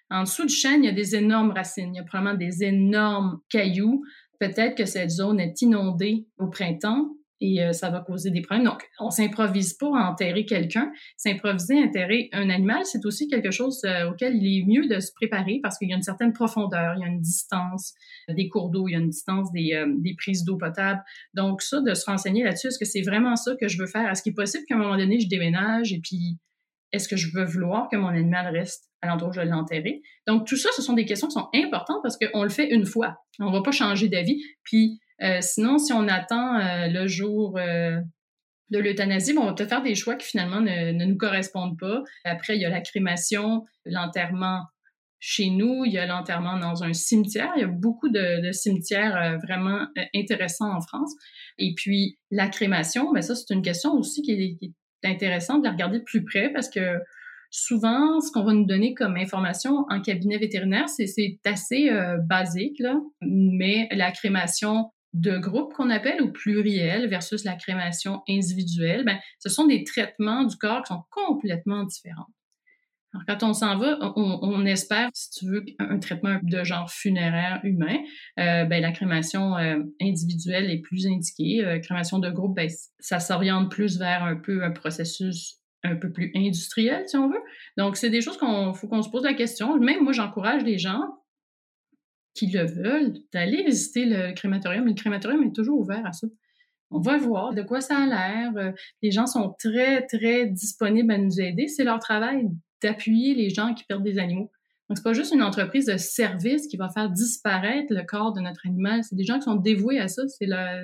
En 0.09 0.23
dessous 0.23 0.45
du 0.45 0.53
chêne, 0.53 0.83
il 0.83 0.87
y 0.87 0.89
a 0.89 0.93
des 0.93 1.15
énormes 1.15 1.51
racines, 1.51 1.93
il 1.93 1.97
y 1.97 1.99
a 1.99 2.03
probablement 2.03 2.37
des 2.37 2.63
énormes 2.63 3.39
cailloux. 3.49 4.03
Peut-être 4.39 4.75
que 4.75 4.85
cette 4.85 5.09
zone 5.09 5.39
est 5.39 5.61
inondée 5.61 6.27
au 6.37 6.47
printemps 6.47 7.09
et 7.41 7.63
euh, 7.63 7.73
ça 7.73 7.89
va 7.89 7.99
causer 7.99 8.29
des 8.29 8.41
problèmes. 8.41 8.65
Donc, 8.65 8.87
on 8.99 9.09
s'improvise 9.09 9.73
pas 9.73 9.87
à 9.87 10.09
enterrer 10.09 10.45
quelqu'un. 10.45 10.91
S'improviser 11.17 11.81
à 11.81 11.87
enterrer 11.87 12.29
un 12.31 12.49
animal, 12.49 12.85
c'est 12.85 13.03
aussi 13.05 13.27
quelque 13.27 13.51
chose 13.51 13.81
euh, 13.83 14.09
auquel 14.09 14.35
il 14.35 14.59
est 14.59 14.65
mieux 14.65 14.87
de 14.87 14.99
se 14.99 15.11
préparer 15.13 15.59
parce 15.61 15.77
qu'il 15.77 15.89
y 15.89 15.93
a 15.93 15.95
une 15.95 16.03
certaine 16.03 16.33
profondeur, 16.33 16.93
il 16.97 17.01
y 17.01 17.03
a 17.03 17.07
une 17.07 17.21
distance 17.21 17.93
des 18.29 18.47
cours 18.47 18.69
d'eau, 18.69 18.87
il 18.87 18.91
y 18.91 18.95
a 18.95 18.99
une 18.99 19.09
distance 19.09 19.51
des, 19.51 19.73
euh, 19.73 19.91
des 19.97 20.15
prises 20.15 20.45
d'eau 20.45 20.57
potable. 20.57 21.01
Donc, 21.33 21.61
ça, 21.63 21.81
de 21.81 21.93
se 21.93 22.05
renseigner 22.05 22.43
là-dessus, 22.43 22.67
est-ce 22.67 22.79
que 22.79 22.85
c'est 22.85 23.01
vraiment 23.01 23.35
ça 23.35 23.55
que 23.59 23.67
je 23.67 23.77
veux 23.79 23.87
faire? 23.87 24.09
Est-ce 24.09 24.21
qu'il 24.21 24.31
est 24.31 24.35
possible 24.35 24.63
qu'à 24.67 24.75
un 24.75 24.79
moment 24.79 24.97
donné, 24.97 25.19
je 25.19 25.27
déménage 25.27 25.91
et 25.91 25.99
puis 25.99 26.37
est-ce 26.91 27.07
que 27.07 27.15
je 27.15 27.29
veux 27.33 27.45
vouloir 27.45 27.87
que 27.89 27.95
mon 27.95 28.09
animal 28.09 28.53
reste 28.53 28.89
à 29.01 29.07
l'endroit 29.07 29.29
où 29.29 29.33
je 29.33 29.39
vais 29.39 29.45
l'enterrer? 29.47 30.01
Donc, 30.27 30.45
tout 30.45 30.57
ça, 30.57 30.69
ce 30.75 30.81
sont 30.81 30.93
des 30.93 31.05
questions 31.05 31.27
qui 31.27 31.33
sont 31.33 31.49
importantes 31.55 31.99
parce 32.03 32.17
qu'on 32.17 32.43
le 32.43 32.49
fait 32.49 32.69
une 32.69 32.85
fois. 32.85 33.15
On 33.39 33.49
ne 33.49 33.53
va 33.53 33.61
pas 33.61 33.71
changer 33.71 34.09
d'avis. 34.09 34.41
Puis, 34.63 34.99
euh, 34.99 35.00
sinon, 35.41 35.77
si 35.77 35.93
on 35.93 36.07
attend 36.07 36.59
euh, 36.59 36.87
le 36.87 37.07
jour 37.07 37.57
euh, 37.57 37.99
de 38.69 38.79
l'euthanasie, 38.79 39.33
bon, 39.33 39.43
on 39.43 39.45
va 39.45 39.53
peut-être 39.53 39.69
faire 39.69 39.83
des 39.83 39.95
choix 39.95 40.15
qui 40.15 40.27
finalement 40.27 40.61
ne, 40.61 40.91
nous 41.05 41.17
correspondent 41.17 41.77
pas. 41.77 42.01
Après, 42.25 42.55
il 42.55 42.61
y 42.61 42.65
a 42.65 42.69
la 42.69 42.81
crémation, 42.81 43.65
l'enterrement 43.85 44.63
chez 45.19 45.51
nous, 45.51 45.85
il 45.85 45.93
y 45.93 45.99
a 45.99 46.07
l'enterrement 46.07 46.57
dans 46.57 46.83
un 46.83 46.93
cimetière. 46.93 47.51
Il 47.55 47.61
y 47.61 47.63
a 47.63 47.67
beaucoup 47.67 48.09
de, 48.09 48.51
cimetières 48.51 49.37
vraiment 49.43 49.85
intéressants 50.15 50.75
en 50.75 50.81
France. 50.81 51.13
Et 51.59 51.75
puis, 51.75 52.17
la 52.31 52.47
crémation, 52.47 53.11
ben 53.11 53.21
ça, 53.21 53.35
c'est 53.35 53.53
une 53.53 53.61
question 53.61 53.93
aussi 53.93 54.23
qui 54.23 54.31
est, 54.31 54.57
qui 54.57 54.73
est 55.03 55.07
intéressante 55.07 55.61
de 55.61 55.65
la 55.65 55.73
regarder 55.73 55.99
de 55.99 56.03
plus 56.03 56.23
près 56.23 56.51
parce 56.51 56.71
que 56.71 56.97
souvent, 57.51 58.19
ce 58.19 58.31
qu'on 58.31 58.43
va 58.43 58.53
nous 58.53 58.65
donner 58.65 58.95
comme 58.95 59.15
information 59.15 59.85
en 59.89 60.01
cabinet 60.01 60.39
vétérinaire, 60.39 60.89
c'est 60.89 61.37
assez 61.45 61.91
basique, 62.27 62.79
là. 62.79 62.95
mais 63.21 63.89
la 63.91 64.11
crémation 64.11 64.89
de 65.13 65.37
groupe 65.37 65.73
qu'on 65.73 65.89
appelle 65.89 66.21
ou 66.21 66.31
pluriel 66.31 67.07
versus 67.09 67.43
la 67.43 67.55
crémation 67.55 68.21
individuelle, 68.29 69.03
ben, 69.03 69.19
ce 69.39 69.49
sont 69.49 69.67
des 69.67 69.83
traitements 69.83 70.43
du 70.43 70.55
corps 70.55 70.83
qui 70.83 70.93
sont 70.93 71.03
complètement 71.09 71.83
différents. 71.83 72.29
Alors, 73.13 73.25
quand 73.27 73.49
on 73.49 73.53
s'en 73.53 73.77
va, 73.77 74.13
on, 74.15 74.65
espère, 74.65 75.09
si 75.13 75.31
tu 75.31 75.45
veux, 75.45 75.65
un, 75.79 75.99
traitement 75.99 76.39
de 76.43 76.63
genre 76.63 76.89
funéraire 76.89 77.59
humain. 77.63 77.97
Euh, 78.39 78.63
ben, 78.63 78.81
la 78.81 78.93
crémation 78.93 79.57
euh, 79.57 79.79
individuelle 80.01 80.71
est 80.71 80.79
plus 80.79 81.05
indiquée. 81.07 81.65
Euh, 81.65 81.79
crémation 81.79 82.19
de 82.19 82.29
groupe, 82.29 82.55
ben, 82.55 82.69
ça 82.99 83.19
s'oriente 83.19 83.69
plus 83.69 83.99
vers 83.99 84.23
un 84.23 84.37
peu 84.37 84.63
un 84.63 84.71
processus 84.71 85.57
un 85.83 85.95
peu 85.95 86.11
plus 86.11 86.31
industriel, 86.35 87.03
si 87.07 87.17
on 87.17 87.27
veut. 87.27 87.41
Donc, 87.77 87.97
c'est 87.97 88.11
des 88.11 88.21
choses 88.21 88.37
qu'on 88.37 88.73
faut 88.73 88.87
qu'on 88.87 89.01
se 89.01 89.09
pose 89.09 89.23
la 89.23 89.33
question. 89.33 89.77
Même 89.77 90.03
moi, 90.03 90.13
j'encourage 90.13 90.63
les 90.63 90.77
gens 90.77 91.20
qui 92.33 92.47
le 92.47 92.65
veulent, 92.65 93.13
d'aller 93.33 93.63
visiter 93.63 94.05
le 94.05 94.33
crématorium. 94.33 94.85
Le 94.85 94.93
crématorium 94.93 95.43
est 95.43 95.55
toujours 95.55 95.79
ouvert 95.79 96.05
à 96.05 96.13
ça. 96.13 96.27
On 96.89 96.99
va 96.99 97.17
voir 97.17 97.53
de 97.53 97.61
quoi 97.61 97.81
ça 97.81 97.97
a 97.97 98.05
l'air. 98.05 98.51
Euh, 98.57 98.71
les 99.01 99.11
gens 99.11 99.25
sont 99.25 99.55
très, 99.59 100.05
très 100.05 100.45
disponibles 100.47 101.11
à 101.11 101.17
nous 101.17 101.39
aider. 101.39 101.67
C'est 101.67 101.83
leur 101.83 101.99
travail 101.99 102.49
d'appuyer 102.81 103.33
les 103.33 103.49
gens 103.49 103.73
qui 103.73 103.83
perdent 103.85 104.03
des 104.03 104.19
animaux. 104.19 104.51
Donc, 104.89 104.97
c'est 104.97 105.03
pas 105.03 105.13
juste 105.13 105.33
une 105.33 105.43
entreprise 105.43 105.85
de 105.85 105.95
service 105.95 106.67
qui 106.67 106.75
va 106.75 106.89
faire 106.89 107.09
disparaître 107.09 107.93
le 107.93 108.03
corps 108.03 108.33
de 108.33 108.41
notre 108.41 108.67
animal. 108.67 109.05
C'est 109.05 109.15
des 109.15 109.23
gens 109.23 109.37
qui 109.37 109.43
sont 109.43 109.55
dévoués 109.55 109.99
à 109.99 110.09
ça. 110.09 110.27
C'est 110.27 110.45
leur, 110.45 110.83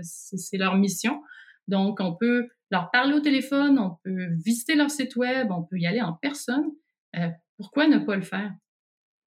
leur 0.53 0.75
mission. 0.77 1.21
Donc, 1.67 1.99
on 1.99 2.15
peut 2.15 2.47
leur 2.71 2.89
parler 2.91 3.13
au 3.13 3.19
téléphone, 3.19 3.79
on 3.79 3.97
peut 4.03 4.27
visiter 4.43 4.75
leur 4.75 4.89
site 4.89 5.15
web, 5.17 5.51
on 5.51 5.63
peut 5.63 5.77
y 5.77 5.87
aller 5.87 6.01
en 6.01 6.13
personne. 6.13 6.71
Euh, 7.17 7.27
pourquoi 7.57 7.87
ne 7.87 7.99
pas 7.99 8.15
le 8.15 8.21
faire? 8.21 8.51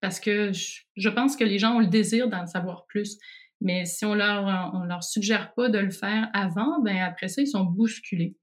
Parce 0.00 0.20
que 0.20 0.52
je, 0.52 1.08
pense 1.08 1.36
que 1.36 1.44
les 1.44 1.58
gens 1.58 1.76
ont 1.76 1.80
le 1.80 1.86
désir 1.86 2.28
d'en 2.28 2.46
savoir 2.46 2.86
plus. 2.86 3.18
Mais 3.60 3.84
si 3.84 4.04
on 4.06 4.14
leur, 4.14 4.72
on 4.74 4.84
leur 4.84 5.04
suggère 5.04 5.52
pas 5.54 5.68
de 5.68 5.78
le 5.78 5.90
faire 5.90 6.28
avant, 6.32 6.80
ben 6.82 6.96
après 6.98 7.28
ça, 7.28 7.42
ils 7.42 7.48
sont 7.48 7.64
bousculés. 7.64 8.36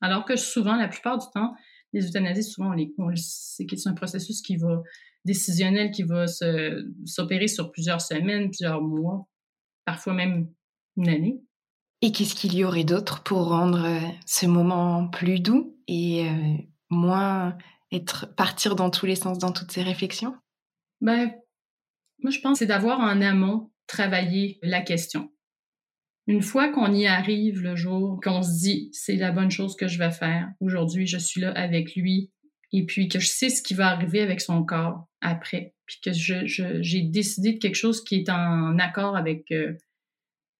Alors 0.00 0.24
que 0.24 0.36
souvent, 0.36 0.76
la 0.76 0.88
plupart 0.88 1.18
du 1.18 1.26
temps, 1.34 1.52
les 1.92 2.06
euthanasies, 2.06 2.44
souvent, 2.44 2.70
on, 2.70 2.72
les, 2.72 2.92
on 2.98 3.10
c'est 3.16 3.66
un 3.86 3.94
processus 3.94 4.40
qui 4.42 4.56
va 4.56 4.82
décisionnel, 5.24 5.90
qui 5.90 6.02
va 6.02 6.26
s'opérer 6.26 7.48
sur 7.48 7.70
plusieurs 7.70 8.00
semaines, 8.00 8.50
plusieurs 8.50 8.82
mois, 8.82 9.28
parfois 9.84 10.14
même 10.14 10.48
une 10.96 11.08
année. 11.08 11.40
Et 12.00 12.10
qu'est-ce 12.10 12.34
qu'il 12.34 12.54
y 12.54 12.64
aurait 12.64 12.84
d'autre 12.84 13.22
pour 13.22 13.48
rendre 13.48 13.84
euh, 13.84 14.00
ce 14.26 14.46
moment 14.46 15.06
plus 15.06 15.38
doux 15.38 15.76
et 15.86 16.28
euh, 16.28 16.56
moins 16.90 17.56
être 17.92 18.34
partir 18.34 18.74
dans 18.74 18.90
tous 18.90 19.06
les 19.06 19.14
sens 19.14 19.38
dans 19.38 19.52
toutes 19.52 19.70
ces 19.70 19.82
réflexions? 19.82 20.34
Ben, 21.02 21.32
moi, 22.20 22.30
je 22.30 22.40
pense 22.40 22.54
que 22.54 22.58
c'est 22.60 22.66
d'avoir 22.66 23.00
en 23.00 23.20
amont 23.20 23.70
travaillé 23.86 24.58
la 24.62 24.80
question. 24.80 25.30
Une 26.28 26.42
fois 26.42 26.68
qu'on 26.68 26.94
y 26.94 27.06
arrive 27.06 27.60
le 27.60 27.74
jour, 27.74 28.20
qu'on 28.22 28.42
se 28.42 28.60
dit, 28.60 28.88
c'est 28.92 29.16
la 29.16 29.32
bonne 29.32 29.50
chose 29.50 29.74
que 29.74 29.88
je 29.88 29.98
vais 29.98 30.12
faire, 30.12 30.48
aujourd'hui, 30.60 31.08
je 31.08 31.18
suis 31.18 31.40
là 31.40 31.50
avec 31.50 31.96
lui, 31.96 32.30
et 32.72 32.86
puis 32.86 33.08
que 33.08 33.18
je 33.18 33.26
sais 33.26 33.48
ce 33.48 33.62
qui 33.62 33.74
va 33.74 33.88
arriver 33.88 34.20
avec 34.20 34.40
son 34.40 34.64
corps 34.64 35.08
après, 35.20 35.74
puis 35.86 35.96
que 36.04 36.12
j'ai 36.12 36.46
je, 36.46 37.10
décidé 37.10 37.54
de 37.54 37.58
quelque 37.58 37.74
chose 37.74 38.02
qui 38.04 38.14
est 38.14 38.30
en 38.30 38.78
accord 38.78 39.16
avec 39.16 39.50
euh, 39.50 39.74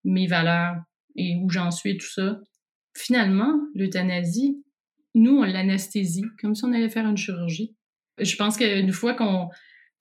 mes 0.03 0.27
valeurs 0.27 0.75
et 1.15 1.37
où 1.37 1.49
j'en 1.49 1.71
suis 1.71 1.91
et 1.91 1.97
tout 1.97 2.11
ça. 2.11 2.41
Finalement, 2.97 3.61
l'euthanasie, 3.77 4.61
nous, 5.15 5.39
on 5.39 5.45
l'anesthésie, 5.45 6.25
comme 6.41 6.57
si 6.57 6.65
on 6.65 6.73
allait 6.73 6.91
faire 6.91 7.09
une 7.09 7.17
chirurgie. 7.17 7.77
Je 8.19 8.35
pense 8.35 8.57
qu'une 8.57 8.93
fois 8.93 9.15
qu'on 9.15 9.49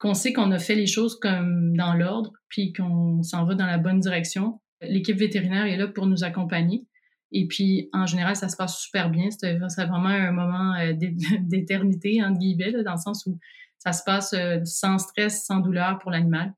qu'on 0.02 0.14
sait 0.14 0.32
qu'on 0.32 0.50
a 0.50 0.58
fait 0.58 0.74
les 0.74 0.88
choses 0.88 1.16
comme 1.20 1.76
dans 1.76 1.94
l'ordre, 1.94 2.32
puis 2.48 2.72
qu'on 2.72 3.22
s'en 3.22 3.44
va 3.44 3.54
dans 3.54 3.66
la 3.66 3.78
bonne 3.78 4.00
direction. 4.00 4.60
L'équipe 4.80 5.16
vétérinaire 5.16 5.66
est 5.66 5.76
là 5.76 5.86
pour 5.86 6.06
nous 6.06 6.24
accompagner. 6.24 6.88
Et 7.30 7.46
puis, 7.46 7.88
en 7.92 8.04
général, 8.04 8.34
ça 8.34 8.48
se 8.48 8.56
passe 8.56 8.80
super 8.80 9.10
bien. 9.10 9.28
C'est 9.30 9.54
vraiment 9.54 10.08
un 10.08 10.32
moment 10.32 10.74
euh, 10.74 10.92
d'éternité, 11.40 12.20
entre 12.20 12.40
guillemets, 12.40 12.72
dans 12.82 12.94
le 12.94 12.98
sens 12.98 13.24
où 13.26 13.38
ça 13.78 13.92
se 13.92 14.02
passe 14.04 14.32
euh, 14.32 14.58
sans 14.64 14.98
stress, 14.98 15.46
sans 15.46 15.60
douleur 15.60 16.00
pour 16.00 16.10
l'animal. 16.10 16.52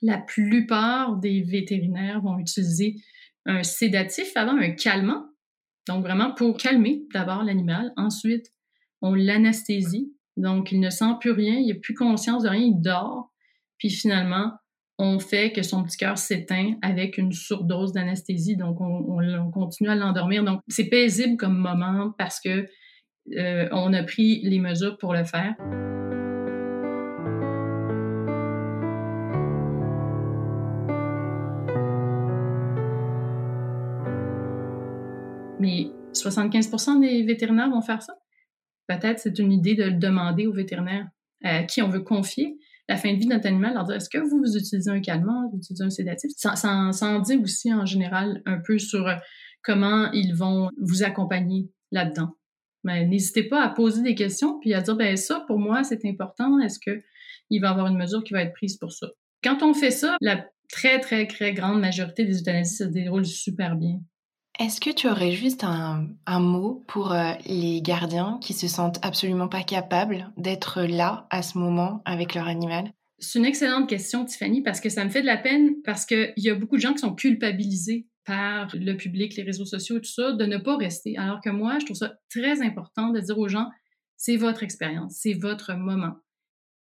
La 0.00 0.18
plupart 0.18 1.16
des 1.16 1.42
vétérinaires 1.42 2.20
vont 2.20 2.38
utiliser 2.38 2.94
un 3.46 3.64
sédatif 3.64 4.30
avant 4.36 4.56
un 4.56 4.70
calmant. 4.70 5.24
Donc, 5.88 6.04
vraiment 6.04 6.32
pour 6.34 6.56
calmer 6.56 7.02
d'abord 7.12 7.42
l'animal. 7.42 7.92
Ensuite, 7.96 8.46
on 9.02 9.12
l'anesthésie 9.12 10.15
donc, 10.36 10.70
il 10.72 10.80
ne 10.80 10.90
sent 10.90 11.14
plus 11.20 11.30
rien, 11.30 11.54
il 11.54 11.68
n'a 11.68 11.80
plus 11.80 11.94
conscience 11.94 12.42
de 12.42 12.48
rien, 12.48 12.60
il 12.60 12.80
dort. 12.80 13.32
Puis 13.78 13.90
finalement, 13.90 14.52
on 14.98 15.18
fait 15.18 15.52
que 15.52 15.62
son 15.62 15.82
petit 15.82 15.96
cœur 15.96 16.18
s'éteint 16.18 16.74
avec 16.82 17.18
une 17.18 17.32
surdose 17.32 17.92
d'anesthésie. 17.92 18.56
Donc, 18.56 18.80
on, 18.80 19.50
continue 19.50 19.88
à 19.88 19.94
l'endormir. 19.94 20.44
Donc, 20.44 20.60
c'est 20.68 20.88
paisible 20.88 21.36
comme 21.36 21.56
moment 21.56 22.12
parce 22.18 22.40
que 22.40 22.68
euh, 23.36 23.68
on 23.72 23.92
a 23.92 24.02
pris 24.02 24.40
les 24.42 24.58
mesures 24.58 24.98
pour 24.98 25.14
le 25.14 25.24
faire. 25.24 25.54
Mais 35.58 35.90
75% 36.12 37.00
des 37.00 37.22
vétérinaires 37.22 37.70
vont 37.70 37.80
faire 37.80 38.02
ça? 38.02 38.14
Peut-être 38.88 39.18
c'est 39.18 39.38
une 39.38 39.52
idée 39.52 39.74
de 39.74 39.84
le 39.84 39.92
demander 39.92 40.46
au 40.46 40.52
vétérinaire 40.52 41.06
à 41.42 41.62
qui 41.64 41.82
on 41.82 41.88
veut 41.88 42.00
confier. 42.00 42.58
la 42.88 42.96
fin 42.96 43.12
de 43.12 43.18
vie 43.18 43.26
de 43.26 43.34
notre 43.34 43.46
animal, 43.46 43.74
leur 43.74 43.84
dire 43.84 43.96
est-ce 43.96 44.08
que 44.08 44.18
vous, 44.18 44.56
utilisez 44.56 44.90
un 44.90 45.00
calmant, 45.00 45.48
vous 45.50 45.58
utilisez 45.58 45.84
un 45.84 45.90
sédatif? 45.90 46.30
Ça, 46.36 46.54
en 46.66 47.20
dit 47.20 47.36
aussi 47.36 47.72
en 47.72 47.84
général 47.84 48.42
un 48.46 48.58
peu 48.58 48.78
sur 48.78 49.08
comment 49.62 50.10
ils 50.12 50.34
vont 50.34 50.70
vous 50.80 51.02
accompagner 51.02 51.68
là-dedans. 51.90 52.36
Mais 52.84 53.04
n'hésitez 53.04 53.42
pas 53.42 53.64
à 53.64 53.68
poser 53.68 54.02
des 54.02 54.14
questions 54.14 54.60
puis 54.60 54.72
à 54.72 54.80
dire 54.80 54.96
ben 54.96 55.16
ça 55.16 55.44
pour 55.46 55.58
moi 55.58 55.82
c'est 55.82 56.04
important. 56.04 56.60
Est-ce 56.60 56.78
que 56.78 57.02
il 57.50 57.60
va 57.60 57.68
y 57.68 57.70
avoir 57.70 57.88
une 57.88 57.96
mesure 57.96 58.22
qui 58.22 58.32
va 58.32 58.42
être 58.42 58.54
prise 58.54 58.76
pour 58.76 58.92
ça? 58.92 59.08
Quand 59.42 59.62
on 59.62 59.74
fait 59.74 59.90
ça, 59.90 60.16
la 60.20 60.46
très 60.70 61.00
très 61.00 61.26
très 61.26 61.52
grande 61.52 61.80
majorité 61.80 62.24
des 62.24 62.40
euthanasies 62.40 62.76
se 62.76 62.84
déroulent 62.84 63.26
super 63.26 63.76
bien. 63.76 64.00
Est-ce 64.58 64.80
que 64.80 64.90
tu 64.90 65.06
aurais 65.06 65.32
juste 65.32 65.64
un, 65.64 66.08
mot 66.40 66.82
pour 66.86 67.12
euh, 67.12 67.32
les 67.44 67.82
gardiens 67.82 68.38
qui 68.40 68.54
se 68.54 68.68
sentent 68.68 68.98
absolument 69.02 69.48
pas 69.48 69.62
capables 69.62 70.32
d'être 70.38 70.82
là 70.82 71.26
à 71.30 71.42
ce 71.42 71.58
moment 71.58 72.00
avec 72.06 72.34
leur 72.34 72.48
animal? 72.48 72.90
C'est 73.18 73.38
une 73.38 73.44
excellente 73.44 73.88
question, 73.88 74.24
Tiffany, 74.24 74.62
parce 74.62 74.80
que 74.80 74.88
ça 74.88 75.04
me 75.04 75.10
fait 75.10 75.20
de 75.20 75.26
la 75.26 75.36
peine 75.36 75.82
parce 75.84 76.06
qu'il 76.06 76.32
y 76.38 76.48
a 76.48 76.54
beaucoup 76.54 76.76
de 76.76 76.80
gens 76.80 76.94
qui 76.94 77.00
sont 77.00 77.14
culpabilisés 77.14 78.06
par 78.24 78.74
le 78.74 78.94
public, 78.94 79.36
les 79.36 79.42
réseaux 79.42 79.66
sociaux, 79.66 79.98
tout 79.98 80.10
ça, 80.10 80.32
de 80.32 80.46
ne 80.46 80.56
pas 80.56 80.76
rester. 80.76 81.18
Alors 81.18 81.40
que 81.42 81.50
moi, 81.50 81.78
je 81.78 81.84
trouve 81.84 81.96
ça 81.96 82.14
très 82.30 82.62
important 82.62 83.10
de 83.10 83.20
dire 83.20 83.38
aux 83.38 83.48
gens, 83.48 83.68
c'est 84.16 84.36
votre 84.36 84.62
expérience, 84.62 85.18
c'est 85.20 85.34
votre 85.34 85.74
moment. 85.74 86.14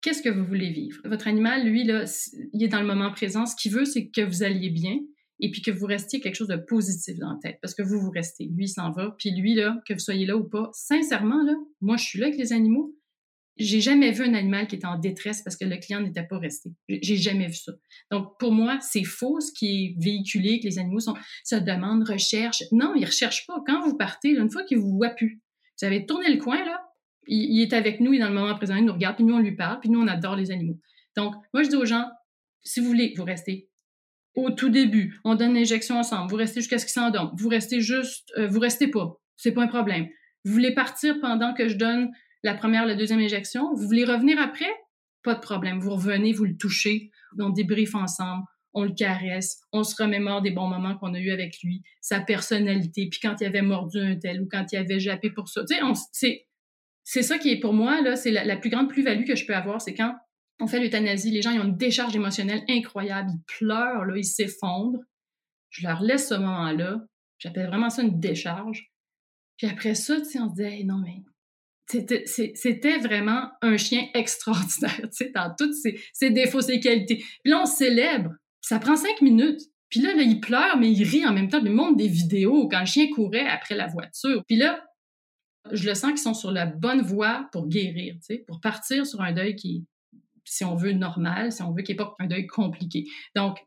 Qu'est-ce 0.01 0.21
que 0.21 0.29
vous 0.29 0.45
voulez 0.45 0.71
vivre? 0.71 1.01
Votre 1.03 1.27
animal, 1.27 1.67
lui, 1.67 1.83
là, 1.83 2.05
il 2.53 2.63
est 2.63 2.67
dans 2.67 2.79
le 2.79 2.87
moment 2.87 3.11
présent. 3.11 3.45
Ce 3.45 3.55
qu'il 3.55 3.71
veut, 3.71 3.85
c'est 3.85 4.07
que 4.07 4.21
vous 4.21 4.43
alliez 4.43 4.69
bien, 4.69 4.99
et 5.39 5.51
puis 5.51 5.61
que 5.61 5.71
vous 5.71 5.85
restiez 5.85 6.19
quelque 6.19 6.35
chose 6.35 6.47
de 6.47 6.55
positif 6.55 7.17
dans 7.17 7.31
la 7.31 7.39
tête, 7.41 7.59
parce 7.61 7.75
que 7.75 7.83
vous, 7.83 7.99
vous 7.99 8.11
restez. 8.11 8.45
Lui, 8.45 8.65
il 8.65 8.69
s'en 8.69 8.91
va, 8.91 9.15
puis 9.17 9.31
lui, 9.31 9.53
là, 9.55 9.77
que 9.87 9.93
vous 9.93 9.99
soyez 9.99 10.25
là 10.25 10.37
ou 10.37 10.47
pas, 10.47 10.69
sincèrement, 10.73 11.43
là, 11.43 11.53
moi, 11.81 11.97
je 11.97 12.05
suis 12.05 12.19
là 12.19 12.27
avec 12.27 12.39
les 12.39 12.53
animaux. 12.53 12.95
J'ai 13.57 13.79
jamais 13.79 14.11
vu 14.11 14.23
un 14.23 14.33
animal 14.33 14.67
qui 14.67 14.75
était 14.75 14.85
en 14.85 14.99
détresse 14.99 15.41
parce 15.41 15.55
que 15.55 15.63
le 15.63 15.77
client 15.77 16.01
n'était 16.01 16.25
pas 16.25 16.37
resté. 16.37 16.71
J'ai 16.89 17.15
jamais 17.15 17.47
vu 17.47 17.53
ça. 17.53 17.71
Donc, 18.11 18.37
pour 18.37 18.51
moi, 18.51 18.79
c'est 18.81 19.05
faux 19.05 19.39
ce 19.39 19.53
qui 19.53 19.67
est 19.67 20.03
véhiculé, 20.03 20.59
que 20.59 20.65
les 20.65 20.77
animaux 20.77 20.99
sont, 20.99 21.15
se 21.45 21.55
demandent, 21.55 22.07
recherchent. 22.07 22.63
Non, 22.73 22.93
ils 22.95 23.05
recherchent 23.05 23.47
pas. 23.47 23.61
Quand 23.65 23.81
vous 23.87 23.95
partez, 23.95 24.31
une 24.31 24.51
fois 24.51 24.63
qu'ils 24.63 24.79
vous 24.79 24.97
voient 24.97 25.11
plus, 25.11 25.41
vous 25.79 25.87
avez 25.87 26.05
tourné 26.05 26.33
le 26.33 26.41
coin, 26.41 26.65
là, 26.65 26.81
il, 27.27 27.55
il, 27.55 27.61
est 27.61 27.73
avec 27.73 28.01
nous, 28.01 28.13
il 28.13 28.17
est 28.17 28.19
dans 28.19 28.29
le 28.29 28.35
moment 28.35 28.55
présent, 28.55 28.75
il 28.75 28.85
nous 28.85 28.93
regarde, 28.93 29.15
puis 29.15 29.25
nous, 29.25 29.35
on 29.35 29.39
lui 29.39 29.55
parle, 29.55 29.79
puis 29.79 29.89
nous, 29.89 30.01
on 30.01 30.07
adore 30.07 30.35
les 30.35 30.51
animaux. 30.51 30.79
Donc, 31.15 31.33
moi, 31.53 31.63
je 31.63 31.69
dis 31.69 31.75
aux 31.77 31.85
gens, 31.85 32.05
si 32.61 32.81
vous 32.81 32.87
voulez, 32.87 33.13
vous 33.15 33.23
restez 33.23 33.69
au 34.35 34.51
tout 34.51 34.69
début, 34.69 35.19
on 35.23 35.35
donne 35.35 35.53
l'injection 35.53 35.97
ensemble, 35.97 36.29
vous 36.29 36.37
restez 36.37 36.59
jusqu'à 36.59 36.77
ce 36.77 36.85
qu'il 36.85 36.93
s'endorme, 36.93 37.31
vous 37.37 37.49
restez 37.49 37.81
juste, 37.81 38.31
euh, 38.37 38.47
vous 38.47 38.59
restez 38.59 38.87
pas, 38.87 39.17
c'est 39.37 39.53
pas 39.53 39.63
un 39.63 39.67
problème. 39.67 40.07
Vous 40.43 40.51
voulez 40.51 40.73
partir 40.73 41.19
pendant 41.21 41.53
que 41.53 41.67
je 41.67 41.75
donne 41.75 42.11
la 42.43 42.53
première, 42.53 42.85
la 42.85 42.95
deuxième 42.95 43.19
injection, 43.19 43.73
vous 43.73 43.87
voulez 43.87 44.05
revenir 44.05 44.39
après, 44.39 44.69
pas 45.23 45.35
de 45.35 45.39
problème, 45.39 45.79
vous 45.79 45.95
revenez, 45.95 46.33
vous 46.33 46.45
le 46.45 46.57
touchez, 46.57 47.09
on 47.39 47.49
débriefe 47.49 47.95
ensemble, 47.95 48.43
on 48.73 48.83
le 48.83 48.93
caresse, 48.93 49.61
on 49.71 49.83
se 49.83 49.95
remémore 50.01 50.41
des 50.41 50.51
bons 50.51 50.67
moments 50.67 50.97
qu'on 50.97 51.13
a 51.13 51.19
eu 51.19 51.31
avec 51.31 51.55
lui, 51.63 51.81
sa 52.01 52.19
personnalité, 52.19 53.07
puis 53.09 53.19
quand 53.21 53.35
il 53.39 53.47
avait 53.47 53.61
mordu 53.61 53.99
un 53.99 54.17
tel 54.17 54.41
ou 54.41 54.47
quand 54.51 54.65
il 54.73 54.77
avait 54.77 54.99
jappé 54.99 55.29
pour 55.31 55.47
ça. 55.47 55.63
Tu 55.65 55.75
sais, 55.75 55.81
c'est 56.11 56.45
c'est 57.07 57.21
ça 57.21 57.37
qui 57.37 57.51
est 57.51 57.59
pour 57.59 57.73
moi 57.73 58.01
là, 58.01 58.15
c'est 58.15 58.31
la, 58.31 58.43
la 58.43 58.57
plus 58.57 58.69
grande 58.69 58.89
plus-value 58.89 59.25
que 59.25 59.35
je 59.35 59.45
peux 59.45 59.55
avoir, 59.55 59.79
c'est 59.79 59.93
quand 59.93 60.15
on 60.59 60.67
fait 60.67 60.79
l'euthanasie, 60.79 61.31
les 61.31 61.41
gens 61.41 61.51
ils 61.51 61.59
ont 61.59 61.65
une 61.65 61.77
décharge 61.77 62.15
émotionnelle 62.15 62.63
incroyable, 62.69 63.29
ils 63.33 63.43
pleurent, 63.45 64.15
ils 64.15 64.23
s'effondrent. 64.23 65.03
Je 65.69 65.85
leur 65.85 66.01
laisse 66.01 66.29
ce 66.29 66.35
moment-là. 66.35 67.01
J'appelle 67.39 67.67
vraiment 67.67 67.89
ça 67.89 68.03
une 68.03 68.19
décharge. 68.19 68.89
Puis 69.57 69.67
après 69.67 69.95
ça, 69.95 70.19
tu 70.19 70.25
sais, 70.25 70.39
on 70.39 70.49
se 70.49 70.55
dit, 70.55 70.85
non, 70.85 70.99
mais 70.99 71.23
c'était 71.87 72.97
vraiment 72.99 73.49
un 73.61 73.77
chien 73.77 74.07
extraordinaire, 74.13 75.01
tu 75.01 75.09
sais, 75.11 75.31
dans 75.33 75.53
toutes 75.57 75.73
ses, 75.73 76.29
défauts, 76.29 76.61
ses 76.61 76.79
qualités. 76.79 77.17
Puis 77.17 77.51
là, 77.51 77.61
on 77.61 77.65
célèbre. 77.65 78.31
Ça 78.61 78.79
prend 78.79 78.95
cinq 78.95 79.21
minutes. 79.21 79.61
Puis 79.89 80.01
là, 80.01 80.15
là, 80.15 80.23
il 80.23 80.39
pleure, 80.39 80.77
mais 80.77 80.91
il 80.91 81.03
rit 81.03 81.25
en 81.25 81.33
même 81.33 81.47
temps. 81.47 81.61
Il 81.63 81.71
montre 81.71 81.97
des 81.97 82.07
vidéos 82.07 82.67
quand 82.67 82.79
le 82.79 82.85
chien 82.85 83.07
courait 83.13 83.47
après 83.47 83.75
la 83.75 83.87
voiture. 83.87 84.43
Puis 84.47 84.57
là, 84.57 84.83
je 85.71 85.87
le 85.87 85.95
sens 85.95 86.11
qu'ils 86.11 86.19
sont 86.19 86.33
sur 86.33 86.51
la 86.51 86.65
bonne 86.65 87.01
voie 87.01 87.47
pour 87.51 87.67
guérir, 87.67 88.15
pour 88.47 88.59
partir 88.61 89.05
sur 89.05 89.21
un 89.21 89.31
deuil 89.31 89.55
qui, 89.55 89.85
si 90.45 90.63
on 90.63 90.75
veut, 90.75 90.93
normal, 90.93 91.51
si 91.51 91.61
on 91.61 91.71
veut 91.71 91.81
qu'il 91.81 91.95
n'y 91.95 92.01
ait 92.01 92.05
pas 92.05 92.15
un 92.19 92.27
deuil 92.27 92.47
compliqué. 92.47 93.05
Donc, 93.35 93.57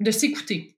de 0.00 0.10
s'écouter. 0.10 0.76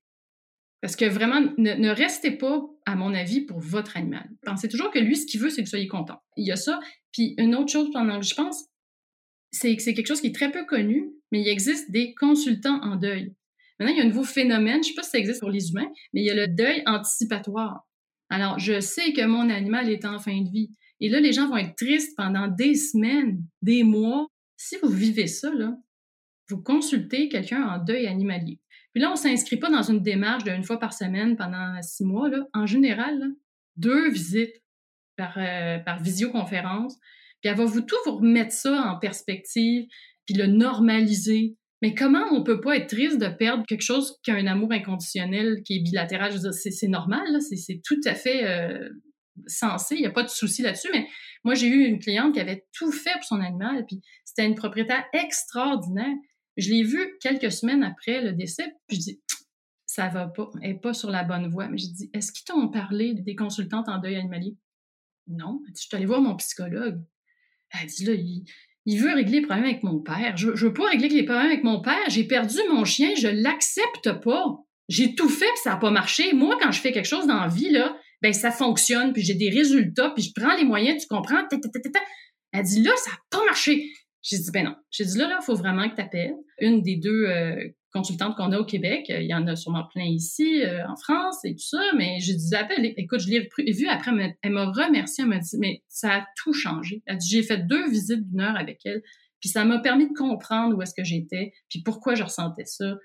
Parce 0.81 0.95
que 0.95 1.07
vraiment, 1.07 1.41
ne, 1.59 1.89
restez 1.89 2.31
pas, 2.31 2.63
à 2.85 2.95
mon 2.95 3.15
avis, 3.15 3.41
pour 3.41 3.59
votre 3.59 3.97
animal. 3.97 4.29
Pensez 4.45 4.69
toujours 4.69 4.91
que 4.91 4.99
lui, 4.99 5.17
ce 5.17 5.27
qu'il 5.27 5.41
veut, 5.41 5.51
c'est 5.51 5.63
que 5.63 5.67
vous 5.67 5.71
soyez 5.71 5.89
content. 5.89 6.21
Il 6.37 6.47
y 6.47 6.53
a 6.53 6.57
ça. 6.57 6.79
Puis 7.13 7.35
une 7.39 7.55
autre 7.55 7.73
chose 7.73 7.91
pendant 7.93 8.21
que 8.21 8.27
je 8.27 8.35
pense, 8.35 8.67
c'est 9.51 9.75
que 9.75 9.83
c'est 9.83 9.95
quelque 9.95 10.07
chose 10.07 10.21
qui 10.21 10.29
est 10.29 10.35
très 10.35 10.53
peu 10.53 10.65
connu, 10.65 11.11
mais 11.33 11.41
il 11.41 11.49
existe 11.49 11.91
des 11.91 12.15
consultants 12.15 12.81
en 12.83 12.97
deuil. 12.97 13.35
Maintenant, 13.79 13.95
il 13.95 13.99
y 13.99 14.01
a 14.01 14.05
un 14.05 14.09
nouveau 14.09 14.25
phénomène, 14.25 14.83
je 14.83 14.91
ne 14.91 14.93
sais 14.93 14.95
pas 14.95 15.03
si 15.03 15.11
ça 15.11 15.19
existe 15.19 15.41
pour 15.41 15.51
les 15.51 15.71
humains, 15.71 15.91
mais 16.13 16.23
il 16.23 16.27
y 16.27 16.31
a 16.31 16.35
le 16.35 16.49
deuil 16.49 16.83
anticipatoire. 16.87 17.87
Alors, 18.29 18.59
je 18.59 18.81
sais 18.81 19.13
que 19.13 19.25
mon 19.25 19.49
animal 19.51 19.91
est 19.91 20.05
en 20.05 20.19
fin 20.19 20.41
de 20.41 20.51
vie. 20.51 20.71
Et 21.01 21.09
là, 21.09 21.21
les 21.21 21.33
gens 21.33 21.49
vont 21.49 21.57
être 21.57 21.77
tristes 21.77 22.17
pendant 22.17 22.49
des 22.49 22.75
semaines, 22.75 23.43
des 23.63 23.83
mois, 23.83 24.29
si 24.57 24.77
vous 24.83 24.89
vivez 24.89 25.27
ça, 25.27 25.53
là, 25.53 25.77
vous 26.49 26.63
consultez 26.63 27.29
quelqu'un 27.29 27.63
en 27.67 27.79
deuil 27.79 28.07
animalier. 28.07 28.61
Puis 28.93 29.03
là, 29.03 29.09
on 29.09 29.15
ne 29.15 29.19
s'inscrit 29.19 29.57
pas 29.57 29.71
dans 29.71 29.83
une 29.83 30.03
démarche 30.03 30.45
d'une 30.45 30.65
fois 30.65 30.79
par 30.79 30.95
semaine 30.95 31.37
pendant 31.37 31.81
six 31.83 32.05
mois. 32.05 32.29
Là. 32.29 32.47
En 32.55 32.67
général, 32.67 33.21
deux 33.77 34.11
visites 34.11 34.63
par, 35.17 35.37
euh, 35.39 35.79
par 35.79 36.03
visioconférence. 36.03 36.97
Puis 37.41 37.51
elle 37.51 37.57
va 37.57 37.65
vous 37.65 37.83
tout 37.83 37.97
vous 38.07 38.17
remettre 38.17 38.53
ça 38.53 38.91
en 38.91 38.99
perspective, 38.99 39.87
puis 40.25 40.35
le 40.35 40.47
normaliser. 40.47 41.57
Mais 41.83 41.95
comment 41.95 42.25
on 42.33 42.43
peut 42.43 42.61
pas 42.61 42.77
être 42.77 42.89
triste 42.89 43.19
de 43.19 43.29
perdre 43.29 43.65
quelque 43.67 43.83
chose 43.83 44.17
qui 44.23 44.31
a 44.31 44.35
un 44.35 44.47
amour 44.47 44.73
inconditionnel, 44.73 45.63
qui 45.63 45.77
est 45.77 45.83
bilatéral? 45.83 46.31
Je 46.31 46.37
veux 46.37 46.51
dire, 46.51 46.55
c'est 46.55 46.89
normal, 46.89 47.27
c'est 47.41 47.81
tout 47.85 48.01
à 48.07 48.15
fait 48.15 48.47
euh, 48.47 48.89
sensé, 49.47 49.97
il 49.97 50.01
n'y 50.01 50.07
a 50.07 50.11
pas 50.11 50.23
de 50.23 50.29
souci 50.29 50.63
là-dessus, 50.63 50.89
mais 50.93 51.07
moi, 51.47 51.55
j'ai 51.55 51.69
eu 51.69 51.85
une 51.85 52.01
cliente 52.01 52.35
qui 52.35 52.41
avait 52.41 52.67
tout 52.73 52.91
fait 52.91 53.13
pour 53.13 53.23
son 53.23 53.41
animal, 53.41 53.87
puis 53.87 54.01
c'était 54.25 54.45
une 54.45 54.57
propriétaire 54.57 55.05
extraordinaire. 55.13 56.13
Je 56.57 56.71
l'ai 56.71 56.83
vue 56.83 57.17
quelques 57.21 57.53
semaines 57.53 57.85
après 57.85 58.21
le 58.21 58.33
décès, 58.33 58.75
puis 58.89 58.97
je 58.97 59.03
dis, 59.03 59.21
ça 59.87 60.09
va 60.09 60.27
pas, 60.27 60.51
elle 60.61 60.73
n'est 60.73 60.79
pas 60.81 60.93
sur 60.93 61.09
la 61.09 61.23
bonne 61.23 61.47
voie. 61.47 61.69
Mais 61.69 61.79
je 61.79 61.87
dis, 61.87 62.11
est-ce 62.13 62.33
qu'ils 62.33 62.47
t'ont 62.47 62.67
parlé 62.67 63.15
des 63.15 63.37
consultantes 63.37 63.89
en 63.89 63.99
deuil 63.99 64.17
animalier? 64.17 64.57
Non. 65.29 65.61
Dit, 65.69 65.75
je 65.77 65.87
suis 65.87 65.97
allée 65.97 66.05
voir 66.05 66.21
mon 66.21 66.35
psychologue. 66.35 67.01
Elle 67.71 67.87
dit, 67.87 68.05
là, 68.05 68.15
il, 68.85 68.99
veut 68.99 69.15
régler 69.15 69.39
les 69.39 69.47
problèmes 69.47 69.67
avec 69.67 69.85
mon 69.85 70.01
père. 70.01 70.37
Je, 70.37 70.49
ne 70.49 70.57
veux 70.57 70.73
pas 70.73 70.89
régler 70.89 71.09
les 71.11 71.23
problèmes 71.23 71.47
avec 71.47 71.63
mon 71.63 71.81
père. 71.81 72.09
J'ai 72.09 72.25
perdu 72.25 72.59
mon 72.73 72.85
chien, 72.85 73.11
je 73.17 73.29
l'accepte 73.29 74.21
pas. 74.21 74.59
J'ai 74.89 75.15
tout 75.15 75.29
fait, 75.29 75.47
puis 75.47 75.63
ça 75.63 75.71
n'a 75.71 75.77
pas 75.77 75.93
marché. 75.93 76.33
Moi, 76.33 76.59
quand 76.61 76.73
je 76.73 76.81
fais 76.81 76.91
quelque 76.91 77.07
chose 77.07 77.29
dans 77.29 77.41
la 77.41 77.47
vie, 77.47 77.71
là, 77.71 77.97
ben 78.23 78.33
ça 78.33 78.51
fonctionne, 78.51 79.13
puis 79.13 79.23
j'ai 79.23 79.35
des 79.35 79.51
résultats, 79.51 80.11
puis 80.11 80.23
je 80.23 80.33
prends 80.35 80.55
les 80.57 80.65
moyens, 80.65 81.03
tu 81.03 81.09
comprends? 81.09 81.43
Elle 82.53 82.65
dit 82.65 82.83
là, 82.83 82.93
ça 82.97 83.11
n'a 83.11 83.19
pas 83.31 83.45
marché. 83.45 83.91
J'ai 84.23 84.39
dit 84.39 84.51
ben 84.53 84.65
non. 84.65 84.75
J'ai 84.91 85.05
dit 85.05 85.19
là, 85.19 85.29
là, 85.29 85.39
il 85.41 85.45
faut 85.45 85.55
vraiment 85.55 85.89
que 85.89 85.95
tu 85.95 86.01
appelles 86.01 86.35
une 86.59 86.83
des 86.83 86.97
deux 86.97 87.27
euh, 87.27 87.69
consultantes 87.93 88.37
qu'on 88.37 88.53
a 88.53 88.59
au 88.59 88.65
Québec. 88.65 89.07
Il 89.09 89.27
y 89.27 89.35
en 89.35 89.47
a 89.47 89.57
sûrement 89.57 89.87
plein 89.93 90.05
ici, 90.05 90.63
euh, 90.63 90.87
en 90.89 90.97
France 90.97 91.45
et 91.45 91.53
tout 91.53 91.67
ça, 91.67 91.81
mais 91.97 92.19
j'ai 92.21 92.35
dit 92.35 92.55
appelle. 92.55 92.93
Écoute, 92.97 93.21
je 93.21 93.29
l'ai 93.29 93.73
vu 93.73 93.87
après, 93.89 94.11
elle 94.43 94.53
m'a 94.53 94.67
remercié, 94.67 95.23
elle 95.23 95.31
m'a 95.31 95.39
dit 95.39 95.57
mais 95.59 95.83
ça 95.89 96.17
a 96.17 96.27
tout 96.37 96.53
changé. 96.53 97.03
Elle 97.07 97.19
dit 97.19 97.29
j'ai 97.29 97.43
fait 97.43 97.67
deux 97.67 97.89
visites 97.89 98.29
d'une 98.29 98.41
heure 98.41 98.57
avec 98.57 98.81
elle, 98.85 99.03
puis 99.41 99.49
ça 99.49 99.65
m'a 99.65 99.79
permis 99.79 100.09
de 100.09 100.15
comprendre 100.15 100.77
où 100.77 100.83
est-ce 100.83 100.95
que 100.95 101.05
j'étais, 101.05 101.53
puis 101.69 101.83
pourquoi 101.85 102.15
je 102.15 102.25
ressentais 102.25 102.65
ça. 102.65 102.97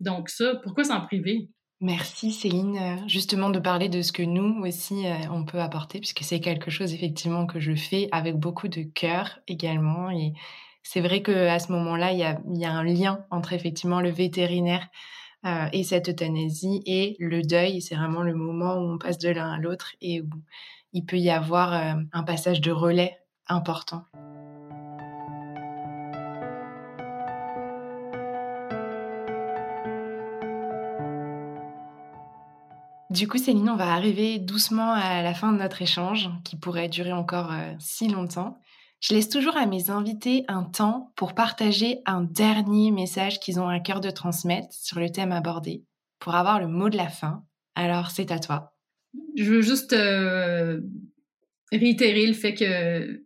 Donc 0.00 0.30
ça, 0.30 0.54
pourquoi 0.62 0.84
s'en 0.84 1.00
priver? 1.02 1.50
Merci 1.82 2.30
Céline, 2.32 2.76
euh, 2.76 3.08
justement 3.08 3.48
de 3.48 3.58
parler 3.58 3.88
de 3.88 4.02
ce 4.02 4.12
que 4.12 4.22
nous 4.22 4.62
aussi 4.66 5.06
euh, 5.06 5.14
on 5.32 5.44
peut 5.44 5.60
apporter, 5.60 5.98
puisque 5.98 6.22
c'est 6.22 6.40
quelque 6.40 6.70
chose 6.70 6.92
effectivement 6.92 7.46
que 7.46 7.58
je 7.58 7.74
fais 7.74 8.08
avec 8.12 8.36
beaucoup 8.36 8.68
de 8.68 8.82
cœur 8.82 9.38
également. 9.48 10.10
Et 10.10 10.34
c'est 10.82 11.00
vrai 11.00 11.22
qu'à 11.22 11.58
ce 11.58 11.72
moment-là, 11.72 12.12
il 12.12 12.18
y 12.18 12.64
a, 12.66 12.70
un 12.70 12.84
lien 12.84 13.24
entre 13.30 13.54
effectivement 13.54 14.02
le 14.02 14.10
vétérinaire 14.10 14.88
euh, 15.46 15.68
et 15.72 15.82
cette 15.82 16.10
euthanasie 16.10 16.82
et 16.84 17.16
le 17.18 17.40
deuil. 17.40 17.80
C'est 17.80 17.94
vraiment 17.94 18.22
le 18.22 18.34
moment 18.34 18.74
où 18.74 18.92
on 18.92 18.98
passe 18.98 19.16
de 19.16 19.30
l'un 19.30 19.50
à 19.50 19.58
l'autre 19.58 19.94
et 20.02 20.20
où 20.20 20.28
il 20.92 21.06
peut 21.06 21.18
y 21.18 21.30
avoir 21.30 21.72
un 21.72 22.22
passage 22.24 22.60
de 22.60 22.72
relais 22.72 23.16
important. 23.46 24.04
Du 33.20 33.28
coup, 33.28 33.36
Céline, 33.36 33.68
on 33.68 33.76
va 33.76 33.92
arriver 33.92 34.38
doucement 34.38 34.94
à 34.94 35.20
la 35.22 35.34
fin 35.34 35.52
de 35.52 35.58
notre 35.58 35.82
échange, 35.82 36.30
qui 36.42 36.56
pourrait 36.56 36.88
durer 36.88 37.12
encore 37.12 37.52
euh, 37.52 37.74
si 37.78 38.08
longtemps. 38.08 38.58
Je 38.98 39.12
laisse 39.12 39.28
toujours 39.28 39.58
à 39.58 39.66
mes 39.66 39.90
invités 39.90 40.46
un 40.48 40.62
temps 40.62 41.12
pour 41.16 41.34
partager 41.34 41.98
un 42.06 42.22
dernier 42.22 42.90
message 42.90 43.38
qu'ils 43.38 43.60
ont 43.60 43.68
à 43.68 43.78
cœur 43.78 44.00
de 44.00 44.08
transmettre 44.08 44.68
sur 44.72 45.00
le 45.00 45.10
thème 45.10 45.32
abordé, 45.32 45.84
pour 46.18 46.34
avoir 46.34 46.60
le 46.60 46.66
mot 46.66 46.88
de 46.88 46.96
la 46.96 47.10
fin. 47.10 47.44
Alors, 47.74 48.10
c'est 48.10 48.30
à 48.32 48.38
toi. 48.38 48.72
Je 49.36 49.44
veux 49.44 49.60
juste 49.60 49.92
euh, 49.92 50.80
réitérer 51.72 52.26
le 52.26 52.32
fait 52.32 52.54
que 52.54 53.22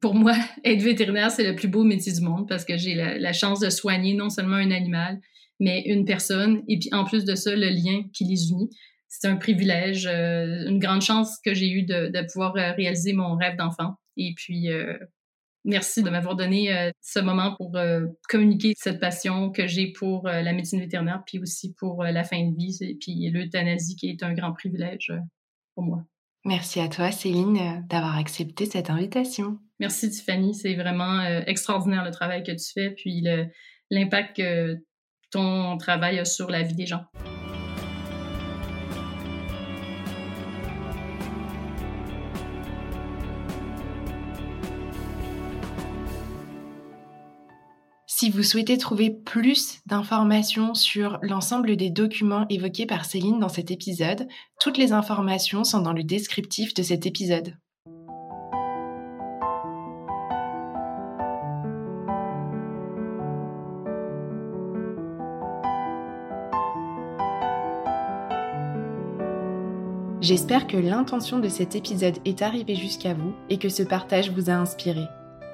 pour 0.00 0.16
moi, 0.16 0.34
être 0.64 0.82
vétérinaire, 0.82 1.30
c'est 1.30 1.48
le 1.48 1.54
plus 1.54 1.68
beau 1.68 1.84
métier 1.84 2.12
du 2.12 2.22
monde 2.22 2.48
parce 2.48 2.64
que 2.64 2.76
j'ai 2.76 2.96
la, 2.96 3.32
chance 3.32 3.60
de 3.60 3.70
soigner 3.70 4.14
non 4.14 4.30
seulement 4.30 4.56
un 4.56 4.72
animal, 4.72 5.20
mais 5.60 5.84
une 5.86 6.04
personne. 6.04 6.64
Et 6.66 6.80
puis 6.80 6.88
en 6.90 7.04
plus 7.04 7.24
de 7.24 7.36
ça, 7.36 7.54
le 7.54 7.68
lien 7.68 8.02
qui 8.12 8.24
les 8.24 8.50
unit. 8.50 8.68
C'est 9.08 9.26
un 9.26 9.36
privilège, 9.36 10.06
euh, 10.06 10.68
une 10.68 10.78
grande 10.78 11.00
chance 11.00 11.38
que 11.44 11.54
j'ai 11.54 11.70
eu 11.70 11.82
de, 11.82 12.08
de, 12.08 12.26
pouvoir 12.30 12.54
euh, 12.56 12.72
réaliser 12.72 13.14
mon 13.14 13.36
rêve 13.36 13.56
d'enfant. 13.56 13.94
Et 14.16 14.34
puis, 14.36 14.70
euh, 14.70 14.98
merci 15.64 16.02
de 16.02 16.10
m'avoir 16.10 16.36
donné 16.36 16.92
ce 17.00 17.18
moment 17.18 17.54
pour 17.56 17.76
communiquer 18.28 18.74
cette 18.76 19.00
passion 19.00 19.50
que 19.50 19.66
j'ai 19.66 19.92
pour 19.92 20.24
la 20.24 20.52
médecine 20.52 20.80
vétérinaire, 20.80 21.22
puis 21.26 21.38
aussi 21.38 21.72
pour 21.74 22.02
la 22.02 22.24
fin 22.24 22.42
de 22.48 22.56
vie, 22.56 22.76
et 22.80 22.96
puis 22.96 23.30
l'euthanasie 23.30 23.94
qui 23.94 24.08
est 24.08 24.22
un 24.22 24.34
grand 24.34 24.52
privilège 24.52 25.12
pour 25.74 25.84
moi. 25.84 26.04
Merci 26.44 26.80
à 26.80 26.88
toi, 26.88 27.12
Céline, 27.12 27.84
d'avoir 27.88 28.16
accepté 28.16 28.66
cette 28.66 28.90
invitation. 28.90 29.58
Merci, 29.78 30.10
Tiffany. 30.10 30.54
C'est 30.54 30.74
vraiment 30.74 31.22
extraordinaire 31.46 32.04
le 32.04 32.12
travail 32.12 32.42
que 32.42 32.52
tu 32.52 32.72
fais, 32.72 32.90
puis 32.90 33.24
l'impact 33.90 34.36
que 34.36 34.76
ton 35.30 35.76
travail 35.76 36.18
a 36.18 36.24
sur 36.24 36.50
la 36.50 36.62
vie 36.62 36.74
des 36.74 36.86
gens. 36.86 37.04
Si 48.20 48.30
vous 48.30 48.42
souhaitez 48.42 48.78
trouver 48.78 49.10
plus 49.10 49.78
d'informations 49.86 50.74
sur 50.74 51.20
l'ensemble 51.22 51.76
des 51.76 51.88
documents 51.88 52.46
évoqués 52.48 52.84
par 52.84 53.04
Céline 53.04 53.38
dans 53.38 53.48
cet 53.48 53.70
épisode, 53.70 54.26
toutes 54.58 54.76
les 54.76 54.90
informations 54.90 55.62
sont 55.62 55.82
dans 55.82 55.92
le 55.92 56.02
descriptif 56.02 56.74
de 56.74 56.82
cet 56.82 57.06
épisode. 57.06 57.54
J'espère 70.20 70.66
que 70.66 70.76
l'intention 70.76 71.38
de 71.38 71.48
cet 71.48 71.76
épisode 71.76 72.18
est 72.24 72.42
arrivée 72.42 72.74
jusqu'à 72.74 73.14
vous 73.14 73.32
et 73.48 73.58
que 73.58 73.68
ce 73.68 73.84
partage 73.84 74.32
vous 74.32 74.50
a 74.50 74.54
inspiré. 74.54 75.04